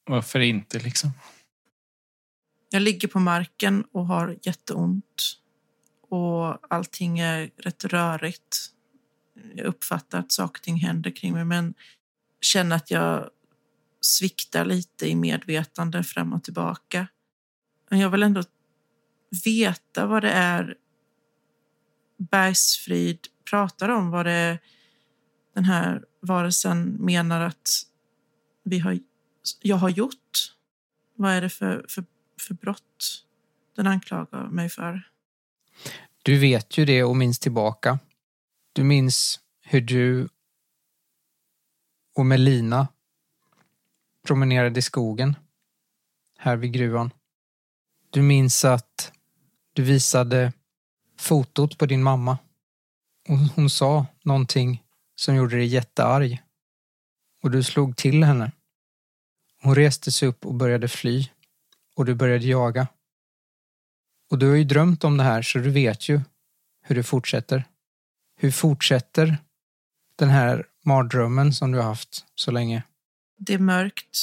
Varför 0.06 0.40
inte 0.40 0.78
liksom? 0.78 1.10
Jag 2.70 2.82
ligger 2.82 3.08
på 3.08 3.20
marken 3.20 3.84
och 3.92 4.06
har 4.06 4.38
jätteont. 4.42 5.38
Och 6.08 6.72
allting 6.74 7.18
är 7.18 7.50
rätt 7.56 7.84
rörigt. 7.84 8.70
Jag 9.54 9.66
uppfattar 9.66 10.18
att 10.18 10.32
saker 10.32 10.60
och 10.60 10.62
ting 10.62 10.76
händer 10.76 11.10
kring 11.10 11.32
mig 11.32 11.44
men 11.44 11.74
känner 12.40 12.76
att 12.76 12.90
jag 12.90 13.30
sviktar 14.00 14.64
lite 14.64 15.08
i 15.08 15.14
medvetande 15.14 16.04
fram 16.04 16.32
och 16.32 16.44
tillbaka. 16.44 17.06
Men 17.90 17.98
jag 17.98 18.10
vill 18.10 18.22
ändå 18.22 18.42
veta 19.44 20.06
vad 20.06 20.22
det 20.22 20.30
är 20.30 20.76
Bergsfrid 22.30 23.28
pratar 23.50 23.88
om. 23.88 24.10
Vad 24.10 24.26
det 24.26 24.32
är 24.32 24.58
den 25.54 25.64
här 25.64 26.04
varelsen 26.20 26.96
menar 27.00 27.40
att 27.40 27.68
vi 28.62 28.78
har, 28.78 28.98
jag 29.62 29.76
har 29.76 29.88
gjort. 29.88 30.52
Vad 31.14 31.32
är 31.32 31.40
det 31.40 31.50
för, 31.50 31.86
för, 31.88 32.04
för 32.40 32.54
brott 32.54 33.24
den 33.76 33.86
anklagar 33.86 34.48
mig 34.48 34.68
för? 34.68 35.02
Du 36.22 36.38
vet 36.38 36.78
ju 36.78 36.84
det 36.84 37.04
och 37.04 37.16
minns 37.16 37.38
tillbaka. 37.38 37.98
Du 38.72 38.84
minns 38.84 39.40
hur 39.62 39.80
du 39.80 40.28
och 42.14 42.26
Melina 42.26 42.88
promenerade 44.26 44.78
i 44.78 44.82
skogen 44.82 45.36
här 46.38 46.56
vid 46.56 46.72
gruvan. 46.72 47.10
Du 48.10 48.22
minns 48.22 48.64
att 48.64 49.12
du 49.72 49.82
visade 49.82 50.52
fotot 51.18 51.78
på 51.78 51.86
din 51.86 52.02
mamma. 52.02 52.38
Och 53.28 53.38
hon 53.38 53.70
sa 53.70 54.06
någonting 54.22 54.82
som 55.16 55.34
gjorde 55.34 55.56
dig 55.56 55.66
jättearg. 55.66 56.42
Och 57.42 57.50
du 57.50 57.62
slog 57.62 57.96
till 57.96 58.24
henne. 58.24 58.52
Hon 59.62 59.74
reste 59.74 60.12
sig 60.12 60.28
upp 60.28 60.46
och 60.46 60.54
började 60.54 60.88
fly. 60.88 61.28
Och 61.96 62.04
du 62.04 62.14
började 62.14 62.46
jaga. 62.46 62.88
Och 64.30 64.38
du 64.38 64.48
har 64.48 64.56
ju 64.56 64.64
drömt 64.64 65.04
om 65.04 65.16
det 65.16 65.22
här 65.22 65.42
så 65.42 65.58
du 65.58 65.70
vet 65.70 66.08
ju 66.08 66.20
hur 66.82 66.94
det 66.94 67.02
fortsätter. 67.02 67.64
Hur 68.36 68.50
fortsätter 68.50 69.38
den 70.16 70.28
här 70.28 70.66
mardrömmen 70.84 71.52
som 71.52 71.72
du 71.72 71.78
har 71.78 71.84
haft 71.84 72.24
så 72.34 72.50
länge? 72.50 72.82
Det 73.38 73.54
är 73.54 73.58
mörkt. 73.58 74.18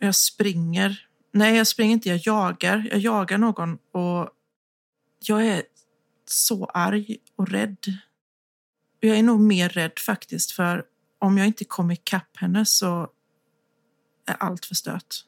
Jag 0.00 0.14
springer. 0.14 1.06
Nej, 1.32 1.56
jag 1.56 1.66
springer 1.66 1.92
inte. 1.92 2.08
Jag 2.08 2.18
jagar. 2.18 2.88
Jag 2.90 3.00
jagar 3.00 3.38
någon 3.38 3.78
och 3.92 4.30
jag 5.18 5.46
är 5.46 5.62
så 6.30 6.64
arg 6.64 7.16
och 7.36 7.48
rädd. 7.48 7.86
Jag 9.00 9.18
är 9.18 9.22
nog 9.22 9.40
mer 9.40 9.68
rädd 9.68 9.98
faktiskt 10.06 10.50
för 10.50 10.84
om 11.18 11.38
jag 11.38 11.46
inte 11.46 11.64
kommer 11.64 11.94
ikapp 11.94 12.36
henne 12.36 12.64
så 12.64 13.10
är 14.26 14.34
allt 14.34 14.66
förstört. 14.66 15.24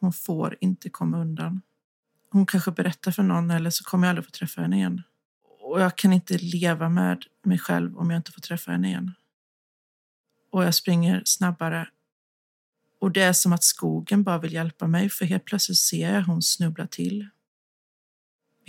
Hon 0.00 0.12
får 0.12 0.56
inte 0.60 0.90
komma 0.90 1.20
undan. 1.20 1.62
hon 2.32 2.46
kanske 2.46 2.70
berättar 2.70 3.10
för 3.12 3.22
någon 3.22 3.50
eller 3.50 3.70
så 3.70 3.84
kommer 3.84 4.06
jag 4.06 4.10
aldrig 4.10 4.24
få 4.24 4.30
träffa 4.30 4.60
henne 4.60 4.76
igen. 4.76 5.02
Och 5.60 5.80
jag 5.80 5.96
kan 5.96 6.12
inte 6.12 6.38
leva 6.38 6.88
med 6.88 7.24
mig 7.44 7.58
själv 7.58 7.98
om 7.98 8.10
jag 8.10 8.18
inte 8.18 8.32
får 8.32 8.40
träffa 8.40 8.70
henne 8.72 8.88
igen. 8.88 9.14
Och 10.52 10.64
jag 10.64 10.74
springer 10.74 11.22
snabbare. 11.24 11.88
Och 13.00 13.12
det 13.12 13.22
är 13.22 13.32
som 13.32 13.52
att 13.52 13.64
skogen 13.64 14.22
bara 14.22 14.38
vill 14.38 14.52
hjälpa 14.52 14.86
mig 14.86 15.08
för 15.08 15.24
helt 15.24 15.44
plötsligt 15.44 15.78
ser 15.78 16.14
jag 16.14 16.22
hon 16.22 16.42
snubbla 16.42 16.86
till. 16.86 17.28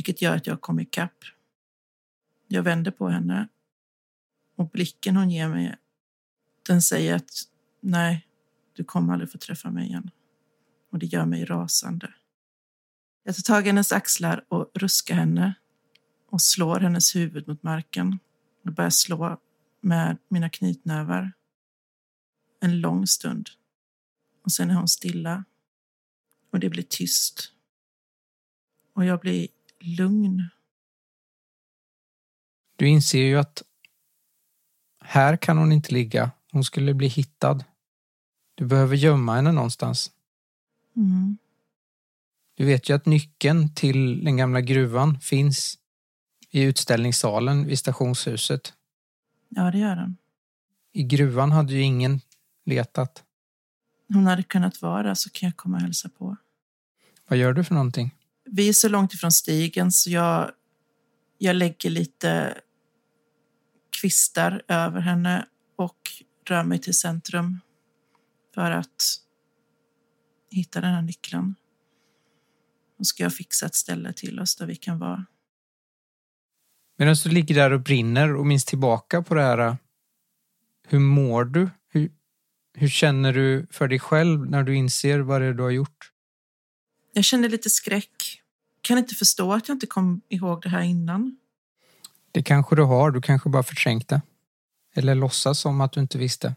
Vilket 0.01 0.21
gör 0.21 0.35
att 0.35 0.47
jag 0.47 0.61
kommer 0.61 0.83
ikapp. 0.83 1.23
Jag 2.47 2.63
vänder 2.63 2.91
på 2.91 3.09
henne 3.09 3.47
och 4.55 4.69
blicken 4.69 5.17
hon 5.17 5.31
ger 5.31 5.47
mig, 5.47 5.75
den 6.67 6.81
säger 6.81 7.15
att 7.15 7.31
nej, 7.81 8.27
du 8.73 8.83
kommer 8.83 9.13
aldrig 9.13 9.31
få 9.31 9.37
träffa 9.37 9.71
mig 9.71 9.87
igen. 9.87 10.11
Och 10.91 10.99
det 10.99 11.05
gör 11.05 11.25
mig 11.25 11.45
rasande. 11.45 12.13
Jag 13.23 13.35
tar 13.35 13.41
tag 13.41 13.65
i 13.65 13.69
hennes 13.69 13.91
axlar 13.91 14.45
och 14.47 14.71
ruskar 14.73 15.15
henne 15.15 15.53
och 16.29 16.41
slår 16.41 16.79
hennes 16.79 17.15
huvud 17.15 17.47
mot 17.47 17.63
marken. 17.63 18.19
Jag 18.61 18.73
börjar 18.73 18.89
slå 18.89 19.39
med 19.81 20.17
mina 20.27 20.49
knytnävar. 20.49 21.31
En 22.59 22.81
lång 22.81 23.07
stund. 23.07 23.49
Och 24.43 24.51
sen 24.51 24.69
är 24.69 24.75
hon 24.75 24.87
stilla. 24.87 25.45
Och 26.51 26.59
det 26.59 26.69
blir 26.69 26.83
tyst. 26.83 27.53
Och 28.93 29.05
jag 29.05 29.19
blir 29.19 29.47
lugn. 29.83 30.49
Du 32.75 32.87
inser 32.87 33.23
ju 33.23 33.37
att 33.37 33.63
här 35.03 35.37
kan 35.37 35.57
hon 35.57 35.71
inte 35.71 35.93
ligga. 35.93 36.31
Hon 36.51 36.63
skulle 36.63 36.93
bli 36.93 37.07
hittad. 37.07 37.63
Du 38.55 38.65
behöver 38.65 38.95
gömma 38.95 39.35
henne 39.35 39.51
någonstans. 39.51 40.11
Mm. 40.95 41.37
Du 42.55 42.65
vet 42.65 42.89
ju 42.89 42.95
att 42.95 43.05
nyckeln 43.05 43.73
till 43.73 44.23
den 44.23 44.37
gamla 44.37 44.61
gruvan 44.61 45.19
finns 45.19 45.77
i 46.49 46.61
utställningssalen 46.61 47.65
vid 47.65 47.79
stationshuset. 47.79 48.73
Ja, 49.49 49.71
det 49.71 49.77
gör 49.77 49.95
den. 49.95 50.17
I 50.91 51.03
gruvan 51.03 51.51
hade 51.51 51.73
ju 51.73 51.81
ingen 51.81 52.21
letat. 52.65 53.23
Hon 54.13 54.27
hade 54.27 54.43
kunnat 54.43 54.81
vara 54.81 55.15
så 55.15 55.29
kan 55.29 55.47
jag 55.47 55.57
komma 55.57 55.77
och 55.77 55.83
hälsa 55.83 56.09
på. 56.09 56.37
Vad 57.27 57.39
gör 57.39 57.53
du 57.53 57.63
för 57.63 57.73
någonting? 57.73 58.15
Vi 58.53 58.69
är 58.69 58.73
så 58.73 58.89
långt 58.89 59.13
ifrån 59.13 59.31
stigen 59.31 59.91
så 59.91 60.09
jag, 60.09 60.51
jag 61.37 61.55
lägger 61.55 61.89
lite 61.89 62.61
kvistar 63.89 64.61
över 64.67 64.99
henne 64.99 65.45
och 65.75 65.97
rör 66.47 66.63
mig 66.63 66.79
till 66.79 66.93
centrum 66.93 67.59
för 68.53 68.71
att 68.71 69.21
hitta 70.49 70.81
den 70.81 70.93
här 70.93 71.01
nyckeln. 71.01 71.55
Och 72.99 73.07
ska 73.07 73.23
jag 73.23 73.33
fixa 73.33 73.65
ett 73.65 73.75
ställe 73.75 74.13
till 74.13 74.39
oss 74.39 74.55
där 74.55 74.65
vi 74.65 74.75
kan 74.75 74.99
vara. 74.99 75.25
Medan 76.97 77.15
du 77.23 77.29
ligger 77.29 77.55
där 77.55 77.73
och 77.73 77.81
brinner 77.81 78.35
och 78.35 78.45
minns 78.45 78.65
tillbaka 78.65 79.21
på 79.21 79.35
det 79.35 79.41
här. 79.41 79.77
Hur 80.87 80.99
mår 80.99 81.45
du? 81.45 81.69
Hur, 81.89 82.11
hur 82.73 82.89
känner 82.89 83.33
du 83.33 83.67
för 83.71 83.87
dig 83.87 83.99
själv 83.99 84.49
när 84.49 84.63
du 84.63 84.75
inser 84.75 85.19
vad 85.19 85.41
det 85.41 85.47
är 85.47 85.53
du 85.53 85.63
har 85.63 85.69
gjort? 85.69 86.11
Jag 87.13 87.23
känner 87.23 87.49
lite 87.49 87.69
skräck. 87.69 88.40
Kan 88.81 88.97
inte 88.97 89.15
förstå 89.15 89.53
att 89.53 89.67
jag 89.67 89.75
inte 89.75 89.87
kom 89.87 90.21
ihåg 90.29 90.61
det 90.61 90.69
här 90.69 90.81
innan. 90.81 91.37
Det 92.31 92.43
kanske 92.43 92.75
du 92.75 92.83
har, 92.83 93.11
du 93.11 93.21
kanske 93.21 93.49
bara 93.49 93.63
förträngt 93.63 94.07
det. 94.07 94.21
Eller 94.93 95.15
låtsas 95.15 95.59
som 95.59 95.81
att 95.81 95.91
du 95.91 95.99
inte 95.99 96.17
visste. 96.17 96.55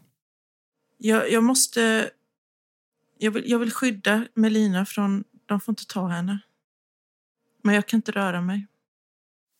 Jag, 0.97 1.31
jag 1.31 1.43
måste... 1.43 2.09
Jag 3.17 3.31
vill, 3.31 3.43
jag 3.51 3.59
vill 3.59 3.71
skydda 3.71 4.27
Melina 4.33 4.85
från... 4.85 5.23
De 5.45 5.59
får 5.59 5.71
inte 5.71 5.85
ta 5.87 6.07
henne. 6.07 6.39
Men 7.63 7.75
jag 7.75 7.87
kan 7.87 7.97
inte 7.97 8.11
röra 8.11 8.41
mig. 8.41 8.67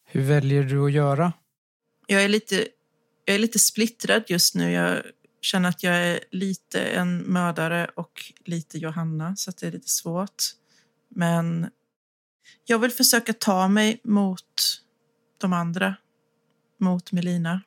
Hur 0.05 0.21
väljer 0.21 0.63
du 0.63 0.85
att 0.85 0.91
göra? 0.91 1.33
Jag 2.07 2.23
är 2.23 2.29
lite, 2.29 2.67
jag 3.25 3.35
är 3.35 3.39
lite 3.39 3.59
splittrad 3.59 4.23
just 4.27 4.55
nu. 4.55 4.71
Jag 4.71 5.01
känner 5.41 5.69
att 5.69 5.83
jag 5.83 5.95
är 5.95 6.19
lite 6.31 6.81
en 6.81 7.17
mördare 7.17 7.89
och 7.95 8.33
lite 8.45 8.77
Johanna, 8.77 9.35
så 9.35 9.51
det 9.51 9.67
är 9.67 9.71
lite 9.71 9.89
svårt. 9.89 10.43
Men 11.09 11.69
jag 12.65 12.79
vill 12.79 12.91
försöka 12.91 13.33
ta 13.33 13.67
mig 13.67 13.99
mot 14.03 14.41
de 15.41 15.53
andra, 15.53 15.95
mot 16.79 17.11
Melina. 17.11 17.61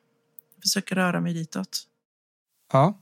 Försöka 0.61 0.95
röra 0.95 1.21
mig 1.21 1.33
ditåt. 1.33 1.83
Ja. 2.73 2.99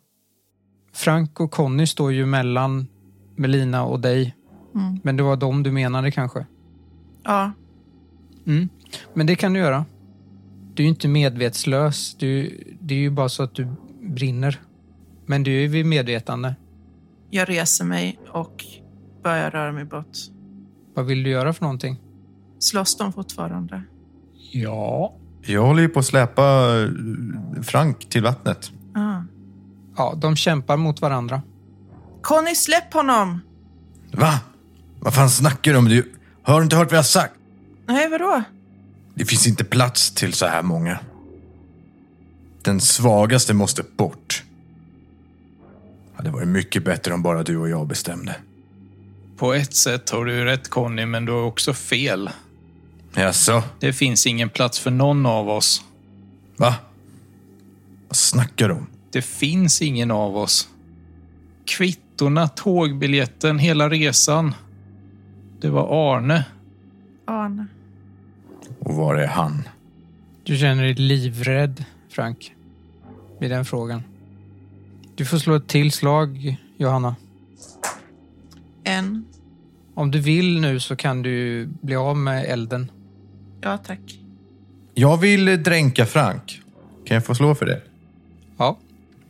Frank 0.93 1.39
och 1.39 1.51
Conny 1.51 1.87
står 1.87 2.13
ju 2.13 2.25
mellan 2.25 2.87
Melina 3.35 3.83
och 3.83 3.99
dig. 3.99 4.35
Mm. 4.75 4.99
Men 5.03 5.17
det 5.17 5.23
var 5.23 5.35
dem 5.35 5.63
du 5.63 5.71
menade 5.71 6.11
kanske? 6.11 6.45
Ja, 7.23 7.51
Mm. 8.47 8.69
Men 9.13 9.27
det 9.27 9.35
kan 9.35 9.53
du 9.53 9.59
göra. 9.59 9.85
Du 10.73 10.83
är 10.83 10.87
inte 10.87 11.07
medvetslös. 11.07 12.15
Du, 12.15 12.59
det 12.79 12.95
är 12.95 12.99
ju 12.99 13.09
bara 13.09 13.29
så 13.29 13.43
att 13.43 13.55
du 13.55 13.67
brinner. 14.01 14.61
Men 15.25 15.43
du 15.43 15.63
är 15.63 15.67
vid 15.67 15.85
medvetande. 15.85 16.55
jag 17.29 17.49
reser 17.49 17.85
mig 17.85 18.19
och 18.29 18.65
börjar 19.23 19.51
röra 19.51 19.71
mig 19.71 19.85
bort. 19.85 20.17
Vad 20.97 21.05
vill 21.05 21.23
du 21.23 21.29
göra 21.29 21.53
för 21.53 21.61
någonting? 21.63 21.99
Slåss 22.59 22.97
de 22.97 23.13
fortfarande? 23.13 23.83
Ja, 24.51 25.13
Jag 25.41 25.65
håller 25.65 25.81
ju 25.81 25.89
på 25.89 25.99
att 25.99 26.05
släpa 26.05 26.43
eh, 26.81 26.89
Frank 27.63 28.09
till 28.09 28.23
vattnet. 28.23 28.71
Ah. 28.95 29.21
Ja, 29.97 30.13
de 30.17 30.35
kämpar 30.35 30.77
mot 30.77 31.01
varandra. 31.01 31.41
Conny, 32.21 32.55
släpp 32.55 32.93
honom! 32.93 33.39
Va? 34.11 34.39
Vad 34.99 35.13
fan 35.13 35.29
snackar 35.29 35.71
du 35.71 35.77
om? 35.77 35.85
Du 35.85 36.13
har 36.43 36.61
inte 36.61 36.75
hört 36.75 36.87
vad 36.87 36.93
jag 36.93 36.97
har 36.97 37.03
sagt? 37.03 37.33
Nej, 37.87 38.09
vadå? 38.09 38.43
Det 39.15 39.25
finns 39.25 39.47
inte 39.47 39.63
plats 39.63 40.11
till 40.13 40.33
så 40.33 40.45
här 40.45 40.61
många. 40.63 40.99
Den 42.61 42.79
svagaste 42.81 43.53
måste 43.53 43.83
bort. 43.97 44.43
Det 46.11 46.17
hade 46.17 46.29
varit 46.29 46.47
mycket 46.47 46.85
bättre 46.85 47.13
om 47.13 47.21
bara 47.23 47.43
du 47.43 47.57
och 47.57 47.69
jag 47.69 47.87
bestämde. 47.87 48.35
På 49.37 49.53
ett 49.53 49.73
sätt 49.73 50.09
har 50.09 50.25
du 50.25 50.45
rätt 50.45 50.69
Conny, 50.69 51.05
men 51.05 51.25
du 51.25 51.31
har 51.31 51.43
också 51.43 51.73
fel. 51.73 52.29
Jaså? 53.15 53.63
Det 53.79 53.93
finns 53.93 54.27
ingen 54.27 54.49
plats 54.49 54.79
för 54.79 54.91
någon 54.91 55.25
av 55.25 55.49
oss. 55.49 55.83
Va? 56.57 56.75
Vad 58.07 58.15
snackar 58.15 58.67
du 58.67 58.73
om? 58.73 58.87
Det 59.11 59.21
finns 59.21 59.81
ingen 59.81 60.11
av 60.11 60.37
oss. 60.37 60.69
Kvittorna, 61.65 62.47
tågbiljetten, 62.47 63.59
hela 63.59 63.89
resan. 63.89 64.55
Det 65.59 65.69
var 65.69 66.15
Arne. 66.15 66.45
Arne. 67.25 67.65
Och 68.79 68.95
var 68.95 69.15
är 69.15 69.27
han? 69.27 69.67
Du 70.43 70.57
känner 70.57 70.83
dig 70.83 70.93
livrädd, 70.93 71.85
Frank. 72.09 72.53
Vid 73.39 73.51
den 73.51 73.65
frågan. 73.65 74.03
Du 75.15 75.25
får 75.25 75.37
slå 75.37 75.55
ett 75.55 75.67
till 75.67 75.91
slag, 75.91 76.57
Johanna. 76.77 77.15
En. 78.87 79.25
Om 79.93 80.11
du 80.11 80.19
vill 80.19 80.61
nu 80.61 80.79
så 80.79 80.95
kan 80.95 81.21
du 81.21 81.65
bli 81.81 81.95
av 81.95 82.17
med 82.17 82.45
elden. 82.45 82.91
Ja, 83.61 83.77
tack. 83.77 84.19
Jag 84.93 85.17
vill 85.17 85.63
dränka 85.63 86.05
Frank. 86.05 86.61
Kan 87.05 87.15
jag 87.15 87.25
få 87.25 87.35
slå 87.35 87.55
för 87.55 87.65
det? 87.65 87.81
Ja. 88.57 88.77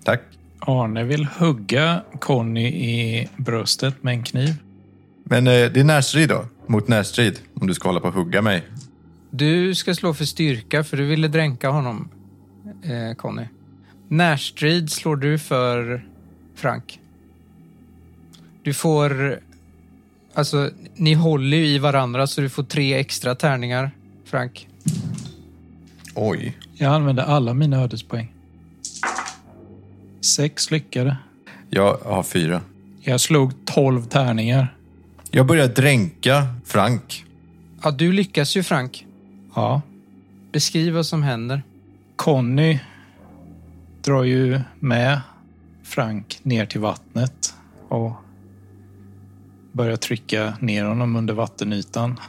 Tack. 0.03 0.21
Arne 0.59 1.03
vill 1.03 1.25
hugga 1.25 2.01
Conny 2.19 2.67
i 2.67 3.27
bröstet 3.37 4.03
med 4.03 4.13
en 4.13 4.23
kniv. 4.23 4.53
Men 5.23 5.47
eh, 5.47 5.53
det 5.53 5.79
är 5.79 5.83
närstrid 5.83 6.29
då? 6.29 6.45
Mot 6.67 6.87
närstrid? 6.87 7.39
Om 7.53 7.67
du 7.67 7.73
ska 7.73 7.89
hålla 7.89 7.99
på 7.99 8.07
att 8.07 8.13
hugga 8.13 8.41
mig. 8.41 8.63
Du 9.29 9.75
ska 9.75 9.95
slå 9.95 10.13
för 10.13 10.25
styrka 10.25 10.83
för 10.83 10.97
du 10.97 11.05
ville 11.05 11.27
dränka 11.27 11.69
honom, 11.69 12.09
eh, 12.83 13.15
Conny. 13.15 13.45
Närstrid 14.07 14.91
slår 14.91 15.15
du 15.15 15.39
för 15.39 16.05
Frank. 16.55 16.99
Du 18.63 18.73
får... 18.73 19.39
Alltså, 20.37 20.69
ni 20.95 21.13
håller 21.13 21.57
ju 21.57 21.65
i 21.65 21.79
varandra 21.79 22.27
så 22.27 22.41
du 22.41 22.49
får 22.49 22.63
tre 22.63 22.93
extra 22.93 23.35
tärningar, 23.35 23.91
Frank. 24.25 24.67
Oj. 26.15 26.57
Jag 26.73 26.93
använde 26.93 27.23
alla 27.23 27.53
mina 27.53 27.77
ödespoäng. 27.81 28.33
Sex 30.21 30.71
lyckade. 30.71 31.17
Jag 31.69 31.97
har 31.97 32.23
fyra. 32.23 32.61
Jag 33.01 33.21
slog 33.21 33.65
tolv 33.65 34.05
tärningar. 34.05 34.75
Jag 35.31 35.45
börjar 35.45 35.67
dränka 35.67 36.47
Frank. 36.65 37.25
Ja, 37.83 37.91
du 37.91 38.11
lyckas 38.11 38.57
ju, 38.57 38.63
Frank. 38.63 39.05
Ja. 39.55 39.81
Beskriv 40.51 40.93
vad 40.93 41.05
som 41.05 41.23
händer. 41.23 41.63
Conny 42.15 42.79
drar 44.01 44.23
ju 44.23 44.61
med 44.79 45.21
Frank 45.83 46.39
ner 46.43 46.65
till 46.65 46.81
vattnet 46.81 47.55
och 47.89 48.11
börjar 49.77 49.95
trycka 49.95 50.53
ner 50.61 50.85
honom 50.85 51.15
under 51.15 51.33
vattenytan. 51.33 52.19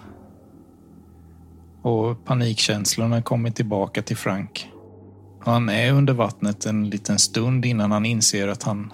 Och 1.83 2.25
panikkänslorna 2.25 3.23
kommer 3.23 3.51
tillbaka 3.51 4.03
till 4.03 4.17
Frank. 4.17 4.71
Och 5.39 5.53
han 5.53 5.69
är 5.69 5.93
under 5.93 6.15
vattnet 6.15 6.67
en 6.67 6.91
liten 6.91 7.19
stund 7.19 7.65
innan 7.65 7.93
han 7.93 8.07
inser 8.07 8.49
att 8.49 8.63
han 8.63 8.93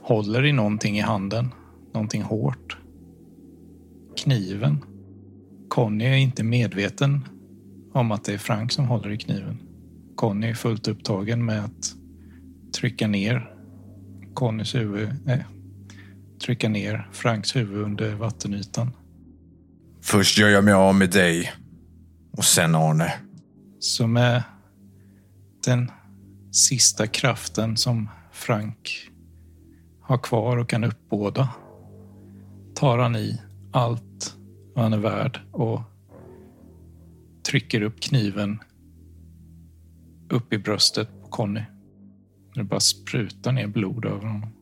håller 0.00 0.44
i 0.44 0.52
någonting 0.52 0.98
i 0.98 1.00
handen. 1.00 1.54
Någonting 1.92 2.22
hårt. 2.22 2.78
Kniven. 4.16 4.84
Conny 5.68 6.04
är 6.04 6.16
inte 6.16 6.44
medveten 6.44 7.28
om 7.92 8.12
att 8.12 8.24
det 8.24 8.34
är 8.34 8.38
Frank 8.38 8.72
som 8.72 8.84
håller 8.84 9.10
i 9.10 9.18
kniven. 9.18 9.58
Conny 10.14 10.50
är 10.50 10.54
fullt 10.54 10.88
upptagen 10.88 11.44
med 11.44 11.64
att 11.64 11.94
trycka 12.74 13.06
ner 13.06 13.52
Connys 14.34 14.74
huvud, 14.74 15.08
nej, 15.24 15.44
trycka 16.40 16.68
ner 16.68 17.08
Franks 17.12 17.56
huvud 17.56 17.82
under 17.82 18.14
vattenytan. 18.14 18.90
Först 20.02 20.38
gör 20.38 20.48
jag 20.48 20.64
mig 20.64 20.74
av 20.74 20.94
med 20.94 21.10
dig. 21.10 21.52
Och 22.32 22.44
sen 22.44 22.74
Arne. 22.74 23.12
Så 23.78 24.06
med 24.06 24.42
den 25.64 25.90
sista 26.52 27.06
kraften 27.06 27.76
som 27.76 28.08
Frank 28.32 29.10
har 30.00 30.18
kvar 30.18 30.56
och 30.56 30.68
kan 30.68 30.84
uppbåda 30.84 31.48
tar 32.74 32.98
han 32.98 33.16
i 33.16 33.40
allt 33.72 34.36
vad 34.74 34.84
han 34.84 34.92
är 34.92 34.98
värd 34.98 35.40
och 35.52 35.80
trycker 37.46 37.82
upp 37.82 38.00
kniven 38.00 38.58
upp 40.30 40.52
i 40.52 40.58
bröstet 40.58 41.08
på 41.22 41.28
Conny. 41.28 41.62
Det 42.54 42.64
bara 42.64 42.80
sprutar 42.80 43.52
ner 43.52 43.66
blod 43.66 44.04
över 44.04 44.26
honom. 44.26 44.55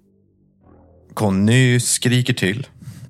Conny 1.15 1.81
skriker 1.81 2.35
till 2.35 2.67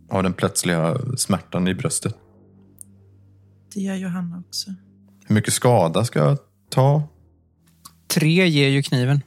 av 0.09 0.23
den 0.23 0.33
plötsliga 0.33 0.97
smärtan 1.17 1.69
i 1.69 1.75
bröstet. 1.75 2.17
Det 3.75 3.81
gör 3.81 3.95
Johanna 3.95 4.43
också. 4.49 4.75
Hur 5.27 5.35
mycket 5.35 5.53
skada 5.55 6.05
ska 6.05 6.19
jag 6.19 6.39
ta? 6.71 7.09
Tre 8.07 8.49
ger 8.49 8.69
ju 8.69 8.83
kniven. 8.83 9.23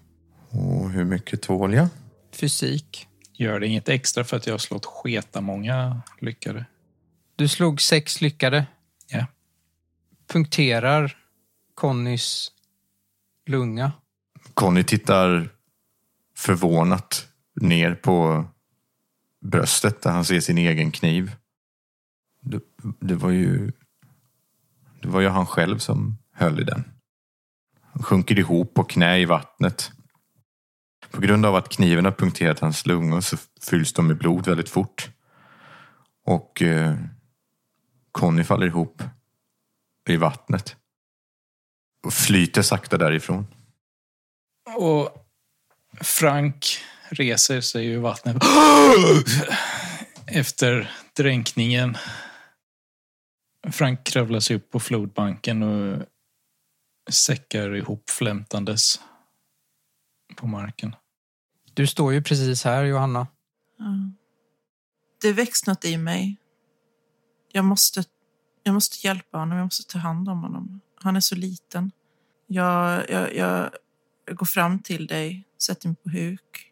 Och 0.50 0.90
hur 0.90 1.06
mycket 1.06 1.42
tål 1.42 1.74
jag? 1.74 1.88
Fysik. 2.34 3.08
Gör 3.34 3.60
det 3.60 3.68
inget 3.68 3.90
extra 3.90 4.24
för 4.24 4.38
att 4.38 4.48
jag 4.48 4.54
har 4.54 4.58
slått 4.60 4.86
sketa 4.86 5.42
många 5.42 6.02
lyckade? 6.22 6.66
Du 7.36 7.48
slog 7.48 7.82
sex 7.82 8.22
lyckade. 8.22 8.66
Ja. 9.08 9.26
Punkterar 10.28 11.18
Connys 11.74 12.52
lunga. 13.50 13.92
Conny 14.54 14.84
tittar 14.84 15.50
förvånat 16.36 17.28
ner 17.62 17.96
på 17.96 18.46
bröstet 19.42 20.02
där 20.02 20.12
han 20.12 20.26
ser 20.26 20.40
sin 20.40 20.58
egen 20.58 20.92
kniv. 20.92 21.36
Det, 22.42 22.62
det 23.00 23.16
var 23.16 23.30
ju 23.30 23.72
det 25.02 25.08
var 25.08 25.22
ju 25.22 25.28
han 25.28 25.46
själv 25.46 25.78
som 25.78 26.18
höll 26.34 26.60
i 26.60 26.64
den. 26.64 26.84
Han 27.82 28.04
sjunker 28.04 28.40
ihop 28.40 28.74
på 28.74 28.84
knä 28.84 29.18
i 29.20 29.26
vattnet. 29.26 29.92
På 31.12 31.22
grund 31.22 31.46
av 31.46 31.56
att 31.56 31.70
kniven 31.70 32.06
har 32.06 32.12
punkterat 32.12 32.60
hans 32.60 32.86
lungor 32.86 33.22
så 33.22 33.38
fylls 33.70 33.94
de 33.94 34.08
med 34.08 34.18
blod 34.18 34.48
väldigt 34.48 34.70
fort. 34.70 35.10
Och 36.24 36.62
eh, 36.62 36.96
Conny 38.12 38.44
faller 38.44 38.68
ihop 38.68 39.04
i 40.10 40.18
vattnet. 40.18 40.76
Och 42.04 42.14
flyter 42.14 42.62
sakta 42.62 42.98
därifrån. 42.98 43.48
Och 44.78 45.28
Frank 46.02 46.66
reser 47.10 47.62
sig 47.62 47.88
ur 47.88 48.00
vattnet 48.00 48.38
efter 50.28 50.92
dränkningen. 51.16 51.98
Frank 53.72 54.04
kravlar 54.04 54.40
sig 54.40 54.56
upp 54.56 54.72
på 54.72 54.80
flodbanken 54.80 55.64
och 55.64 56.06
säckar 57.10 57.76
ihop 57.76 58.10
flämtandes 58.10 59.02
på 60.36 60.48
marken. 60.48 60.96
Du 61.74 61.88
står 61.88 62.14
ju 62.14 62.24
precis 62.24 62.64
här, 62.64 62.84
Johanna. 62.84 63.28
Ja. 63.78 63.86
Det 65.22 65.34
väcks 65.34 65.66
något 65.66 65.86
i 65.86 65.98
mig. 65.98 66.38
Jag 67.52 67.66
måste, 67.66 68.04
jag 68.64 68.74
måste 68.74 69.08
hjälpa 69.08 69.38
honom, 69.38 69.58
jag 69.58 69.66
måste 69.66 69.92
ta 69.94 70.00
hand 70.00 70.30
om 70.30 70.42
honom. 70.42 70.82
Han 70.96 71.16
är 71.16 71.20
så 71.20 71.36
liten. 71.36 71.92
Jag, 72.48 73.10
jag, 73.10 73.36
jag, 73.36 73.72
jag 74.26 74.36
går 74.36 74.46
fram 74.46 74.80
till 74.80 75.08
dig, 75.08 75.48
sätter 75.62 75.88
mig 75.88 75.96
på 76.04 76.10
huk. 76.10 76.72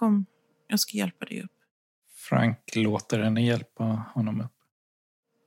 Kom, 0.00 0.26
jag 0.68 0.80
ska 0.80 0.96
hjälpa 0.96 1.24
dig 1.24 1.42
upp. 1.42 1.50
Frank 2.14 2.58
låter 2.74 3.18
henne 3.18 3.42
hjälpa 3.42 3.84
honom 4.14 4.40
upp. 4.40 4.52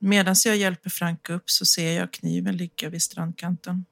Medan 0.00 0.34
jag 0.44 0.56
hjälper 0.56 0.90
Frank 0.90 1.30
upp 1.30 1.50
så 1.50 1.66
ser 1.66 1.92
jag 1.92 2.12
kniven 2.12 2.56
ligga 2.56 2.88
vid 2.88 3.02
strandkanten. 3.02 3.84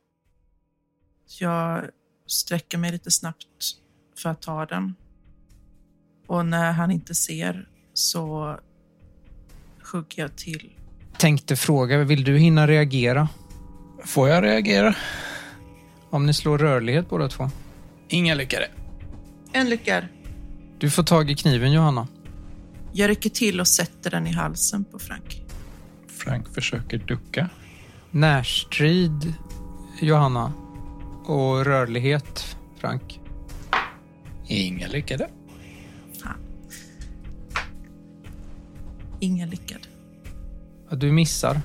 Jag 1.41 1.85
sträcker 2.27 2.79
mig 2.79 2.93
lite 2.93 3.11
snabbt 3.11 3.47
för 4.23 4.31
att 4.31 4.43
ta 4.43 4.67
den. 4.67 4.95
Och 6.27 6.47
när 6.47 6.73
han 6.73 6.91
inte 6.91 7.15
ser 7.15 7.69
så 7.95 8.59
hugger 9.93 10.23
jag 10.23 10.37
till. 10.37 10.73
Tänkte 11.19 11.57
fråga, 11.57 12.05
vill 12.05 12.25
du 12.25 12.39
hinna 12.39 12.67
reagera? 12.67 13.29
Får 14.05 14.29
jag 14.29 14.45
reagera? 14.45 14.97
Om 16.11 16.27
ni 16.27 16.35
slår 16.35 16.59
rörlighet 16.59 17.09
båda 17.09 17.29
två. 17.29 17.51
Inga 18.09 18.35
lyckade. 18.35 18.71
En 19.53 19.71
lyckad. 19.71 20.05
Du 20.83 20.91
får 20.91 21.03
tag 21.03 21.30
i 21.30 21.35
kniven, 21.35 21.72
Johanna. 21.72 22.09
Jag 22.93 23.11
rycker 23.11 23.30
till 23.30 23.61
och 23.61 23.68
sätter 23.68 24.11
den 24.11 24.26
i 24.26 24.33
halsen 24.33 24.85
på 24.85 24.99
Frank. 24.99 25.43
Frank 26.07 26.55
försöker 26.55 26.99
ducka. 26.99 27.49
Närstrid, 28.11 29.35
Johanna. 30.01 30.53
Och 31.24 31.64
rörlighet, 31.64 32.57
Frank. 32.78 33.20
Inga 34.47 34.89
lyckade. 34.89 35.28
Ingen 39.20 39.51
lyckad. 39.51 39.87
Ja, 40.91 40.97
Du 40.97 41.12
missar. 41.12 41.61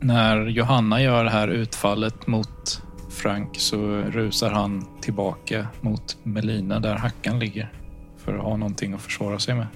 När 0.00 0.46
Johanna 0.46 1.02
gör 1.02 1.24
det 1.24 1.30
här 1.30 1.48
utfallet 1.48 2.26
mot 2.26 2.82
Frank 3.10 3.56
så 3.58 3.76
rusar 3.96 4.50
han 4.50 5.00
tillbaka 5.00 5.68
mot 5.80 6.16
Melina 6.22 6.80
där 6.80 6.96
hackan 6.96 7.38
ligger. 7.38 7.79
För 8.30 8.38
att 8.38 8.44
ha 8.44 8.56
någonting 8.56 8.92
att 8.92 9.02
försvara 9.02 9.38
sig 9.38 9.54
med. 9.54 9.66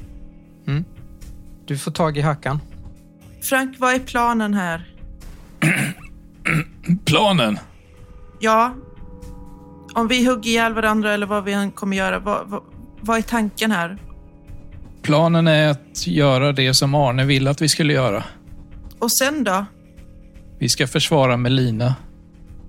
Du 1.66 1.78
får 1.78 1.90
tag 1.90 2.18
i 2.18 2.20
hackan. 2.20 2.60
Frank, 3.42 3.76
vad 3.78 3.94
är 3.94 3.98
planen 3.98 4.54
här? 4.54 4.94
Planen! 7.04 7.58
Ja, 8.40 8.74
om 9.94 10.08
vi 10.08 10.26
hugger 10.26 10.50
ihjäl 10.50 10.74
varandra 10.74 11.14
eller 11.14 11.26
vad 11.26 11.44
vi 11.44 11.52
än 11.52 11.70
kommer 11.70 11.96
göra, 11.96 12.18
vad, 12.18 12.48
vad, 12.48 12.62
vad 13.00 13.18
är 13.18 13.22
tanken 13.22 13.70
här? 13.70 13.98
Planen 15.02 15.46
är 15.46 15.68
att 15.68 16.06
göra 16.06 16.52
det 16.52 16.74
som 16.74 16.94
Arne 16.94 17.24
ville 17.24 17.50
att 17.50 17.62
vi 17.62 17.68
skulle 17.68 17.92
göra. 17.92 18.24
Och 18.98 19.12
sen 19.12 19.44
då? 19.44 19.64
Vi 20.58 20.68
ska 20.68 20.86
försvara 20.86 21.36
Melina 21.36 21.94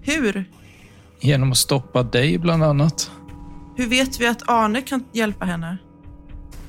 Hur? 0.02 0.46
genom 1.20 1.52
att 1.52 1.58
stoppa 1.58 2.04
dig 2.04 2.38
bland 2.38 2.64
annat. 2.64 3.12
Hur 3.76 3.88
vet 3.88 4.20
vi 4.20 4.28
att 4.28 4.50
Arne 4.50 4.82
kan 4.82 5.06
hjälpa 5.14 5.46
henne? 5.46 5.78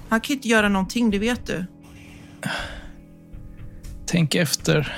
Han 0.09 0.20
kan 0.20 0.36
inte 0.36 0.48
göra 0.48 0.68
någonting, 0.68 1.11
det 1.11 1.18
vet 1.18 1.46
du. 1.46 1.64
Tänk 4.07 4.34
efter. 4.34 4.96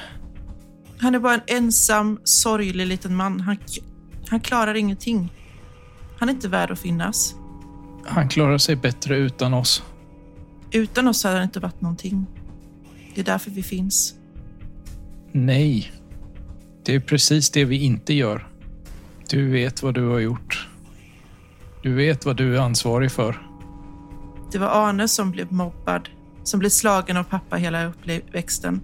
Han 0.99 1.15
är 1.15 1.19
bara 1.19 1.35
en 1.35 1.41
ensam, 1.47 2.21
sorglig 2.25 2.87
liten 2.87 3.17
man. 3.17 3.41
Han, 3.41 3.57
han 4.29 4.41
klarar 4.41 4.75
ingenting. 4.75 5.33
Han 6.19 6.29
är 6.29 6.33
inte 6.33 6.49
värd 6.49 6.71
att 6.71 6.79
finnas. 6.79 7.35
Han 8.05 8.29
klarar 8.29 8.59
sig 8.59 8.77
bättre 8.77 9.17
utan 9.17 9.55
oss. 9.55 9.83
Utan 10.71 11.09
oss 11.09 11.25
hade 11.25 11.37
han 11.37 11.45
inte 11.45 11.61
varit 11.61 11.81
någonting. 11.81 12.27
Det 13.15 13.21
är 13.21 13.25
därför 13.25 13.51
vi 13.51 13.63
finns. 13.63 14.15
Nej. 15.33 15.93
Det 16.85 16.95
är 16.95 17.01
precis 17.01 17.51
det 17.51 17.65
vi 17.65 17.77
inte 17.77 18.15
gör. 18.15 18.49
Du 19.29 19.51
vet 19.51 19.83
vad 19.83 19.95
du 19.95 20.09
har 20.09 20.19
gjort. 20.19 20.68
Du 21.89 21.95
vet 21.95 22.27
vad 22.27 22.37
du 22.37 22.57
är 22.57 22.61
ansvarig 22.61 23.13
för. 23.13 23.49
Det 24.53 24.59
var 24.59 24.89
Arne 24.89 25.09
som 25.09 25.31
blev 25.31 25.53
mobbad, 25.53 26.09
som 26.43 26.61
blev 26.61 26.71
slagen 26.71 27.17
av 27.17 27.25
pappa 27.25 27.57
hela 27.57 27.85
uppväxten. 27.85 28.81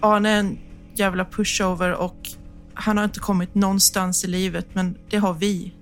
Arne 0.00 0.30
är 0.30 0.38
en 0.38 0.58
jävla 0.94 1.24
pushover 1.24 1.94
och 1.94 2.28
han 2.74 2.96
har 2.96 3.04
inte 3.04 3.20
kommit 3.20 3.54
någonstans 3.54 4.24
i 4.24 4.26
livet, 4.26 4.66
men 4.72 4.98
det 5.10 5.16
har 5.16 5.34
vi. 5.34 5.74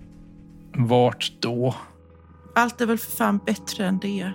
Vart 0.75 1.33
då? 1.41 1.75
Allt 2.55 2.81
är 2.81 2.87
väl 2.87 2.99
för 2.99 3.11
fan 3.11 3.41
bättre 3.47 3.87
än 3.87 3.99
det. 3.99 4.33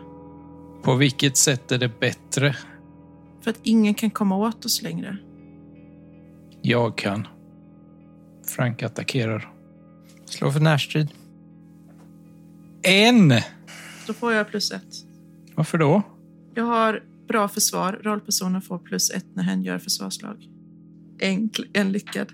På 0.83 0.95
vilket 0.95 1.37
sätt 1.37 1.71
är 1.71 1.77
det 1.77 1.99
bättre? 1.99 2.55
För 3.41 3.51
att 3.51 3.59
ingen 3.63 3.93
kan 3.93 4.09
komma 4.09 4.37
åt 4.37 4.65
oss 4.65 4.81
längre. 4.81 5.17
Jag 6.61 6.97
kan. 6.97 7.27
Frank 8.55 8.83
attackerar. 8.83 9.49
Slå 10.25 10.51
för 10.51 10.59
närstrid. 10.59 11.09
En! 12.85 13.33
Då 14.07 14.13
får 14.13 14.33
jag 14.33 14.47
plus 14.47 14.71
ett. 14.71 14.83
Varför 15.55 15.77
då? 15.77 16.01
Jag 16.55 16.63
har 16.65 17.03
bra 17.27 17.47
försvar. 17.47 17.99
Rollpersonen 18.03 18.61
får 18.61 18.79
plus 18.79 19.09
ett 19.11 19.25
när 19.35 19.43
hen 19.43 19.63
gör 19.63 19.79
försvarslag. 19.79 20.47
En, 21.19 21.49
en 21.73 21.91
lyckad. 21.91 22.27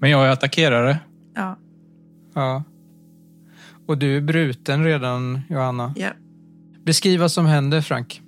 Men 0.00 0.10
jag 0.10 0.26
är 0.26 0.30
attackerare. 0.30 0.98
Ja, 1.34 1.58
Ja. 2.34 2.64
Och 3.86 3.98
du 3.98 4.16
är 4.16 4.20
bruten 4.20 4.84
redan, 4.84 5.40
Johanna. 5.48 5.94
ja. 5.96 6.10
Beskriv 6.84 7.20
vad 7.20 7.32
som 7.32 7.46
händer, 7.46 7.80
Frank. 7.80 8.22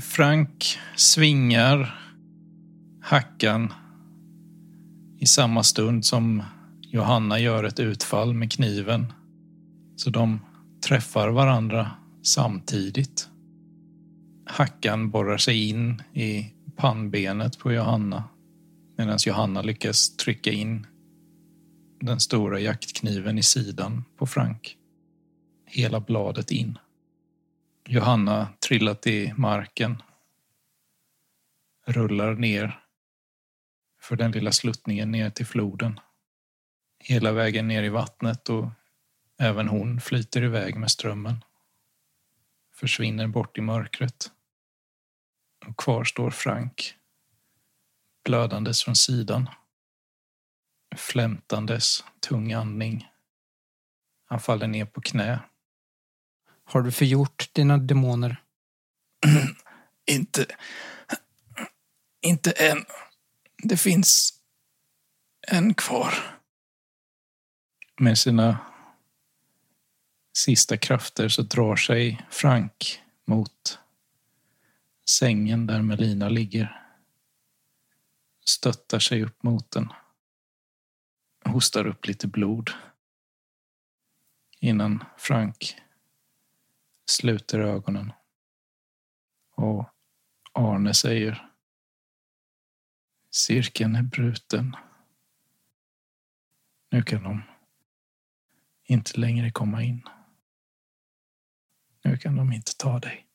Frank 0.00 0.78
svingar 0.96 1.98
hackan 3.02 3.72
i 5.18 5.26
samma 5.26 5.62
stund 5.62 6.04
som 6.04 6.42
Johanna 6.80 7.38
gör 7.38 7.64
ett 7.64 7.80
utfall 7.80 8.34
med 8.34 8.52
kniven. 8.52 9.12
Så 9.96 10.10
de 10.10 10.40
träffar 10.82 11.28
varandra 11.28 11.90
samtidigt. 12.22 13.28
Hackan 14.46 15.10
borrar 15.10 15.38
sig 15.38 15.68
in 15.68 16.02
i 16.14 16.54
pannbenet 16.76 17.58
på 17.58 17.72
Johanna 17.72 18.24
medan 18.96 19.18
Johanna 19.26 19.62
lyckas 19.62 20.16
trycka 20.16 20.50
in 20.50 20.86
den 22.00 22.20
stora 22.20 22.60
jaktkniven 22.60 23.38
i 23.38 23.42
sidan 23.42 24.04
på 24.16 24.26
Frank. 24.26 24.76
Hela 25.66 26.00
bladet 26.00 26.50
in. 26.50 26.78
Johanna 27.88 28.48
trillar 28.68 28.94
till 28.94 29.34
marken. 29.36 30.02
Rullar 31.86 32.34
ner 32.34 32.80
för 34.00 34.16
den 34.16 34.32
lilla 34.32 34.52
sluttningen 34.52 35.10
ner 35.10 35.30
till 35.30 35.46
floden. 35.46 36.00
Hela 36.98 37.32
vägen 37.32 37.68
ner 37.68 37.82
i 37.82 37.88
vattnet 37.88 38.48
och 38.48 38.66
även 39.38 39.68
hon 39.68 40.00
flyter 40.00 40.42
iväg 40.42 40.76
med 40.76 40.90
strömmen. 40.90 41.44
Försvinner 42.74 43.26
bort 43.26 43.58
i 43.58 43.60
mörkret. 43.60 44.30
Och 45.66 45.76
kvar 45.76 46.04
står 46.04 46.30
Frank. 46.30 46.94
Blödandes 48.24 48.84
från 48.84 48.96
sidan. 48.96 49.50
Flämtandes, 50.96 52.04
tung 52.20 52.52
andning. 52.52 53.08
Han 54.24 54.40
faller 54.40 54.66
ner 54.66 54.84
på 54.84 55.00
knä. 55.00 55.40
Har 56.64 56.82
du 56.82 56.92
förgjort 56.92 57.50
dina 57.52 57.78
demoner? 57.78 58.42
Inte... 60.06 60.46
Inte 62.20 62.50
än. 62.50 62.84
Det 63.62 63.76
finns 63.76 64.40
en 65.48 65.74
kvar. 65.74 66.14
Med 68.00 68.18
sina 68.18 68.71
sista 70.32 70.76
krafter 70.76 71.28
så 71.28 71.42
drar 71.42 71.76
sig 71.76 72.26
Frank 72.30 73.02
mot 73.24 73.78
sängen 75.08 75.66
där 75.66 75.82
Melina 75.82 76.28
ligger. 76.28 76.82
Stöttar 78.44 78.98
sig 78.98 79.24
upp 79.24 79.42
mot 79.42 79.70
den. 79.70 79.92
Hostar 81.44 81.86
upp 81.86 82.06
lite 82.06 82.28
blod. 82.28 82.70
Innan 84.60 85.04
Frank 85.18 85.76
sluter 87.06 87.60
ögonen. 87.60 88.12
Och 89.54 89.88
Arne 90.52 90.94
säger 90.94 91.48
Cirkeln 93.30 93.96
är 93.96 94.02
bruten. 94.02 94.76
Nu 96.90 97.02
kan 97.02 97.22
de 97.22 97.42
inte 98.84 99.20
längre 99.20 99.50
komma 99.50 99.82
in. 99.82 100.08
Nu 102.12 102.18
kan 102.18 102.36
de 102.36 102.52
inte 102.52 102.76
ta 102.76 102.98
dig. 102.98 103.26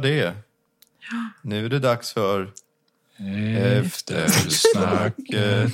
Det 0.00 0.24
var 0.24 0.24
det. 0.24 0.34
Nu 1.42 1.64
är 1.64 1.68
det 1.68 1.78
dags 1.78 2.12
för 2.12 2.50
eftersnacket. 3.58 5.24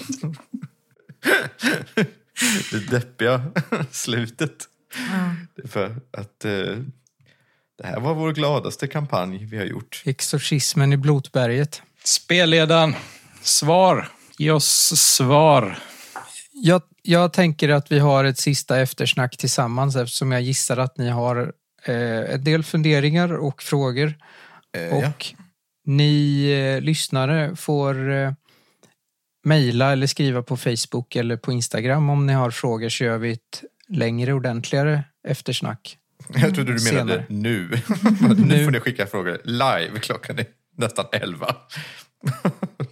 det 2.71 2.91
deppiga 2.91 3.43
slutet. 3.91 4.69
Ja. 4.95 5.35
För 5.69 5.97
att 6.11 6.45
eh, 6.45 6.77
det 7.79 7.87
här 7.87 8.01
var 8.01 8.15
vår 8.15 8.33
gladaste 8.33 8.87
kampanj 8.87 9.45
vi 9.45 9.59
har 9.59 9.65
gjort. 9.65 10.03
Exorcismen 10.05 10.93
i 10.93 10.97
Blotberget. 10.97 11.83
Spelledaren, 12.05 12.95
svar. 13.43 14.09
Ge 14.39 14.51
oss 14.51 14.93
svar. 14.97 15.79
Jag, 16.53 16.83
jag 17.03 17.33
tänker 17.33 17.69
att 17.69 17.93
vi 17.93 17.99
har 17.99 18.25
ett 18.25 18.39
sista 18.39 18.81
eftersnack 18.81 19.37
tillsammans 19.37 19.97
eftersom 19.97 20.33
jag 20.33 20.43
gissar 20.43 20.77
att 20.77 20.99
ni 20.99 21.09
har 21.09 21.53
eh, 21.85 22.35
en 22.35 22.45
del 22.45 22.63
funderingar 22.63 23.33
och 23.33 23.63
frågor. 23.63 24.15
Eh, 24.77 24.97
Och 24.97 25.03
ja. 25.03 25.13
ni 25.87 26.45
eh, 26.51 26.81
lyssnare 26.81 27.57
får 27.57 28.11
eh, 28.13 28.33
mejla 29.45 29.93
eller 29.93 30.07
skriva 30.07 30.43
på 30.43 30.57
Facebook 30.57 31.17
eller 31.17 31.37
på 31.37 31.53
Instagram 31.53 32.11
om 32.11 32.27
ni 32.27 32.33
har 32.33 32.51
frågor 32.51 32.89
så 32.89 33.05
gör 33.05 33.19
vi 33.19 33.33
ett 33.33 33.65
längre 33.89 34.33
ordentligare 34.33 35.03
eftersnack. 35.29 35.97
Jag 36.35 36.55
trodde 36.55 36.75
du 36.77 36.85
menade 36.93 37.13
senare. 37.13 37.25
nu. 37.29 37.71
nu 38.47 38.65
får 38.65 38.71
ni 38.71 38.81
skicka 38.81 39.07
frågor 39.07 39.41
live. 39.45 40.01
Klockan 40.01 40.39
är 40.39 40.47
nästan 40.77 41.07
elva. 41.13 41.57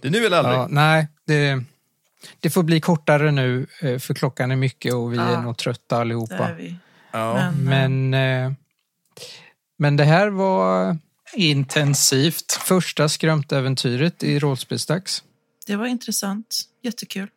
det 0.01 0.07
är 0.07 0.11
nu 0.11 0.25
eller 0.25 0.37
aldrig. 0.37 0.55
Ja, 0.57 0.67
nej, 0.69 1.07
det, 1.27 1.63
det 2.39 2.49
får 2.49 2.63
bli 2.63 2.81
kortare 2.81 3.31
nu 3.31 3.67
eh, 3.81 3.97
för 3.97 4.13
klockan 4.13 4.51
är 4.51 4.55
mycket 4.55 4.93
och 4.93 5.13
vi 5.13 5.17
Ja. 5.17 5.23
är 5.37 5.41
nog 5.41 5.57
trötta 5.57 5.97
allihopa. 5.97 6.49
är 6.49 6.55
vi. 6.55 6.75
Ja. 7.11 7.51
Men, 7.57 8.09
Men, 8.09 8.45
eh, 8.45 8.53
men 9.79 9.97
det 9.97 10.03
här 10.03 10.29
var 10.29 10.97
Intensivt. 11.33 12.51
första 12.51 13.09
skrömtäventyret 13.09 14.23
i 14.23 14.39
rollspelsdags. 14.39 15.23
det 15.67 15.75
var 15.75 15.85
intressant. 15.85 16.61
Jättekul. 16.83 17.29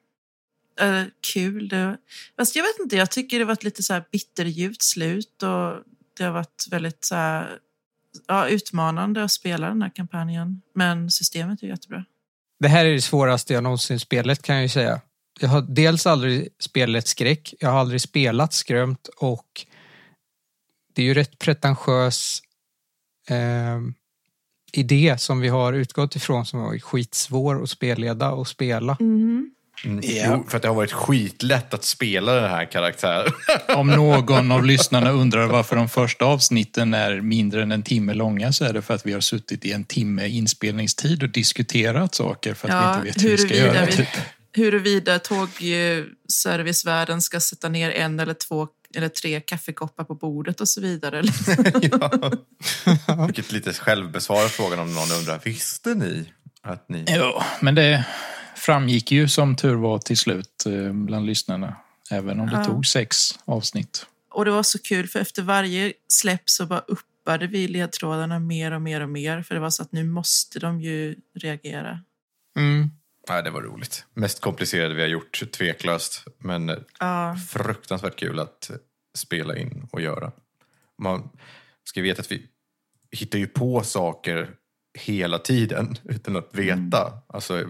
Äh, 0.80 1.02
kul. 1.32 1.68
Det, 1.68 1.96
fast 2.36 2.56
jag 2.56 2.62
vet 2.62 2.78
inte, 2.80 2.96
jag 2.96 3.10
tycker 3.10 3.38
det 3.38 3.44
var 3.44 3.52
ett 3.52 3.64
lite 3.64 3.82
så 3.82 3.92
här 3.92 4.04
bitterljuvt 4.12 4.82
slut 4.82 5.42
och 5.42 5.82
det 6.16 6.24
har 6.24 6.30
varit 6.30 6.66
väldigt 6.70 7.04
så 7.04 7.14
här, 7.14 7.58
ja, 8.26 8.48
utmanande 8.48 9.24
att 9.24 9.32
spela 9.32 9.68
den 9.68 9.82
här 9.82 9.90
kampanjen. 9.94 10.62
Men 10.74 11.10
systemet 11.10 11.62
är 11.62 11.66
jättebra. 11.66 12.04
Det 12.60 12.68
här 12.68 12.84
är 12.84 12.92
det 12.92 13.02
svåraste 13.02 13.54
jag 13.54 13.62
någonsin 13.62 14.00
spelat 14.00 14.42
kan 14.42 14.54
jag 14.54 14.62
ju 14.62 14.68
säga. 14.68 15.00
Jag 15.40 15.48
har 15.48 15.60
dels 15.60 16.06
aldrig 16.06 16.48
spelat 16.58 17.06
skräck, 17.06 17.54
jag 17.60 17.70
har 17.70 17.80
aldrig 17.80 18.00
spelat 18.00 18.52
skrömt 18.52 19.08
och 19.16 19.66
det 20.94 21.02
är 21.02 21.06
ju 21.06 21.14
rätt 21.14 21.38
pretentiös 21.38 22.40
eh, 23.28 23.80
idé 24.72 25.14
som 25.18 25.40
vi 25.40 25.48
har 25.48 25.72
utgått 25.72 26.16
ifrån 26.16 26.46
som 26.46 26.60
var 26.60 26.78
skitsvår 26.78 27.62
att 27.62 27.70
spelleda 27.70 28.30
och 28.30 28.48
spela. 28.48 28.96
Mm, 29.00 29.48
Ja. 29.84 30.24
Jo, 30.28 30.44
för 30.48 30.56
att 30.56 30.62
det 30.62 30.68
har 30.68 30.74
varit 30.74 30.92
skitlätt 30.92 31.74
att 31.74 31.84
spela 31.84 32.34
den 32.34 32.50
här 32.50 32.64
karaktären. 32.64 33.32
Om 33.76 33.86
någon 33.90 34.52
av 34.52 34.64
lyssnarna 34.64 35.10
undrar 35.10 35.46
varför 35.46 35.76
de 35.76 35.88
första 35.88 36.24
avsnitten 36.24 36.94
är 36.94 37.20
mindre 37.20 37.62
än 37.62 37.72
en 37.72 37.82
timme 37.82 38.14
långa 38.14 38.52
så 38.52 38.64
är 38.64 38.72
det 38.72 38.82
för 38.82 38.94
att 38.94 39.06
vi 39.06 39.12
har 39.12 39.20
suttit 39.20 39.64
i 39.64 39.72
en 39.72 39.84
timme 39.84 40.28
inspelningstid 40.28 41.22
och 41.22 41.28
diskuterat 41.28 42.14
saker 42.14 42.54
för 42.54 42.68
att 42.68 42.96
Ja, 42.96 43.00
vi 43.02 43.08
inte 43.08 43.20
vet 43.20 43.24
hur 43.24 43.30
vi 43.30 43.38
ska 43.38 43.48
huruvida 43.54 43.74
göra. 43.74 43.86
vi- 43.86 43.92
Typ. 43.96 44.08
Huruvida 44.54 45.18
tågservicevärden 45.18 47.22
ska 47.22 47.40
sätta 47.40 47.68
ner 47.68 47.90
en 47.90 48.20
eller 48.20 48.34
två 48.34 48.68
eller 48.96 49.08
tre 49.08 49.40
kaffekoppar 49.40 50.04
på 50.04 50.14
bordet 50.14 50.60
och 50.60 50.68
så 50.68 50.80
vidare. 50.80 51.22
ja. 51.82 52.32
Vilket 53.26 53.52
lite 53.52 53.72
självbesvarar 53.72 54.48
frågan 54.48 54.78
om 54.78 54.94
någon 54.94 55.12
undrar. 55.18 55.40
Visste 55.44 55.94
ni 55.94 56.32
att 56.62 56.88
ni... 56.88 57.04
Ja, 57.08 57.44
men 57.60 57.74
det 57.74 58.06
framgick 58.56 59.12
ju 59.12 59.28
som 59.28 59.56
tur 59.56 59.74
var 59.74 59.98
till 59.98 60.16
slut 60.18 60.66
eh, 60.66 60.92
bland 60.92 61.26
lyssnarna. 61.26 61.76
Även 62.10 62.40
om 62.40 62.46
det 62.46 62.56
Ja. 62.56 62.64
tog 62.64 62.86
sex 62.86 63.38
avsnitt. 63.44 64.06
Och 64.30 64.44
det 64.44 64.50
var 64.50 64.62
så 64.62 64.78
kul 64.78 65.08
för 65.08 65.20
efter 65.20 65.42
varje 65.42 65.92
släpp 66.08 66.42
så 66.44 66.66
bara 66.66 66.82
tappade 67.24 67.46
vi 67.46 67.68
ledtrådarna 67.68 68.38
mer 68.38 68.72
och 68.72 68.82
mer 68.82 69.00
och 69.00 69.08
mer 69.08 69.42
för 69.42 69.54
det 69.54 69.60
var 69.60 69.70
så 69.70 69.82
att 69.82 69.92
nu 69.92 70.04
måste 70.04 70.58
de 70.58 70.80
ju 70.80 71.16
reagera. 71.38 72.00
Mm. 72.56 72.90
Nej, 73.28 73.42
det 73.42 73.50
var 73.50 73.62
roligt. 73.62 74.06
Mest 74.14 74.40
komplicerade 74.40 74.94
vi 74.94 75.00
har 75.00 75.08
gjort, 75.08 75.52
tveklöst. 75.52 76.24
Men 76.38 76.84
Ja, 76.98 77.36
fruktansvärt 77.50 78.16
kul 78.16 78.38
att 78.40 78.70
spela 79.14 79.56
in 79.56 79.88
och 79.92 80.00
göra. 80.00 80.32
Man 80.98 81.30
ska 81.84 82.02
veta 82.02 82.20
att 82.20 82.32
vi 82.32 82.46
hittar 83.10 83.38
ju 83.38 83.46
på 83.46 83.82
saker 83.82 84.50
hela 84.98 85.38
tiden 85.38 85.94
utan 86.04 86.36
att 86.36 86.50
veta. 86.52 87.12
Alltså, 87.26 87.64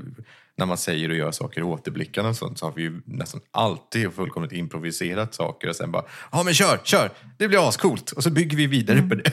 när 0.56 0.66
man 0.66 0.78
säger 0.78 1.08
och 1.08 1.16
gör 1.16 1.30
saker 1.30 1.60
i 1.60 1.64
återblickande 1.64 2.30
och 2.30 2.36
sånt 2.36 2.58
så 2.58 2.66
har 2.66 2.72
vi 2.72 2.82
ju 2.82 3.02
nästan 3.04 3.40
alltid 3.50 4.12
fullkomligt 4.12 4.52
improviserat 4.52 5.34
saker 5.34 5.68
och 5.68 5.76
sen 5.76 5.92
bara 5.92 6.04
ja 6.32 6.42
men 6.42 6.54
kör, 6.54 6.80
kör, 6.84 7.10
det 7.38 7.48
blir 7.48 7.68
ascoolt 7.68 8.12
och 8.12 8.22
så 8.22 8.30
bygger 8.30 8.56
vi 8.56 8.66
vidare 8.66 9.02
på 9.02 9.14
det. 9.14 9.32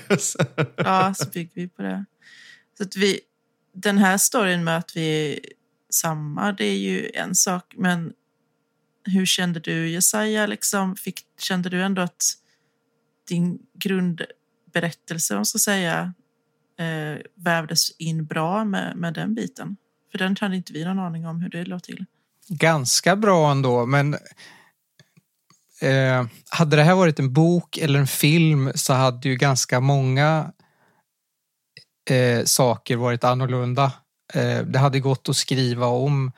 ja, 0.76 1.14
så 1.14 1.30
bygger 1.30 1.52
vi 1.54 1.68
på 1.68 1.82
det. 1.82 2.06
Så 2.78 2.84
att 2.84 2.96
vi, 2.96 3.20
den 3.74 3.98
här 3.98 4.18
storyn 4.18 4.64
med 4.64 4.78
att 4.78 4.96
vi 4.96 5.40
samma, 5.90 6.52
det 6.52 6.66
är 6.66 6.78
ju 6.78 7.12
en 7.14 7.36
sak, 7.36 7.74
men 7.78 8.14
hur 9.04 9.26
kände 9.26 9.60
du 9.60 9.90
Jesaja? 9.90 10.48
Liksom, 10.48 10.96
fick, 10.96 11.26
kände 11.40 11.70
du 11.70 11.84
ändå 11.84 12.02
att 12.02 12.24
din 13.28 13.60
grundberättelse, 13.74 15.34
om 15.34 15.38
man 15.38 15.46
ska 15.46 15.60
säga, 15.60 16.14
eh, 16.80 17.22
vävdes 17.36 17.92
in 17.98 18.26
bra 18.26 18.66
med, 18.66 18.98
med 18.98 19.14
den 19.14 19.36
biten? 19.36 19.78
För 20.12 20.18
den 20.18 20.36
hade 20.42 20.56
inte 20.56 20.74
vi 20.74 20.86
någon 20.86 21.00
aning 21.00 21.28
om 21.28 21.42
hur 21.42 21.50
det 21.50 21.66
låg 21.66 21.84
till. 21.84 22.06
Ganska 22.48 23.16
bra 23.16 23.52
ändå, 23.52 23.86
men 23.86 24.14
eh, 25.82 26.26
hade 26.50 26.76
det 26.76 26.84
här 26.84 26.96
varit 26.96 27.20
en 27.20 27.34
bok 27.34 27.78
eller 27.78 28.00
en 28.00 28.08
film 28.08 28.72
så 28.76 28.94
hade 28.94 29.30
ju 29.30 29.36
ganska 29.36 29.80
många 29.80 30.52
eh, 32.10 32.44
saker 32.46 32.96
varit 32.96 33.24
annorlunda. 33.24 33.92
Eh, 34.34 34.64
det 34.64 34.80
hade 34.80 35.00
gått 35.00 35.30
att 35.30 35.36
skriva 35.36 35.86
om 35.86 36.32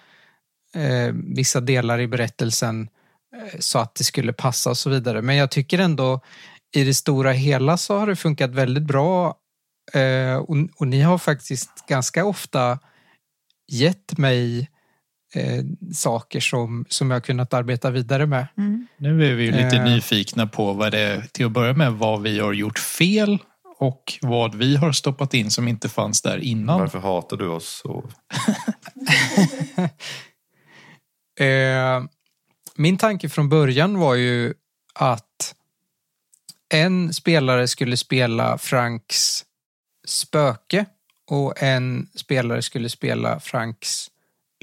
eh, 0.76 1.14
vissa 1.14 1.62
delar 1.62 2.00
i 2.00 2.08
berättelsen 2.08 2.89
eh, 3.36 3.60
så 3.60 3.80
att 3.80 3.96
det 3.96 4.04
skulle 4.04 4.34
passa 4.34 4.70
och 4.70 4.78
så 4.78 4.89
vidare. 4.89 5.22
Men 5.22 5.36
jag 5.36 5.52
tycker 5.52 5.80
ändå 5.80 6.22
i 6.76 6.84
det 6.84 6.94
stora 6.94 7.32
hela 7.32 7.78
så 7.78 8.00
har 8.00 8.08
det 8.08 8.16
funkat 8.16 8.52
väldigt 8.52 8.84
bra 8.84 9.36
eh, 9.94 10.36
och, 10.36 10.58
och 10.76 10.88
ni 10.88 11.02
har 11.02 11.18
faktiskt 11.18 11.88
ganska 11.88 12.26
ofta 12.26 12.80
gett 13.72 14.18
mig 14.18 14.70
eh, 15.36 15.64
saker 15.94 16.39
som, 16.39 16.86
som 16.89 17.10
jag 17.12 17.16
har 17.16 17.22
kunnat 17.22 17.54
arbeta 17.54 17.89
vidare 17.92 18.26
med. 18.26 18.48
Nu 18.98 19.32
är 19.32 19.34
vi 19.36 19.44
ju 19.44 19.52
lite 19.52 19.76
Eh. 19.78 19.84
nyfikna 19.84 20.48
på 20.48 20.74
vad 20.74 20.92
det 20.92 21.00
är, 21.00 21.22
till 21.32 21.46
att 21.46 21.52
börja 21.52 21.74
med, 21.74 21.94
vad 21.94 22.22
vi 22.22 22.39
har 22.39 22.54
gjort 22.54 22.80
fel 22.80 23.38
och 23.82 24.18
vad 24.22 24.56
vi 24.56 24.76
har 24.76 24.92
stoppat 24.92 25.34
in 25.34 25.52
som 25.52 25.68
inte 25.68 25.90
fanns 25.90 26.22
där 26.22 26.38
innan. 26.38 26.80
Varför 26.80 27.00
hatar 27.00 27.38
du 27.38 27.48
oss 27.48 27.82
så? 27.84 28.10
Eh, 31.40 32.04
min 32.76 32.98
tanke 32.98 33.30
från 33.30 33.50
början 33.50 34.00
var 34.00 34.16
ju 34.16 34.54
att 34.94 35.56
en 36.74 37.14
spelare 37.14 37.68
skulle 37.68 37.98
spela 37.98 38.58
Franks 38.58 39.46
spöke 40.08 40.86
och 41.28 41.64
en 41.64 42.10
spelare 42.16 42.62
skulle 42.62 42.90
spela 42.90 43.40
Franks 43.40 44.08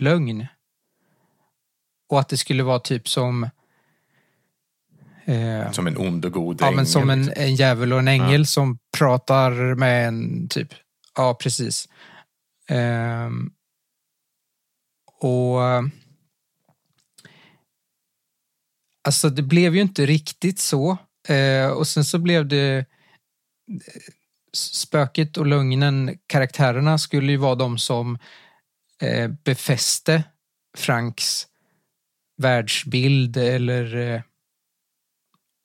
lögn. 0.01 0.47
Och 2.09 2.21
att 2.21 2.29
det 2.29 2.37
skulle 2.37 2.62
vara 2.62 2.79
typ 2.79 3.09
som 3.09 3.51
eh, 5.29 5.70
Som 5.72 5.87
en 5.87 5.97
ond 5.99 6.24
och 6.24 6.33
god 6.33 6.57
Ja, 6.61 6.66
ängel, 6.66 6.76
men 6.76 6.87
som 6.87 7.11
en, 7.11 7.26
liksom. 7.26 7.43
en 7.43 7.55
djävul 7.55 7.93
och 7.93 7.99
en 7.99 8.09
ängel 8.09 8.41
Ja. 8.41 8.45
som 8.45 8.79
pratar 8.99 9.74
med 9.74 10.09
en 10.09 10.49
typ. 10.49 10.68
Ja, 11.16 11.35
precis. 11.35 11.89
Ehm, 12.68 13.51
och 15.20 15.59
alltså 19.09 19.31
det 19.31 19.43
blev 19.43 19.74
ju 19.74 19.81
inte 19.83 20.07
riktigt 20.07 20.59
så. 20.59 20.97
Eh, 21.29 21.68
och 21.68 21.87
sen 21.89 22.05
så 22.05 22.18
blev 22.18 22.49
det 22.49 22.87
spöket 24.57 25.37
och 25.37 25.47
lögnen, 25.47 26.18
karaktärerna 26.26 26.99
skulle 26.99 27.33
ju 27.33 27.39
vara 27.39 27.55
de 27.55 27.79
som 27.79 28.18
eh, 29.03 29.29
befäste 29.45 30.22
Franks 30.76 31.47
världsbild 32.43 33.37
eller 33.37 33.97
eh, 33.97 34.20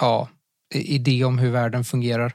ja, 0.03 0.29
idé 0.73 1.23
om 1.23 1.39
hur 1.39 1.51
världen 1.51 1.83
fungerar. 1.83 2.33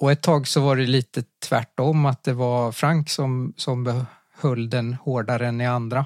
Och 0.00 0.12
ett 0.12 0.22
tag 0.22 0.48
så 0.48 0.60
var 0.60 0.76
det 0.76 0.86
lite 0.86 1.24
tvärtom, 1.48 2.06
att 2.06 2.24
det 2.24 2.32
var 2.32 2.72
Frank 2.72 3.10
som, 3.10 3.54
som 3.56 4.06
höll 4.34 4.70
den 4.70 4.94
hårdare 4.94 5.46
än 5.46 5.60
i 5.60 5.66
andra. 5.66 5.98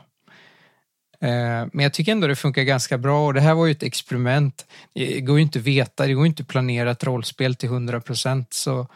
Eh, 1.21 1.67
men 1.73 1.81
jag 1.81 1.93
tycker 1.93 2.13
ändå 2.13 2.27
det 2.27 2.37
funkar 2.37 2.63
ganska 2.63 2.99
bra 2.99 3.27
och 3.27 3.35
det 3.35 3.41
här 3.41 3.55
var 3.55 3.67
ju 3.67 3.73
ett 3.73 3.83
experiment. 3.83 4.67
Det 4.95 5.21
går 5.21 5.37
ju 5.37 5.43
inte 5.43 5.59
att 5.59 5.65
veta, 5.65 6.07
det 6.07 6.15
går 6.15 6.25
ju 6.25 6.29
inte 6.29 6.43
att 6.43 6.49
planera 6.49 6.91
ett 6.91 7.05
rollspel 7.05 7.55
till 7.55 7.69
100 7.69 8.01
procent 8.01 8.53
så 8.53 8.87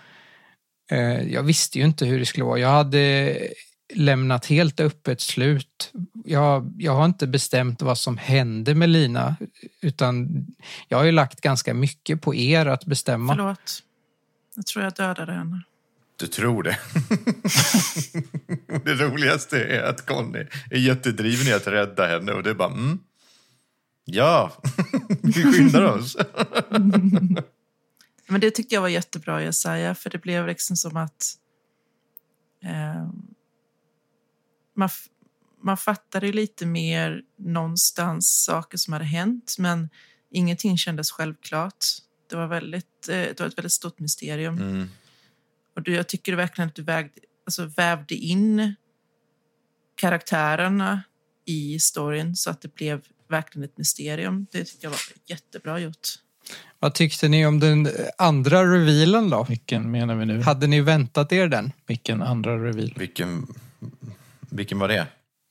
eh, 0.91 1.23
jag 1.33 1.43
visste 1.43 1.79
ju 1.79 1.85
inte 1.85 2.07
hur 2.07 2.19
det 2.19 2.27
skulle 2.27 2.45
vara. 2.45 2.59
Jag 2.59 2.69
hade 2.69 3.39
lämnat 3.93 4.47
helt 4.47 4.81
öppet 4.81 5.21
slut. 5.21 5.93
Jag, 6.25 6.73
jag 6.79 6.95
har 6.95 7.05
inte 7.05 7.27
bestämt 7.27 7.83
vad 7.83 7.99
som 7.99 8.17
hände 8.17 8.75
med 8.75 8.89
Lina 8.89 9.37
utan 9.81 10.47
jag 10.89 10.99
har 10.99 11.05
ju 11.05 11.13
lagt 11.13 11.41
ganska 11.41 11.75
mycket 11.75 12.23
på 12.23 12.35
er 12.35 12.67
att 12.67 12.85
bestämma. 12.85 13.35
Förlåt. 13.37 13.83
Jag 14.55 14.67
tror 14.67 14.85
jag 14.85 14.93
dödade 14.93 15.33
henne. 15.33 15.63
Du 16.17 16.27
tror 16.27 16.63
det. 16.63 16.79
det 18.85 18.95
roligaste 18.95 19.65
är 19.65 19.83
att 19.83 20.07
Conny 20.07 20.47
är 20.71 20.79
jättedriven 20.79 21.47
i 21.47 21.53
att 21.53 21.67
rädda 21.67 22.07
henne 22.07 22.33
och 22.33 22.43
det 22.43 22.51
är 22.51 22.55
bara 22.55 22.73
mm. 22.73 22.99
Ja, 24.05 24.53
vi 25.23 25.33
skyndar 25.33 25.83
oss. 25.83 26.17
Men 28.27 28.41
det 28.41 28.51
tyckte 28.51 28.75
jag 28.75 28.83
var 28.83 28.89
jättebra 28.89 29.43
Jesaja, 29.43 29.95
för 29.95 30.11
det 30.11 30.19
blev 30.19 30.47
liksom 30.47 30.77
som 30.77 30.97
att 30.97 31.35
eh, 32.63 33.09
man, 34.75 34.89
man 35.63 35.77
fattade 35.77 36.27
ju 36.27 36.33
lite 36.33 36.67
mer 36.67 37.23
någonstans 37.39 38.45
saker 38.45 38.79
som 38.79 38.93
hade 38.93 39.05
hänt, 39.05 39.57
men 39.59 39.89
ingenting 40.31 40.79
kändes 40.79 41.11
självklart. 41.11 41.85
Det 42.31 42.37
var, 42.37 42.47
väldigt, 42.47 43.09
eh, 43.09 43.15
det 43.17 43.41
var 43.41 43.47
ett 43.47 43.59
väldigt 43.59 43.73
stort 43.73 43.99
mysterium. 43.99 44.59
Mm. 44.59 44.89
Och 45.77 45.83
du, 45.83 45.95
jag 45.95 46.09
tycker 46.09 46.33
verkligen 46.33 46.69
att 46.69 46.75
du 46.75 46.83
vägde, 46.83 47.21
alltså, 47.47 47.65
vävde 47.65 48.15
in 48.15 48.75
karaktärerna 49.95 51.03
i 51.45 51.79
storyn 51.81 52.37
så 52.37 52.51
att 52.51 52.63
det 52.63 52.75
blev 52.75 53.03
verkligen 53.29 53.65
ett 53.65 53.79
mysterium. 53.79 54.47
Det 54.53 54.65
tycker 54.65 54.85
jag 54.85 54.91
var 54.91 55.01
jättebra 55.27 55.79
gjort. 55.79 56.09
Vad 56.79 56.95
tyckte 56.95 57.29
ni 57.29 57.47
om 57.47 57.61
den 57.61 57.89
andra 58.19 58.65
revealen 58.75 59.31
då? 59.31 59.47
Vilken 59.49 59.91
menar 59.91 60.15
vi 60.15 60.27
nu? 60.27 60.43
Hade 60.43 60.67
ni 60.67 60.81
väntat 60.81 61.33
er 61.33 61.49
den? 61.49 61.73
Vilken 61.87 62.23
andra 62.23 62.65
reveal? 62.65 62.95
Vilken, 62.97 63.47
vilken 64.55 64.79
var 64.79 64.89
det? 64.89 65.07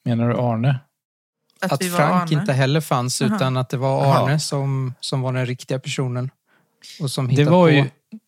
Menar 0.05 0.29
du 0.29 0.35
Arne? 0.37 0.79
Att, 1.61 1.71
Att 1.71 1.85
Frank 1.85 2.31
Arne. 2.31 2.39
inte 2.41 2.53
heller 2.53 2.81
fanns 2.81 3.21
Aha. 3.21 3.35
utan 3.35 3.57
att 3.57 3.69
det 3.69 3.77
var. 3.77 4.15
Arne 4.25 4.39
som, 4.39 4.93
som 4.99 5.21
var 5.21 5.33
den 5.33 5.45
riktiga 5.45 5.79
personen. 5.79 6.29
Och 7.01 7.11
som 7.11 7.35
Det 7.35 7.43
var, 7.45 7.67
på. 7.67 7.71
ju, 7.71 7.85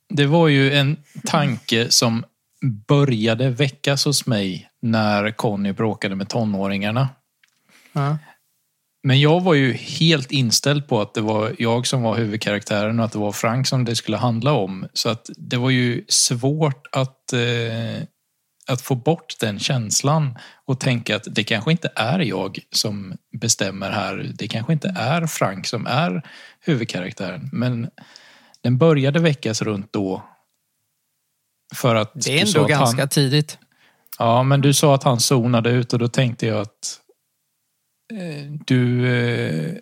det 0.10 0.26
var 0.26 0.48
ju 0.48 0.74
en 0.74 0.98
tanke 1.26 1.92
som 1.92 2.24
började 2.88 3.50
väckas 3.50 4.06
hos 4.06 4.26
mig 4.28 4.70
när 4.82 5.32
Conny 5.32 5.72
bråkade 5.72 6.16
med 6.16 6.30
tonåringarna. 6.30 7.10
Ja. 7.94 8.18
Men 9.04 9.20
jag 9.20 9.42
var 9.42 9.54
ju 9.54 9.74
helt 9.74 10.32
inställd 10.32 10.88
på 10.88 11.02
att 11.02 11.14
det 11.14 11.22
var 11.22 11.56
jag 11.60 11.88
som 11.88 12.02
var 12.02 12.16
huvudkaraktären 12.16 13.00
och 13.00 13.06
att 13.06 13.12
det 13.12 13.20
var 13.20 13.32
Frank 13.32 13.68
som 13.68 13.86
det 13.86 13.96
skulle 13.96 14.18
handla 14.18 14.54
om. 14.54 14.88
Så 14.94 15.10
att 15.10 15.30
det 15.38 15.58
var 15.58 15.70
ju 15.70 16.06
svårt 16.08 16.88
att, 16.92 17.34
eh, 17.34 18.04
att 18.68 18.82
få 18.82 18.96
bort 18.96 19.40
den 19.40 19.60
känslan 19.60 20.38
och 20.66 20.80
tänka 20.80 21.16
att 21.16 21.28
det 21.28 21.44
kanske 21.44 21.72
inte 21.72 21.92
är 21.96 22.20
jag 22.20 22.60
som 22.72 23.18
bestämmer 23.42 23.92
här. 23.92 24.32
Det 24.36 24.48
kanske 24.48 24.74
inte 24.74 24.94
är 24.98 25.28
Frank 25.28 25.68
som 25.68 25.88
är 25.88 26.22
huvudkaraktären. 26.60 27.50
Men 27.52 27.90
den 28.62 28.78
började 28.78 29.20
väckas 29.20 29.62
runt 29.62 29.94
då. 29.94 30.24
För 31.76 31.96
att 31.96 32.12
Det 32.14 32.40
är 32.40 32.48
ändå 32.48 32.68
ganska 32.68 33.02
han, 33.02 33.10
tidigt. 33.10 33.58
Ja, 34.20 34.44
men 34.44 34.62
du 34.62 34.74
sa 34.74 34.96
att 34.96 35.04
han 35.04 35.20
zonade 35.20 35.70
ut 35.70 35.94
och 35.94 36.00
då 36.00 36.08
tänkte 36.08 36.48
jag 36.48 36.62
att 36.62 37.00
eh, 38.14 38.52
du 38.66 39.08
eh, 39.16 39.76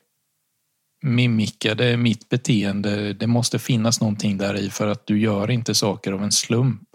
mimikade 1.04 1.98
mitt 1.98 2.30
beteende. 2.30 3.14
Det 3.14 3.28
måste 3.28 3.60
finnas 3.60 4.02
någonting 4.02 4.38
där 4.38 4.56
i 4.56 4.70
för 4.70 4.88
att 4.88 5.08
du 5.08 5.20
gör 5.20 5.52
inte 5.52 5.76
saker 5.76 6.12
av 6.12 6.24
en 6.24 6.32
slump. 6.32 6.90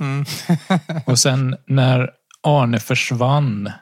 Mm. 0.00 0.24
Och 1.06 1.18
sen 1.18 1.56
när 1.66 2.10
Arne 2.42 2.80
försvann 2.80 3.72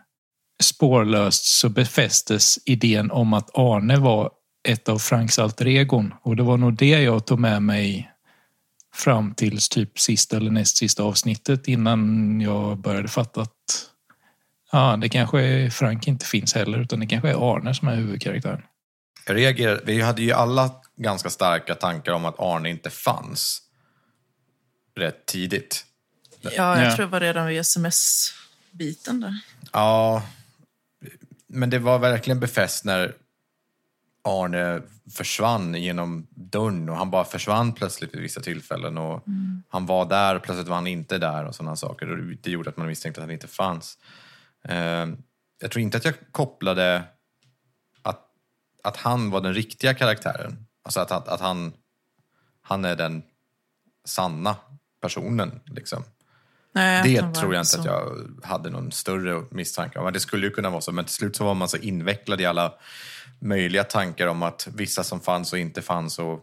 spårlöst 0.63 1.45
så 1.45 1.69
befästes 1.69 2.59
idén 2.65 3.11
om 3.11 3.33
att 3.33 3.59
Arne 3.59 3.97
var 3.97 4.31
ett 4.69 4.89
av 4.89 4.99
Franks 4.99 5.39
alter 5.39 5.67
egon. 5.67 6.15
Och 6.23 6.37
det 6.37 6.43
var 6.43 6.57
nog 6.57 6.77
det 6.77 7.03
jag 7.03 7.27
tog 7.27 7.39
med 7.39 7.63
mig 7.63 8.11
fram 8.95 9.35
till 9.35 9.59
typ 9.61 9.99
sista 9.99 10.37
eller 10.37 10.51
näst 10.51 10.77
sista 10.77 11.03
avsnittet 11.03 11.69
innan 11.69 12.41
jag 12.41 12.79
började 12.79 13.09
fatta 13.09 13.41
att 13.41 13.91
ja, 14.73 14.97
det 14.97 15.09
kanske 15.09 15.43
är 15.43 15.71
Frank 15.71 16.09
inte 16.09 16.27
finns 16.27 16.55
heller 16.55 16.79
utan 16.79 17.01
det 17.01 17.07
kanske 17.07 17.31
är 17.31 17.55
Arne 17.55 17.75
som 17.75 17.89
är 17.89 17.97
huvudkaraktären. 17.97 18.63
Jag 19.27 19.37
reagerade, 19.37 19.81
vi 19.85 20.01
hade 20.01 20.23
ju 20.23 20.33
alla 20.33 20.71
ganska 20.97 21.31
starka 21.31 21.75
tankar 21.75 22.13
om 22.13 22.25
att 22.25 22.41
Arne 22.41 22.71
inte 22.71 22.91
fanns 22.91 23.63
rätt 24.97 25.27
tidigt. 25.27 25.85
Ja, 26.57 26.77
jag 26.81 26.87
Ja. 26.93 26.97
tror 26.97 27.07
det 27.07 27.13
var 27.13 27.21
redan 27.21 27.47
vid 27.47 27.61
sms-biten 27.61 29.21
där. 29.21 29.41
Ja, 29.73 30.23
men 31.47 31.71
det 31.71 31.79
var 31.79 31.99
verkligen 31.99 32.41
befäst 32.41 32.85
när 32.85 33.15
Arne 34.25 34.83
försvann 35.15 35.75
genom 35.75 36.27
dörren 36.31 36.89
och 36.89 36.97
han 36.97 37.11
bara 37.11 37.25
försvann 37.25 37.73
plötsligt 37.73 38.15
vid 38.15 38.23
vissa 38.23 38.41
tillfällen 38.41 38.99
och 38.99 39.23
han 39.69 39.87
var 39.87 40.07
där 40.09 40.35
och 40.35 40.43
plötsligt 40.43 40.69
var 40.69 40.75
han 40.77 40.87
inte 40.87 41.19
där 41.19 41.45
och 41.45 41.55
sådana 41.55 41.77
saker 41.77 42.11
och 42.11 42.19
det 42.43 42.51
gjorde 42.51 42.71
att 42.71 42.77
man 42.77 42.87
misstänkte 42.87 43.21
att 43.21 43.27
han 43.27 43.33
inte 43.35 43.49
fanns. 43.49 43.99
Eh, 44.65 45.07
Jag 45.61 45.71
tror 45.71 45.79
inte 45.79 45.97
att 45.97 46.05
jag 46.05 46.15
kopplade 46.33 47.03
att, 48.03 48.21
att 48.83 48.97
han 48.97 49.31
var 49.31 49.41
den 49.41 49.55
riktiga 49.55 49.95
karaktären. 49.95 50.67
Alltså 50.83 51.01
att, 51.01 51.11
att, 51.11 51.29
att 51.29 51.41
han, 51.41 51.73
han 52.63 52.85
är 52.85 52.97
den 52.97 53.23
sanna 54.05 54.57
personen. 55.01 55.61
Liksom. 55.67 56.05
Nej, 56.77 57.03
Det 57.03 57.35
tror 57.35 57.55
jag 57.55 57.61
inte 57.61 57.71
så. 57.71 57.81
att 57.81 57.85
jag 57.85 58.17
hade 58.43 58.71
någon 58.71 58.93
större 58.93 59.45
misstanke 59.51 59.99
om. 59.99 60.05
Men 60.05 60.13
Det 60.13 60.21
skulle 60.21 60.47
ju 60.47 60.53
kunna 60.53 60.71
vara 60.71 60.81
så, 60.81 60.93
men 60.93 61.05
till 61.05 61.15
slut 61.15 61.37
så 61.37 61.45
var 61.45 61.55
man 61.55 61.69
så 61.69 61.77
invecklad 61.77 62.41
i 62.41 62.45
alla 62.45 62.75
möjliga 63.39 63.85
tankar 63.85 64.27
om 64.27 64.43
att 64.43 64.69
vissa 64.75 65.05
som 65.05 65.21
fanns 65.21 65.53
och 65.53 65.59
inte 65.59 65.83
fanns. 65.83 66.19
Och... 66.19 66.41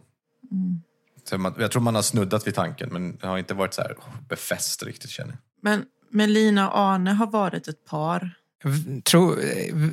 Mm. 0.50 0.82
Så 1.28 1.38
man, 1.38 1.54
jag 1.58 1.70
tror 1.70 1.82
man 1.82 1.94
har 1.94 2.02
snuddat 2.02 2.46
vid 2.46 2.54
tanken, 2.54 2.88
men 2.92 3.16
det 3.16 3.26
har 3.26 3.38
inte 3.38 3.54
varit 3.54 3.74
så 3.74 3.82
här 3.82 3.96
befäst 4.28 4.82
riktigt 4.82 5.10
känner 5.10 5.30
jag. 5.30 5.38
Men 5.60 5.84
Melina 6.10 6.70
och 6.70 6.78
Arne 6.78 7.10
har 7.10 7.26
varit 7.26 7.68
ett 7.68 7.84
par. 7.84 8.30
Tro, 9.04 9.36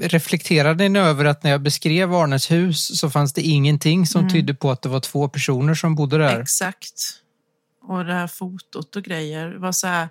reflekterade 0.01 0.89
ni 0.89 0.99
över 0.99 1.25
att 1.25 1.43
när 1.43 1.51
jag 1.51 1.61
beskrev 1.61 2.13
Arnes 2.13 2.51
hus 2.51 2.99
så 2.99 3.09
fanns 3.09 3.33
det 3.33 3.41
ingenting 3.41 4.05
som 4.05 4.29
tydde 4.29 4.53
på 4.53 4.71
att 4.71 4.81
det 4.81 4.89
var 4.89 4.99
två 4.99 5.27
personer 5.27 5.73
som 5.73 5.95
bodde 5.95 6.17
där? 6.17 6.39
Exakt. 6.39 7.21
Och 7.81 8.05
det 8.05 8.13
här 8.13 8.27
fotot 8.27 8.95
och 8.95 9.03
grejer 9.03 9.51
var 9.51 9.71
så 9.71 9.87
här 9.87 10.09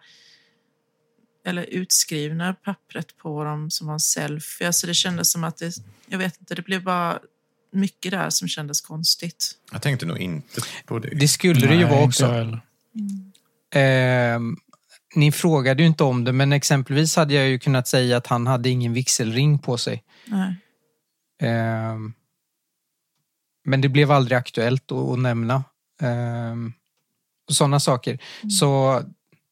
eller 1.47 1.63
utskrivna 1.63 2.55
pappret 2.55 3.17
på 3.17 3.45
dem 3.45 3.71
som 3.71 3.87
var 3.87 3.95
en 3.95 4.01
selfie. 4.01 4.67
Alltså 4.67 4.87
det 4.87 4.95
kändes 4.95 5.33
som 5.33 5.45
att 5.45 5.57
det, 5.57 5.75
jag 6.07 6.19
vet 6.19 6.41
inte, 6.41 6.55
det 6.55 6.63
blev 6.63 6.83
bara 6.83 7.19
mycket 7.73 8.13
där 8.13 8.31
som 8.31 8.49
kändes 8.49 8.81
konstigt. 8.81 9.53
Jag 9.73 9.83
tänkte 9.83 10.07
nog 10.07 10.19
inte 10.19 10.61
på 10.87 10.99
det. 10.99 11.15
Det 11.15 11.29
skulle 11.29 11.67
det 11.67 11.75
ju 11.75 11.85
vara 11.85 12.05
också. 12.05 12.27
heller. 12.27 12.61
Ehm, 13.75 14.57
ni 15.15 15.33
frågade 15.33 15.83
ju 15.83 15.87
inte 15.87 16.05
om 16.05 16.25
det, 16.25 16.33
men 16.33 16.53
exempelvis 16.53 17.17
hade 17.17 17.35
jag 17.35 17.49
ju 17.49 17.59
kunnat 17.59 17.89
säga 17.89 18.17
att 18.17 18.27
han 18.27 18.47
hade 18.47 18.69
ingen 18.69 18.93
vigselring 18.93 19.59
på 19.59 19.79
sig. 19.79 20.05
Nej. 20.27 20.57
Ehm, 21.43 22.13
men 23.65 23.81
det 23.81 23.89
blev 23.89 24.11
aldrig 24.11 24.39
aktuellt 24.39 24.93
att, 24.93 25.09
att 25.09 25.19
nämna. 25.19 25.65
Ehm, 26.03 26.73
och 27.51 27.57
sådana 27.57 27.81
saker. 27.81 28.19
Så 28.59 29.03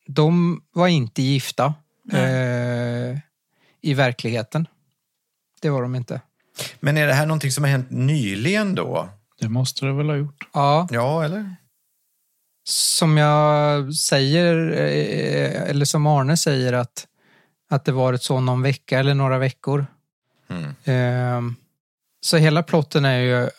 de 0.07 0.61
var 0.72 0.88
inte 0.88 1.22
gifta 1.22 1.74
eh, 2.12 3.18
i 3.82 3.94
verkligheten. 3.94 4.66
Det 5.61 5.70
var 5.70 5.82
de 5.82 5.94
inte. 5.94 6.20
Men 6.80 6.96
är 6.96 7.07
det 7.07 7.12
här 7.14 7.26
någonting 7.26 7.51
som 7.51 7.64
har 7.64 7.70
hänt 7.70 7.90
nyligen 7.90 8.74
då? 8.74 9.09
Det 9.40 9.49
måste 9.49 9.86
det 9.86 9.92
väl 9.92 10.09
ha 10.09 10.16
gjort. 10.16 10.49
Ja, 10.53 10.88
Ja, 10.90 11.24
eller? 11.24 11.57
som 12.68 13.16
jag 13.16 13.94
säger, 13.94 14.70
eh, 14.72 15.70
eller 15.70 15.84
som 15.84 16.07
Arne 16.07 16.36
säger 16.36 16.72
att, 16.72 17.07
att 17.70 17.84
det 17.84 17.92
varit 17.92 18.22
så 18.22 18.40
någon 18.40 18.62
vecka 18.62 18.99
eller 18.99 19.14
några 19.14 19.38
veckor. 19.38 19.86
Mm. 20.49 20.74
Ehm, 20.84 21.55
Så 22.20 22.36
hela 22.36 22.62
plotten 22.62 23.05
är 23.05 23.18
ju 23.18 23.51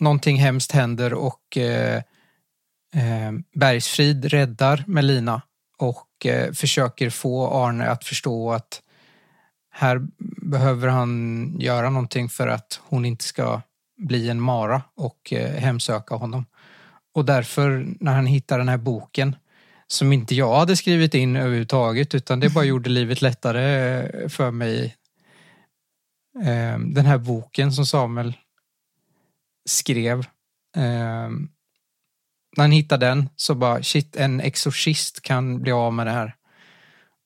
någonting 0.00 0.36
hemskt 0.36 0.72
händer 0.72 1.14
och 1.14 1.56
eh, 1.56 1.96
eh, 1.96 2.02
Bergsfrid 3.54 4.24
räddar 4.24 4.84
Melina 4.86 5.42
och 5.78 6.26
eh, 6.26 6.52
försöker 6.52 7.10
få 7.10 7.64
Arne 7.64 7.90
att 7.90 8.04
förstå 8.04 8.52
att 8.52 8.82
här 9.70 10.06
behöver 10.50 10.88
han 10.88 11.54
göra 11.60 11.90
någonting 11.90 12.28
för 12.28 12.48
att 12.48 12.80
hon 12.84 13.04
inte 13.04 13.24
ska 13.24 13.62
bli 13.98 14.28
en 14.28 14.40
mara 14.40 14.82
och 14.94 15.32
eh, 15.32 15.60
hemsöka 15.60 16.14
honom. 16.14 16.46
Och 17.14 17.24
därför 17.24 17.86
när 18.00 18.12
han 18.12 18.26
hittar 18.26 18.58
den 18.58 18.68
här 18.68 18.76
boken 18.76 19.36
som 19.86 20.12
inte 20.12 20.34
jag 20.34 20.58
hade 20.58 20.76
skrivit 20.76 21.14
in 21.14 21.36
överhuvudtaget 21.36 22.14
utan 22.14 22.40
det 22.40 22.50
bara 22.50 22.64
gjorde 22.64 22.90
livet 22.90 23.22
lättare 23.22 23.98
eh, 23.98 24.28
för 24.28 24.50
mig 24.50 24.96
eh, 26.38 26.78
den 26.78 27.06
här 27.06 27.18
boken 27.18 27.72
som 27.72 27.86
Samuel 27.86 28.36
skrev. 29.68 30.26
När 32.58 32.64
han 32.64 32.72
hittade 32.72 33.06
den 33.06 33.28
så 33.36 33.54
bara 33.54 33.82
shit, 33.82 34.16
en 34.16 34.40
exorcist 34.40 35.22
kan 35.22 35.62
bli 35.62 35.72
av 35.72 35.92
med 35.92 36.06
det 36.06 36.10
här. 36.10 36.34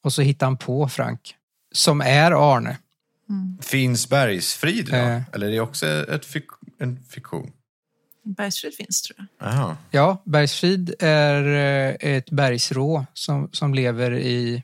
Och 0.05 0.13
så 0.13 0.23
hittar 0.23 0.47
han 0.47 0.57
på 0.57 0.89
Frank, 0.89 1.35
som 1.75 2.01
är 2.01 2.55
Arne. 2.55 2.79
Finns 3.63 4.09
Bergsfrid 4.09 4.87
då? 4.91 4.97
Eh. 4.97 5.23
Eller 5.33 5.47
är 5.47 5.51
det 5.51 5.61
också 5.61 5.87
ett 5.87 6.25
fik- 6.27 6.47
en 6.79 7.03
fiktion? 7.11 7.53
Bergsfrid 8.25 8.75
finns 8.75 9.03
tror 9.03 9.17
jag. 9.39 9.49
Jaha. 9.49 9.77
Ja, 9.91 10.23
Bergsfrid 10.25 10.95
är 10.99 11.45
eh, 11.45 12.15
ett 12.17 12.31
bergsrå 12.31 13.07
som, 13.15 13.49
som 13.53 13.75
lever 13.75 14.13
i 14.15 14.63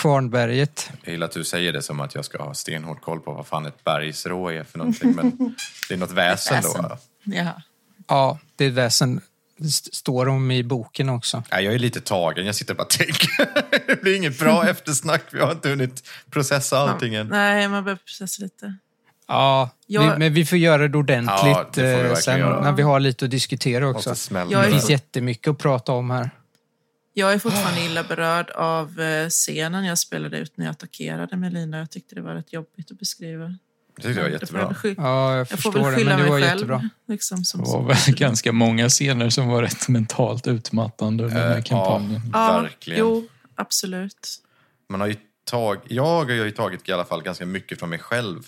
Kvarnberget. 0.00 0.90
Jag 1.04 1.12
gillar 1.12 1.26
att 1.26 1.32
du 1.32 1.44
säger 1.44 1.72
det 1.72 1.82
som 1.82 2.00
att 2.00 2.14
jag 2.14 2.24
ska 2.24 2.42
ha 2.42 2.54
stenhård 2.54 3.00
koll 3.00 3.20
på 3.20 3.32
vad 3.32 3.46
fan 3.46 3.66
ett 3.66 3.84
bergsrå 3.84 4.48
är 4.50 4.64
för 4.64 4.78
någonting. 4.78 5.12
Men 5.12 5.30
det 5.88 5.94
är 5.94 5.98
något 5.98 6.12
väsen 6.12 6.62
då? 6.62 6.68
väsen. 6.68 6.82
va? 6.82 6.98
Ja. 7.24 7.62
Ja, 8.08 8.38
det 8.56 8.64
är 8.64 8.70
väsen. 8.70 9.20
Det 9.58 9.68
st- 9.68 9.90
står 9.92 10.28
om 10.28 10.50
i 10.50 10.62
boken 10.64 11.08
också. 11.08 11.42
Nej, 11.52 11.64
jag 11.64 11.74
är 11.74 11.78
lite 11.78 12.00
tagen. 12.00 12.46
Jag 12.46 12.54
sitter 12.54 12.72
och 12.72 12.78
bara 12.78 12.84
tänker. 12.84 13.28
Det 13.86 14.02
blir 14.02 14.16
inget 14.16 14.38
bra 14.38 14.64
eftersnack. 14.68 15.22
Vi 15.30 15.40
har 15.40 15.52
inte 15.52 15.68
hunnit 15.68 16.08
processa 16.30 16.78
allting 16.78 17.14
än. 17.14 17.26
Nej, 17.28 17.68
man 17.68 17.84
behöver 17.84 18.00
processa 18.04 18.42
lite. 18.42 18.74
Ja, 19.28 19.70
Jag- 19.86 20.12
vi, 20.12 20.18
men 20.18 20.34
vi 20.34 20.46
får 20.46 20.58
göra 20.58 20.88
det 20.88 20.98
ordentligt 20.98 21.30
Ja, 21.44 21.70
det 21.74 21.92
eh, 22.10 22.14
sen 22.14 22.38
göra. 22.38 22.60
när 22.62 22.72
vi 22.72 22.82
har 22.82 23.00
lite 23.00 23.24
att 23.24 23.30
diskutera 23.30 23.88
också. 23.88 24.10
Det 24.50 24.70
finns 24.70 24.90
jättemycket 24.90 25.50
att 25.50 25.58
prata 25.58 25.92
om 25.92 26.10
här. 26.10 26.30
Jag 27.14 27.32
är 27.32 27.38
fortfarande 27.38 27.80
illa 27.84 28.02
berörd 28.04 28.50
av 28.50 29.00
eh, 29.00 29.28
scenen 29.28 29.84
jag 29.84 29.98
spelade 29.98 30.38
ut 30.38 30.56
när 30.56 30.64
jag 30.66 30.72
attackerade 30.72 31.36
Melina. 31.36 31.78
Jag 31.78 31.90
tyckte 31.90 32.14
det 32.14 32.20
var 32.20 32.34
rätt 32.34 32.52
jobbigt 32.52 32.90
att 32.90 32.98
beskriva. 32.98 33.54
Det 33.96 34.02
tyckte 34.02 34.20
jag 34.20 34.24
var 34.24 34.30
jättebra. 34.30 34.74
Ja, 34.96 35.30
jag 35.30 35.38
Jag 35.40 35.48
får 35.48 35.56
förstår 35.56 35.72
väl 35.72 35.90
det, 35.90 35.96
skylla 35.96 36.10
men 36.10 36.18
det 36.18 36.22
mig 36.22 36.30
var 36.30 36.40
själv. 36.40 36.54
jättebra. 36.60 36.90
Liksom, 37.08 37.44
som, 37.44 37.60
Det 37.60 37.66
var 37.70 37.82
väl 37.82 37.96
ganska 38.16 38.52
många 38.52 38.88
scener 38.88 39.30
som 39.30 39.48
var 39.48 39.62
rätt 39.62 39.88
mentalt 39.88 40.46
utmattande 40.46 41.24
under 41.24 41.36
den 41.38 41.48
Eh, 41.48 41.54
här 41.54 41.62
kampanjen. 41.62 42.20
ja, 42.32 42.60
verkligen. 42.62 43.00
Jo, 43.00 43.28
absolut. 43.54 44.28
Man 44.88 45.00
har 45.00 45.08
ju 45.08 45.16
tag, 45.50 45.78
jag 45.88 46.24
har 46.24 46.30
ju 46.30 46.50
tagit 46.50 46.88
i 46.88 46.92
alla 46.92 47.04
fall 47.04 47.22
ganska 47.22 47.46
mycket 47.46 47.78
från 47.78 47.90
mig 47.90 47.98
själv 47.98 48.42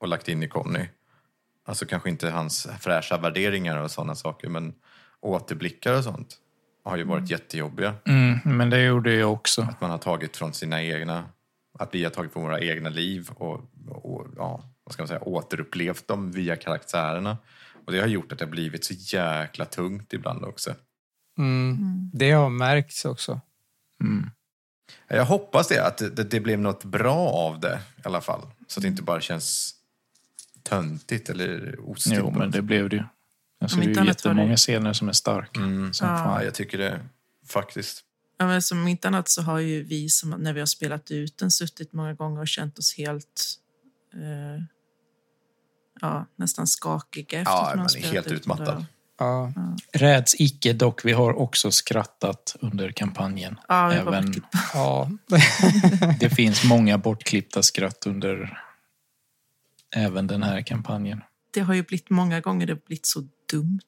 och 0.00 0.08
lagt 0.08 0.28
in 0.28 0.42
i 0.42 0.48
Conny. 0.48 0.84
Alltså 1.68 1.86
kanske 1.86 2.08
inte 2.08 2.30
hans 2.30 2.66
fräscha 2.80 3.18
värderingar 3.18 3.76
och 3.76 3.90
sådana 3.90 4.14
saker, 4.14 4.48
men 4.48 4.72
återblickar 5.20 5.92
och 5.98 6.04
sånt 6.04 6.36
har 6.84 6.96
ju 6.96 7.04
varit 7.04 7.30
jättejobbiga. 7.30 7.94
Mm, 8.04 8.38
men 8.44 8.70
det 8.70 8.82
gjorde 8.84 9.14
jag 9.14 9.32
också. 9.32 9.62
Att 9.62 9.80
man 9.80 9.90
har 9.90 9.98
tagit 9.98 10.36
från 10.36 10.52
sina 10.54 10.82
egna, 10.82 11.24
att 11.78 11.88
vi 11.94 12.04
har 12.04 12.10
tagit 12.10 12.32
från 12.32 12.42
våra 12.42 12.60
egna 12.60 12.88
liv 12.90 13.28
och, 13.34 13.60
och 13.88 14.26
ja, 14.36 14.62
vad 14.86 14.92
ska 14.92 15.02
man 15.02 15.08
säga, 15.08 15.20
återupplevt 15.22 16.08
dem 16.08 16.32
via 16.32 16.56
karaktärerna. 16.56 17.38
Och 17.86 17.92
det 17.92 18.00
har 18.00 18.06
gjort 18.06 18.32
att 18.32 18.38
det 18.38 18.44
har 18.44 18.50
blivit 18.50 18.84
så 18.84 18.94
jäkla 18.96 19.64
tungt 19.64 20.12
ibland 20.12 20.44
också. 20.44 20.74
Mm. 21.38 22.10
Det 22.14 22.30
har 22.30 22.50
märkts 22.50 23.04
också. 23.04 23.40
Mm. 24.04 24.30
Jag 25.08 25.24
hoppas 25.24 25.68
det, 25.68 25.86
att 25.86 25.98
det, 25.98 26.24
det 26.24 26.40
blev 26.40 26.58
något 26.58 26.84
bra 26.84 27.28
av 27.28 27.60
det 27.60 27.80
i 27.96 28.00
alla 28.04 28.20
fall. 28.20 28.40
Så 28.66 28.78
att 28.80 28.82
det 28.82 28.88
inte 28.88 29.02
bara 29.02 29.20
känns 29.20 29.74
töntigt 30.62 31.28
eller 31.30 31.80
ostigt. 31.90 32.16
Jo, 32.18 32.30
men 32.30 32.50
det 32.50 32.62
blev 32.62 32.88
det 32.88 32.96
ju. 32.96 33.02
Alltså, 33.60 33.76
det 33.78 33.82
är 33.84 33.88
inte 33.88 34.00
ju 34.00 34.04
det- 34.04 34.10
jättemånga 34.10 34.56
scener 34.56 34.92
som 34.92 35.08
är 35.08 35.12
starka. 35.12 35.60
Mm. 35.60 35.92
Som 35.92 36.08
Ja. 36.08 36.16
fan. 36.16 36.34
Ja, 36.40 36.44
jag 36.44 36.54
tycker 36.54 36.78
det 36.78 37.00
faktiskt. 37.46 38.02
Ja, 38.38 38.46
men 38.46 38.62
som 38.62 38.88
inte 38.88 39.08
annat 39.08 39.28
så 39.28 39.42
har 39.42 39.58
ju 39.58 39.82
vi 39.82 40.08
som, 40.08 40.30
när 40.30 40.52
vi 40.52 40.60
har 40.60 40.66
spelat 40.66 41.10
ut 41.10 41.38
den 41.38 41.50
suttit 41.50 41.92
många 41.92 42.14
gånger 42.14 42.40
och 42.40 42.48
känt 42.48 42.78
oss 42.78 42.94
helt 42.96 43.58
eh, 44.14 44.62
ja, 46.00 46.26
nästan 46.36 46.66
skakiga 46.66 47.38
efter 47.40 47.52
Ja, 47.52 47.70
att 47.70 47.76
man 47.76 47.86
är 47.86 48.12
helt 48.12 48.26
utmattad. 48.26 48.84
Ja. 49.18 49.52
Räds 49.92 50.34
icke 50.38 50.72
dock, 50.72 51.04
vi 51.04 51.12
har 51.12 51.38
också 51.38 51.70
skrattat 51.70 52.56
under 52.60 52.92
kampanjen. 52.92 53.60
Ja, 53.68 53.92
Även. 53.92 54.34
Ja. 54.74 55.10
det 56.20 56.30
finns 56.30 56.64
många 56.64 56.98
bortklippta 56.98 57.62
skratt 57.62 58.06
under 58.06 58.58
även 59.96 60.26
den 60.26 60.42
här 60.42 60.62
kampanjen. 60.62 61.20
Det 61.54 61.60
har 61.60 61.74
ju 61.74 61.82
blivit 61.82 62.10
många 62.10 62.40
gånger 62.40 62.66
det 62.66 62.72
har 62.72 62.80
blivit 62.86 63.06
så 63.06 63.22
dumt. 63.52 63.80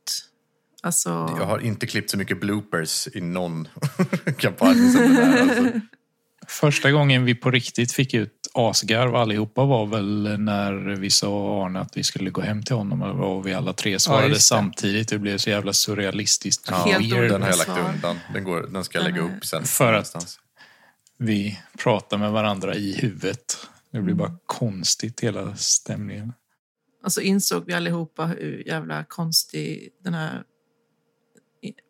Alltså, 0.83 1.11
Jag 1.39 1.47
har 1.47 1.59
inte 1.59 1.87
klippt 1.87 2.11
så 2.11 2.19
mycket 2.19 2.41
bloopers 2.41 3.09
i 3.15 3.21
någon 3.21 3.69
kampanj 4.39 4.91
som 4.93 5.03
den 5.03 5.13
här. 5.17 5.41
Alltså. 5.43 5.81
Första 6.47 6.91
gången 6.91 7.25
vi 7.25 7.35
på 7.35 7.51
riktigt 7.51 7.93
fick 7.93 8.15
ut 8.15 8.38
asgarv 8.59 9.15
allihopa 9.17 9.65
var 9.65 9.87
väl 9.87 10.39
när 10.41 10.73
vi 10.97 11.11
sa 11.11 11.65
Arne 11.65 11.81
att 11.81 11.97
vi 11.97 12.05
skulle 12.05 12.31
gå 12.31 12.41
hem 12.41 12.63
till 12.63 12.77
honom 12.77 13.03
och 13.03 13.47
vi 13.47 13.55
alla 13.55 13.73
tre 13.73 13.99
svarade 13.99 14.29
det. 14.29 14.41
samtidigt. 14.41 15.09
Det 15.09 15.19
blev 15.19 15.39
så 15.39 15.51
jävla 15.51 15.73
surrealistiskt. 15.73 16.69
Ja, 16.71 16.77
Helt 16.77 17.13
weird. 17.13 17.31
den 17.31 17.43
har 17.43 17.49
jag 17.49 17.59
lagt 17.59 17.95
undan. 17.95 18.19
Den, 18.33 18.45
går, 18.45 18.69
den 18.71 18.85
ska 18.85 18.99
jag 18.99 19.05
lägga 19.05 19.21
upp 19.23 19.45
sen. 19.45 19.65
För 19.65 19.93
att-. 19.93 20.39
Vi 21.19 21.59
pratar 21.79 22.19
med 22.19 22.33
varandra 22.33 22.75
i 22.75 22.93
huvudet. 22.99 23.57
Det 23.91 24.01
blir 24.01 24.15
bara 24.15 24.39
konstigt 24.47 25.21
hela 25.21 25.57
stämningen. 25.57 26.33
och 27.05 27.13
så 27.13 27.21
insåg 27.21 27.65
vi 27.67 27.73
allihopa 27.73 28.27
hur 28.27 28.63
jävla 28.67 29.05
konstig 29.05 29.89
den 30.05 30.15
här 30.15 30.43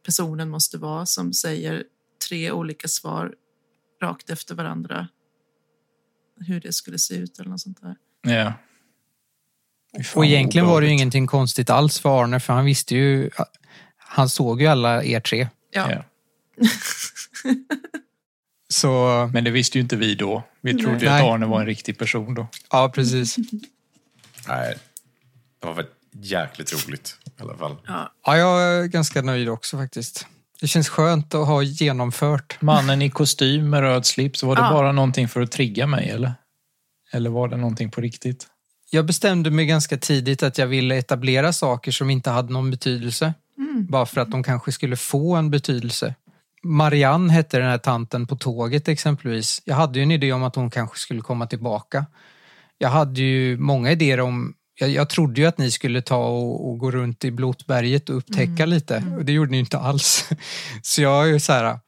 personen 0.07 0.51
måste 0.51 0.78
vara 0.78 1.07
som 1.07 1.32
säger 1.32 1.85
tre 2.28 2.53
olika 2.53 2.89
svar 2.89 3.35
rakt 4.03 4.31
efter 4.31 4.55
varandra. 4.55 5.09
Hur 6.40 6.60
det 6.60 6.73
skulle 6.73 6.98
se 6.98 7.15
ut 7.15 7.39
eller 7.39 7.51
något 7.51 7.60
sånt 7.60 7.78
där. 7.82 7.97
Ja. 8.32 8.52
Och 10.15 10.27
egentligen 10.27 10.66
var 10.66 10.81
det 10.81 10.86
ju 10.86 10.93
ingenting 10.93 11.27
konstigt 11.27 11.70
alls 11.70 11.98
för 12.01 12.23
Arne 12.23 12.40
för 12.40 12.52
han 12.52 12.65
visste 12.65 12.94
ju, 12.94 13.31
han 13.97 14.28
såg 14.28 14.60
ju 14.62 14.66
alla 14.66 15.05
er 15.05 15.20
tre. 15.20 15.48
Ja, 15.70 15.93
Ja. 15.93 16.05
Så 18.70 19.31
Men 19.32 19.44
det 19.44 19.51
visste 19.51 19.78
ju 19.78 19.82
inte 19.82 19.97
vi 19.97 20.15
då. 20.15 20.43
Vi 20.60 20.74
trodde 20.74 20.98
ju 20.98 21.09
Nej. 21.10 21.23
att 21.23 21.28
Arne 21.28 21.47
var 21.47 21.60
en 21.60 21.66
riktig 21.66 21.98
person 21.98 22.35
då. 22.35 22.47
ja, 22.70 22.89
precis. 22.94 23.36
Nej, 24.48 24.78
det 25.60 25.66
var 25.66 25.74
väl 25.74 25.86
jäkligt 26.12 26.73
roligt 26.73 27.16
i 27.27 27.43
alla 27.43 27.56
fall. 27.56 27.77
ja. 27.86 28.12
Ja, 28.27 28.36
jag 28.36 28.62
är 28.62 28.86
ganska 28.86 29.23
nöjd 29.23 29.48
också 29.48 29.77
faktiskt. 29.77 30.27
Det 30.60 30.66
känns 30.68 30.89
skönt 30.89 31.35
att 31.35 31.47
ha 31.47 31.62
genomfört. 31.62 32.56
Mannen 32.60 33.02
i 33.02 33.10
kostym 33.10 33.70
med 33.70 33.80
röd 33.80 34.06
slips, 34.06 34.43
var 34.43 34.56
det 34.56 34.62
Ja. 34.62 34.72
bara 34.72 34.93
någonting 34.93 35.28
för 35.28 35.40
att 35.40 35.52
trigga 35.52 35.86
mig 35.86 36.09
eller? 36.10 36.32
Eller 37.12 37.30
var 37.30 37.48
det 37.48 37.56
någonting 37.56 37.90
på 37.90 38.01
riktigt? 38.01 38.47
Jag 38.90 39.06
bestämde 39.06 39.51
mig 39.51 39.66
ganska 39.66 39.97
tidigt 39.98 40.43
att 40.43 40.59
jag 40.59 40.66
ville 40.66 40.97
etablera 40.97 41.52
saker 41.52 41.93
som 41.93 42.10
inte 42.10 42.30
hade 42.30 42.52
någon 42.52 42.70
betydelse. 42.70 43.35
Bara 43.89 44.06
för 44.06 44.20
att 44.20 44.30
de 44.30 44.43
kanske 44.43 44.72
skulle 44.72 44.97
få 44.97 45.36
en 45.36 45.51
betydelse. 45.51 46.14
Marianne 46.62 47.32
hette 47.32 47.59
den 47.59 47.68
här 47.68 47.78
tanten 47.78 48.26
på 48.26 48.36
tåget 48.36 48.89
exempelvis. 48.89 49.62
Jag 49.64 49.74
hade 49.76 49.98
ju 49.98 50.02
en 50.02 50.10
idé 50.10 50.32
om 50.32 50.43
att 50.43 50.55
hon 50.56 50.70
kanske 50.70 50.98
skulle 50.98 51.20
komma 51.20 51.47
tillbaka. 51.47 52.06
Jag 52.78 52.89
hade 52.89 53.20
ju 53.20 53.59
många 53.59 53.90
idéer 53.93 54.20
om 54.20 54.55
jag, 54.79 54.91
jag 54.91 55.09
trodde 55.09 55.41
ju 55.41 55.47
att 55.47 55.59
ni 55.59 55.71
skulle 55.71 56.03
ta 56.03 56.27
och, 56.27 56.69
och 56.69 56.79
gå 56.79 56.91
runt 56.91 57.25
i 57.25 57.31
Blotberget 57.31 58.09
och 58.09 58.17
upptäcka 58.17 58.67
lite. 58.67 59.05
Och 59.19 59.25
det 59.25 59.33
gjorde 59.33 59.51
ni 59.51 59.59
inte 59.59 59.79
alls. 59.79 60.29
Så 60.83 61.03
jag 61.03 61.25
är 61.25 61.33
ju 61.33 61.41
så 61.41 61.53
här... 61.53 61.79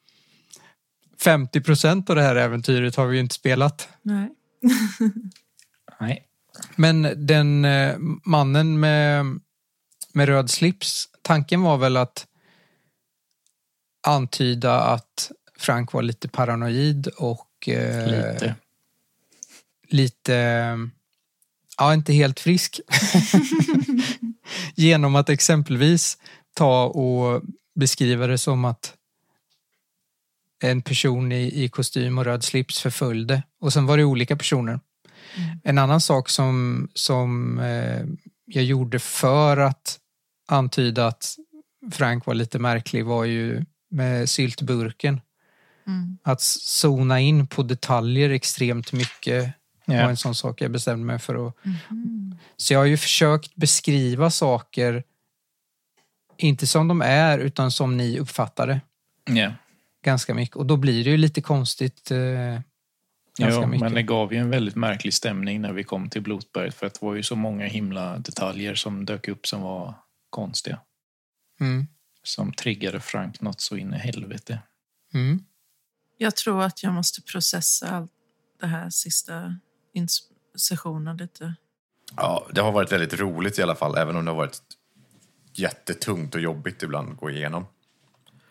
50 1.21 1.61
procent 1.61 2.11
av 2.11 2.17
det 2.17 2.23
här 2.23 2.37
äventyret 2.37 2.97
har 2.97 3.07
vi 3.07 3.17
ju 3.17 3.21
inte 3.21 3.35
spelat. 3.35 3.89
Nej. 4.03 4.29
Nej. 6.01 6.27
Men 6.77 7.27
den 7.27 7.65
eh, 7.65 7.97
mannen 8.25 8.81
med, 8.81 9.27
med 10.13 10.29
röd 10.29 10.51
slips, 10.51 11.09
tanken 11.23 11.63
var 11.63 11.77
väl 11.79 11.97
att 11.97 12.27
antyda 14.07 14.81
att 14.81 15.31
Frank 15.59 15.93
var 15.93 16.03
lite 16.03 16.29
paranoid 16.29 17.07
och 17.07 17.69
eh, 17.69 18.07
Lite. 18.07 18.55
lite, 19.89 20.79
ja 21.81 21.95
inte 21.95 22.13
helt 22.13 22.41
frisk. 22.41 22.81
Genom 24.75 25.17
att 25.17 25.29
exempelvis 25.29 26.19
ta 26.55 26.85
och 26.85 27.43
beskriva 27.75 28.27
det 28.27 28.39
som 28.39 28.65
att 28.65 28.95
en 30.63 30.83
person 30.83 31.33
i, 31.33 31.65
i 31.65 31.69
kostym 31.69 32.19
och 32.19 32.25
röd 32.25 32.45
slips 32.45 32.81
förföljde 32.81 33.43
och 33.61 33.73
sen 33.73 33.87
var 33.87 33.97
det 33.97 34.05
olika 34.05 34.37
personer. 34.37 34.81
En 35.65 35.79
annan 35.79 36.01
sak 36.01 36.29
som, 36.29 36.89
som 36.95 37.59
eh, 37.59 38.07
jag 38.45 38.65
gjorde 38.65 38.99
för 38.99 39.57
att 39.57 39.99
antyda 40.49 41.07
att 41.07 41.37
Frank 41.93 42.27
var 42.27 42.35
lite 42.35 42.59
märklig 42.59 43.05
var 43.05 43.25
ju 43.25 43.65
med 43.91 44.29
syltburken. 44.29 45.21
Mm. 45.87 46.19
Att 46.23 46.41
zona 46.41 47.21
in 47.21 47.47
på 47.47 47.63
detaljer 47.63 48.31
extremt 48.31 48.93
mycket 48.93 49.55
var 49.97 50.03
Ja. 50.03 50.11
en 50.11 50.17
sån 50.17 50.35
sak 50.35 50.61
jag 50.61 50.71
bestämde 50.71 51.07
mig 51.07 51.19
för 51.19 51.49
att... 51.49 51.65
Mhm. 51.65 52.35
Så 52.57 52.73
jag 52.73 52.81
har 52.81 52.87
ju 52.87 52.97
försökt 52.97 53.55
beskriva 53.57 54.31
saker 54.31 55.05
inte 56.37 56.67
som 56.67 56.89
de 56.89 57.03
är 57.03 57.39
utan 57.39 57.71
som 57.71 57.97
ni 57.97 58.19
uppfattar 58.19 58.67
det 58.67 58.81
Ja. 59.41 59.53
ganska 60.05 60.35
mycket. 60.35 60.57
Och 60.57 60.67
då 60.67 60.77
blir 60.77 61.05
det 61.05 61.11
ju 61.11 61.17
lite 61.17 61.41
konstigt. 61.43 62.11
Eh, 62.11 62.61
Ja, 63.39 63.67
mycket. 63.67 63.81
men 63.81 63.95
det 63.95 64.03
gav 64.03 64.33
ju 64.33 64.39
en 64.39 64.51
väldigt 64.51 64.77
märklig 64.77 65.15
stämning 65.15 65.61
när 65.61 65.73
vi 65.73 65.85
kom 65.85 66.11
till 66.11 66.23
Blotberget 66.23 66.75
för 66.75 66.87
att 66.87 66.95
det 66.95 67.07
var 67.07 67.15
ju 67.15 67.23
så 67.23 67.37
många 67.37 67.67
himla 67.67 68.19
detaljer 68.19 68.75
som 68.75 69.05
dök 69.05 69.29
upp 69.29 69.47
som 69.47 69.61
var 69.63 69.95
konstiga. 70.31 70.81
Mm. 71.61 71.87
Som 72.23 72.53
triggade 72.53 73.01
Frank 73.01 73.41
något 73.41 73.61
så 73.61 73.77
in 73.77 73.95
i 73.95 73.99
helvete. 73.99 74.59
Mm. 75.15 75.45
Jag 76.19 76.37
tror 76.37 76.63
att 76.63 76.83
jag 76.83 76.93
måste 76.93 77.23
processa 77.23 77.89
allt 77.91 78.11
det 78.61 78.67
här 78.67 78.91
sista 78.91 79.57
sessionen 80.57 81.17
lite. 81.17 81.55
Ja, 82.17 82.47
det 82.53 82.61
har 82.61 82.73
varit 82.73 82.93
väldigt 82.93 83.21
roligt 83.21 83.59
i 83.59 83.63
alla 83.63 83.75
fall, 83.75 83.97
även 83.97 84.17
om 84.17 84.25
det 84.25 84.31
har 84.31 84.37
varit 84.37 84.61
jättetungt 85.55 86.35
och 86.35 86.41
jobbigt 86.41 86.83
ibland 86.83 87.13
att 87.13 87.17
gå 87.17 87.31
igenom. 87.31 87.67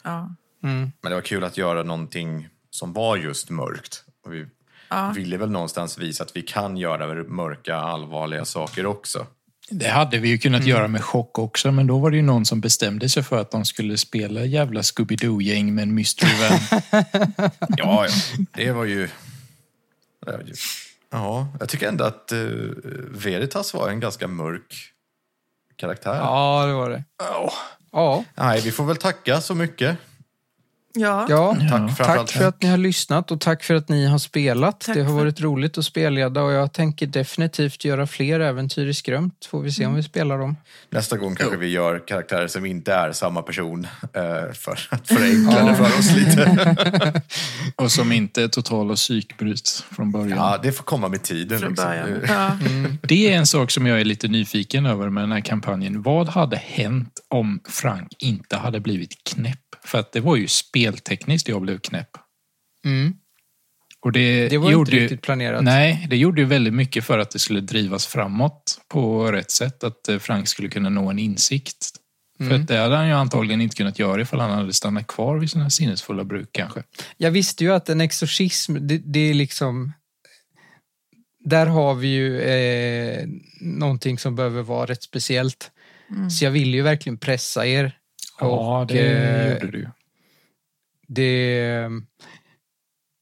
Ja. 0.03 0.36
Mm. 0.64 0.91
Men 1.02 1.10
det 1.10 1.16
var 1.16 1.22
kul 1.22 1.44
att 1.44 1.57
göra 1.57 1.84
någonting 1.84 2.48
som 2.70 2.94
var 2.94 3.18
just 3.18 3.49
mörkt. 3.49 4.03
Och 4.26 4.34
vi 4.34 4.45
Ja. 4.90 5.11
ville 5.16 5.38
väl 5.38 5.49
någonstans 5.52 5.98
visa 5.98 6.24
att 6.24 6.36
vi 6.36 6.41
kan 6.41 6.78
göra 6.78 7.24
mörka, 7.24 7.76
allvarliga 7.76 8.45
saker 8.45 8.86
också. 8.86 9.28
Det 9.72 9.88
hade 9.90 10.18
vi 10.20 10.30
ju 10.30 10.38
kunnat 10.38 10.66
göra 10.66 10.88
med 10.88 11.03
chock 11.03 11.40
också, 11.40 11.72
men 11.72 11.88
då 11.88 11.99
var 11.99 12.11
det 12.11 12.18
ju 12.18 12.24
någon 12.24 12.45
som 12.45 12.61
bestämde 12.61 13.10
sig 13.10 13.24
för 13.24 13.38
att 13.41 13.52
de 13.52 13.66
skulle 13.66 13.98
spela 13.98 14.45
jävla 14.45 14.82
Scooby-Doo-gäng 14.82 15.74
med 15.76 15.82
en 15.82 15.94
mystery 15.94 16.32
van. 16.40 16.60
Ja, 17.78 18.06
ja. 18.07 18.11
Det 18.53 18.72
var 18.72 18.86
ju... 18.86 19.10
det 20.26 20.32
var 20.32 20.44
ju- 20.44 20.53
Ja, 21.11 21.48
jag 21.60 21.69
tycker 21.69 21.88
ändå 21.88 22.03
att 22.03 22.31
uh, 22.34 22.72
Veritas 23.11 23.73
var 23.73 23.90
en 23.90 23.99
ganska 23.99 24.27
mörk 24.27 24.94
karaktär. 25.76 26.15
Ja, 26.15 26.65
det 26.65 26.73
var 26.73 26.90
det. 26.90 27.03
Ja, 27.19 27.52
Nej, 28.36 28.61
vi 28.61 28.72
får 28.72 28.86
väl 28.86 28.98
tacka 28.98 29.41
så 29.41 29.56
mycket. 29.56 29.98
Ja. 30.94 31.26
ja. 31.30 31.56
Tack 31.98 32.07
Tack 32.07 32.32
för 32.32 32.45
att 32.48 32.61
ni 32.64 32.70
har 32.70 32.78
lyssnat 32.78 33.32
och 33.32 33.41
tack 33.41 33.64
för 33.64 33.74
att 33.74 33.90
ni 33.90 34.06
har 34.06 34.18
spelat. 34.18 34.80
Tack 34.80 34.95
det 34.95 35.02
har 35.02 35.07
för- 35.10 35.16
varit 35.16 35.41
roligt 35.41 35.78
att 35.78 35.86
spelleda 35.86 36.41
och 36.41 36.52
jag 36.52 36.74
tänker 36.74 37.07
definitivt 37.07 37.86
göra 37.86 38.07
fler 38.07 38.40
äventyr 38.40 38.88
i 38.88 38.94
Skrömt. 38.94 39.45
Får 39.45 39.61
vi 39.61 39.72
se 39.72 39.86
om 39.86 39.95
vi 39.95 40.03
spelar 40.03 40.38
dem. 40.38 40.56
Nästa 40.90 41.18
gång 41.18 41.36
kanske 41.36 41.57
vi 41.57 41.68
gör 41.68 42.07
karaktärer 42.07 42.48
som 42.48 42.66
inte 42.66 42.94
är 42.94 43.11
samma 43.11 43.41
person 43.41 43.88
eh, 44.14 44.53
för 44.53 44.80
att 44.90 45.07
förenkla 45.18 45.64
det 45.64 45.76
för 45.76 45.86
oss 45.99 46.16
lite. 46.16 47.22
Och 47.76 47.91
som 47.91 48.11
inte 48.11 48.44
är 48.44 48.48
totala 48.48 48.95
psykbryt 48.95 49.84
från 49.91 50.11
början. 50.11 50.38
Ja, 50.38 50.60
det 50.64 50.72
får 50.72 50.84
komma 50.84 51.07
med 51.07 51.24
tiden. 51.24 51.60
Från 51.60 51.70
liksom. 51.70 52.20
Ja. 52.28 52.52
Det 53.07 53.34
är 53.34 53.38
en 53.38 53.45
sak 53.45 53.72
som 53.72 53.86
jag 53.86 54.02
är 54.02 54.06
lite 54.06 54.28
nyfiken 54.28 54.86
över 54.86 55.10
med 55.10 55.24
den 55.24 55.32
här 55.32 55.41
kampanjen. 55.41 56.02
Vad 56.02 56.28
hade 56.30 56.57
hänt 56.57 57.20
om 57.28 57.60
Frank 57.70 58.07
inte 58.20 58.57
hade 58.57 58.80
blivit 58.80 59.24
knäpp? 59.24 59.60
För 59.90 59.98
att 59.99 60.11
det 60.11 60.20
var 60.20 60.36
ju 60.36 60.48
speltekniskt 60.48 61.48
jag 61.48 61.61
blev 61.61 61.80
knäpp. 61.80 62.10
Mm. 62.86 63.14
Och 64.02 64.11
det, 64.11 64.49
Det 64.49 64.57
var 64.57 64.72
gjorde 64.72 64.82
inte 64.91 64.95
ju- 64.95 65.02
riktigt 65.02 65.22
planerat. 65.22 65.64
Nej, 65.64 66.07
det 66.10 66.18
gjorde 66.18 66.41
ju 66.41 66.48
väldigt 66.48 66.74
mycket 66.74 67.03
för 67.06 67.20
att 67.20 67.32
det 67.32 67.40
skulle 67.40 67.61
drivas 67.61 68.07
framåt 68.07 68.82
på 68.88 69.32
rätt 69.32 69.52
sätt. 69.52 69.84
Att 69.84 70.10
eh, 70.10 70.20
Frank 70.20 70.48
skulle 70.48 70.70
kunna 70.70 70.90
nå 70.90 71.10
en 71.10 71.20
insikt. 71.20 71.91
För 72.38 72.45
Mm. 72.45 72.61
att 72.61 72.68
det 72.68 72.78
hade 72.78 72.95
han 72.95 73.07
ju 73.07 73.14
antagligen 73.14 73.61
inte 73.61 73.76
kunnat 73.76 73.99
göra 73.99 74.22
ifall 74.22 74.40
han 74.40 74.52
hade 74.52 74.74
stannat 74.74 75.07
kvar 75.07 75.38
vid 75.38 75.52
sina 75.52 75.70
sinnesfulla 75.70 76.24
bruk 76.24 76.49
kanske. 76.52 76.84
Jag 77.18 77.32
visste 77.32 77.64
ju 77.64 77.74
att 77.74 77.90
en 77.90 78.02
exorcism, 78.02 78.78
det, 78.88 78.98
det 78.98 79.20
är 79.20 79.34
liksom... 79.34 79.94
Där 81.45 81.66
har 81.66 81.94
vi 81.95 82.07
ju 82.07 82.41
eh, 82.41 83.28
någonting 83.61 84.20
som 84.20 84.36
behöver 84.36 84.61
vara 84.61 84.86
rätt 84.86 85.03
speciellt. 85.03 85.72
Mm. 86.10 86.30
Så 86.30 86.45
jag 86.45 86.52
vill 86.52 86.74
ju 86.74 86.82
verkligen 86.82 87.18
pressa 87.18 87.68
er. 87.68 87.95
Ja, 88.40 88.80
Och, 88.80 88.88
det 88.88 88.99
eh, 88.99 89.53
gjorde 89.53 89.72
du 89.72 89.88
det, 91.10 91.90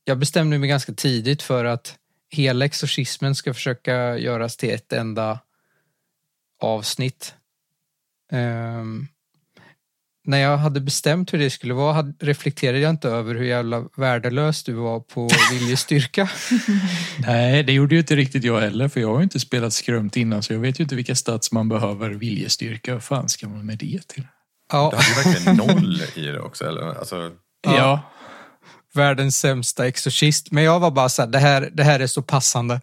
jag 0.04 0.18
bestämde 0.18 0.58
mig 0.58 0.70
ganska 0.70 0.94
tidigt 0.94 1.42
för 1.42 1.66
att 1.66 1.96
hela 2.30 2.66
exorcismen 2.66 3.36
ska 3.36 3.54
försöka 3.54 4.18
göras 4.18 4.58
till 4.58 4.70
ett 4.70 4.94
enda 4.94 5.40
avsnitt. 6.62 7.36
Ehm, 8.32 9.08
när 10.24 10.38
jag 10.38 10.58
hade 10.58 10.82
bestämt 10.82 11.34
hur 11.34 11.40
det 11.40 11.50
skulle 11.50 11.74
vara 11.74 11.94
hade, 11.94 12.14
reflekterade 12.20 12.80
jag 12.80 12.90
inte 12.90 13.10
över 13.10 13.36
hur 13.36 13.46
jävla 13.46 13.90
värdelös 13.98 14.64
du 14.64 14.74
var 14.74 15.00
på 15.00 15.30
viljestyrka. 15.52 16.30
Nej, 17.20 17.64
det 17.64 17.74
gjorde 17.74 17.96
ju 17.96 18.00
inte 18.00 18.16
riktigt 18.16 18.44
jag 18.44 18.62
heller. 18.62 18.88
För 18.88 19.00
jag 19.00 19.08
har 19.08 19.18
ju 19.18 19.24
inte 19.24 19.40
spelat 19.40 19.74
skrömt 19.74 20.18
innan 20.18 20.44
så 20.44 20.54
jag 20.54 20.60
vet 20.60 20.80
ju 20.80 20.84
inte 20.84 20.96
vilka 20.96 21.16
stats 21.16 21.52
man 21.52 21.70
behöver 21.70 22.10
viljestyrka. 22.10 22.94
Vad 22.94 23.04
fan 23.04 23.30
ska 23.30 23.50
man 23.50 23.66
med 23.66 23.78
det 23.78 24.08
till? 24.08 24.24
Ja, 24.72 24.90
Du 24.92 24.98
hade 24.98 25.08
ju 25.30 25.34
verkligen 25.34 25.58
noll 25.78 26.02
i 26.16 26.22
det 26.22 26.40
också. 26.40 26.66
Eller? 26.66 26.82
Alltså, 27.00 27.32
Ja. 27.62 28.02
världens 28.94 29.38
sämsta 29.40 29.88
exorcist. 29.88 30.52
Men 30.52 30.64
jag 30.64 30.80
var 30.80 30.92
bara 30.92 31.10
så 31.10 31.22
här, 31.22 31.30
det 31.30 31.40
här, 31.40 31.70
det 31.74 31.84
här 31.84 32.00
är 32.00 32.08
så 32.08 32.22
passande. 32.22 32.82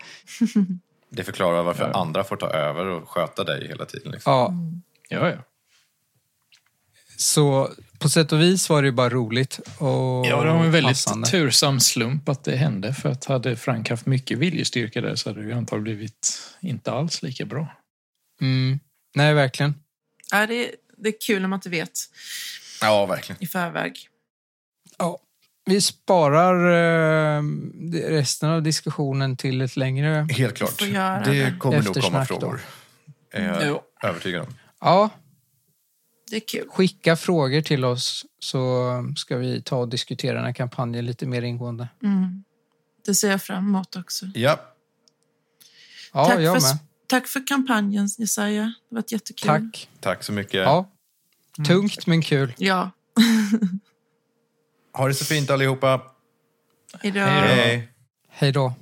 det 1.11 1.25
förklarar 1.25 1.63
varför 1.63 1.85
Ja. 1.95 2.01
andra 2.01 2.25
får 2.25 2.37
ta 2.37 2.47
över 2.51 2.87
och 2.87 3.09
sköta 3.09 3.45
dig 3.45 3.69
hela 3.69 3.85
tiden. 3.85 4.13
Liksom. 4.13 4.33
Ja, 4.33 4.53
Ja, 5.09 5.29
ja. 5.31 5.37
så 7.17 7.71
på 7.99 8.09
sätt 8.09 8.33
och 8.33 8.41
vis 8.41 8.71
var 8.71 8.83
det 8.83 8.87
ju 8.89 8.93
bara 8.93 9.09
roligt 9.09 9.59
och 9.79 10.27
Ja, 10.27 10.43
det 10.45 10.51
var 10.53 10.65
en 10.65 10.71
väldigt 10.71 10.91
passande. 10.91 11.27
tursam 11.29 11.81
slump 11.81 12.29
att 12.29 12.45
det 12.45 12.57
hände. 12.57 12.95
För 12.95 13.09
att 13.09 13.25
hade 13.25 13.57
Frank 13.57 13.91
haft 13.91 14.07
mycket 14.07 14.39
viljestyrka 14.39 15.01
där 15.01 15.15
så 15.15 15.31
hade 15.31 15.41
det 15.43 15.47
ju 15.47 15.53
antagligen 15.53 15.85
blivit 15.85 16.41
inte 16.61 16.93
alls 16.93 17.23
lika 17.23 17.45
bra. 17.45 17.67
Mm. 18.41 18.81
Nej, 19.15 19.35
verkligen. 19.35 19.75
Ja, 20.31 20.47
det, 20.47 20.71
det 21.05 21.11
är 21.11 21.21
kul 21.27 21.43
när 21.43 21.49
man 21.49 21.57
inte 21.57 21.69
vet 21.69 21.91
Ja, 22.81 23.07
verkligen. 23.07 23.43
i 23.43 23.47
förväg. 23.47 24.09
Ja, 24.99 25.19
vi 25.67 25.81
sparar 25.81 26.57
eh, 27.39 27.43
resten 28.09 28.51
av 28.51 28.63
diskussionen 28.63 29.37
till 29.37 29.61
ett 29.61 29.77
längre... 29.77 30.29
Helt 30.31 30.57
klart. 30.57 30.79
Det 30.79 30.85
kommer 30.89 31.53
nog 31.53 31.59
komma 31.59 31.77
Eftersnack 31.79 32.29
då. 32.29 32.41
frågor. 32.41 32.61
Är 33.33 33.49
jag 33.49 33.67
Jo. 33.69 33.83
övertygad 34.03 34.43
om. 34.43 34.55
Ja, 34.81 35.11
Det 36.31 36.37
är 36.37 36.41
kul. 36.41 36.69
skicka 36.71 37.17
frågor 37.17 37.61
till 37.61 37.85
oss 37.85 38.27
så 38.39 38.91
ska 39.17 39.37
vi 39.37 39.63
ta 39.63 39.77
och 39.77 39.89
diskutera 39.89 40.35
den 40.37 40.45
här 40.45 40.53
kampanjen 40.53 41.07
lite 41.07 41.27
mer 41.27 41.43
ingående. 41.43 41.89
Mm. 42.03 42.45
Det 43.07 43.15
ser 43.15 43.31
jag 43.31 43.43
fram 43.43 43.65
emot 43.69 43.97
också. 43.97 44.27
Ja, 44.35 44.61
Ja, 46.13 46.27
tack, 46.27 46.41
jag 46.41 46.63
för, 46.63 46.69
med. 46.69 46.79
tack 47.07 47.27
för 47.27 47.47
kampanjen, 47.47 48.09
Jesaja. 48.19 48.63
Det 48.63 48.95
har 48.97 48.97
varit 49.03 49.13
jättekul. 49.13 49.47
Tack. 49.49 49.89
tack 50.01 50.23
så 50.23 50.33
mycket. 50.33 50.55
Ja. 50.55 50.91
Tungt 51.67 52.07
men 52.07 52.23
kul. 52.23 52.55
Ja. 52.59 52.91
Ha 54.95 55.09
det 55.09 55.15
så 55.15 55.25
fint 55.25 55.51
allihopa. 55.51 56.01
Hejdå. 57.03 57.21
Hej 57.21 57.81
då. 57.81 57.83
Hej 58.29 58.53
då. 58.53 58.75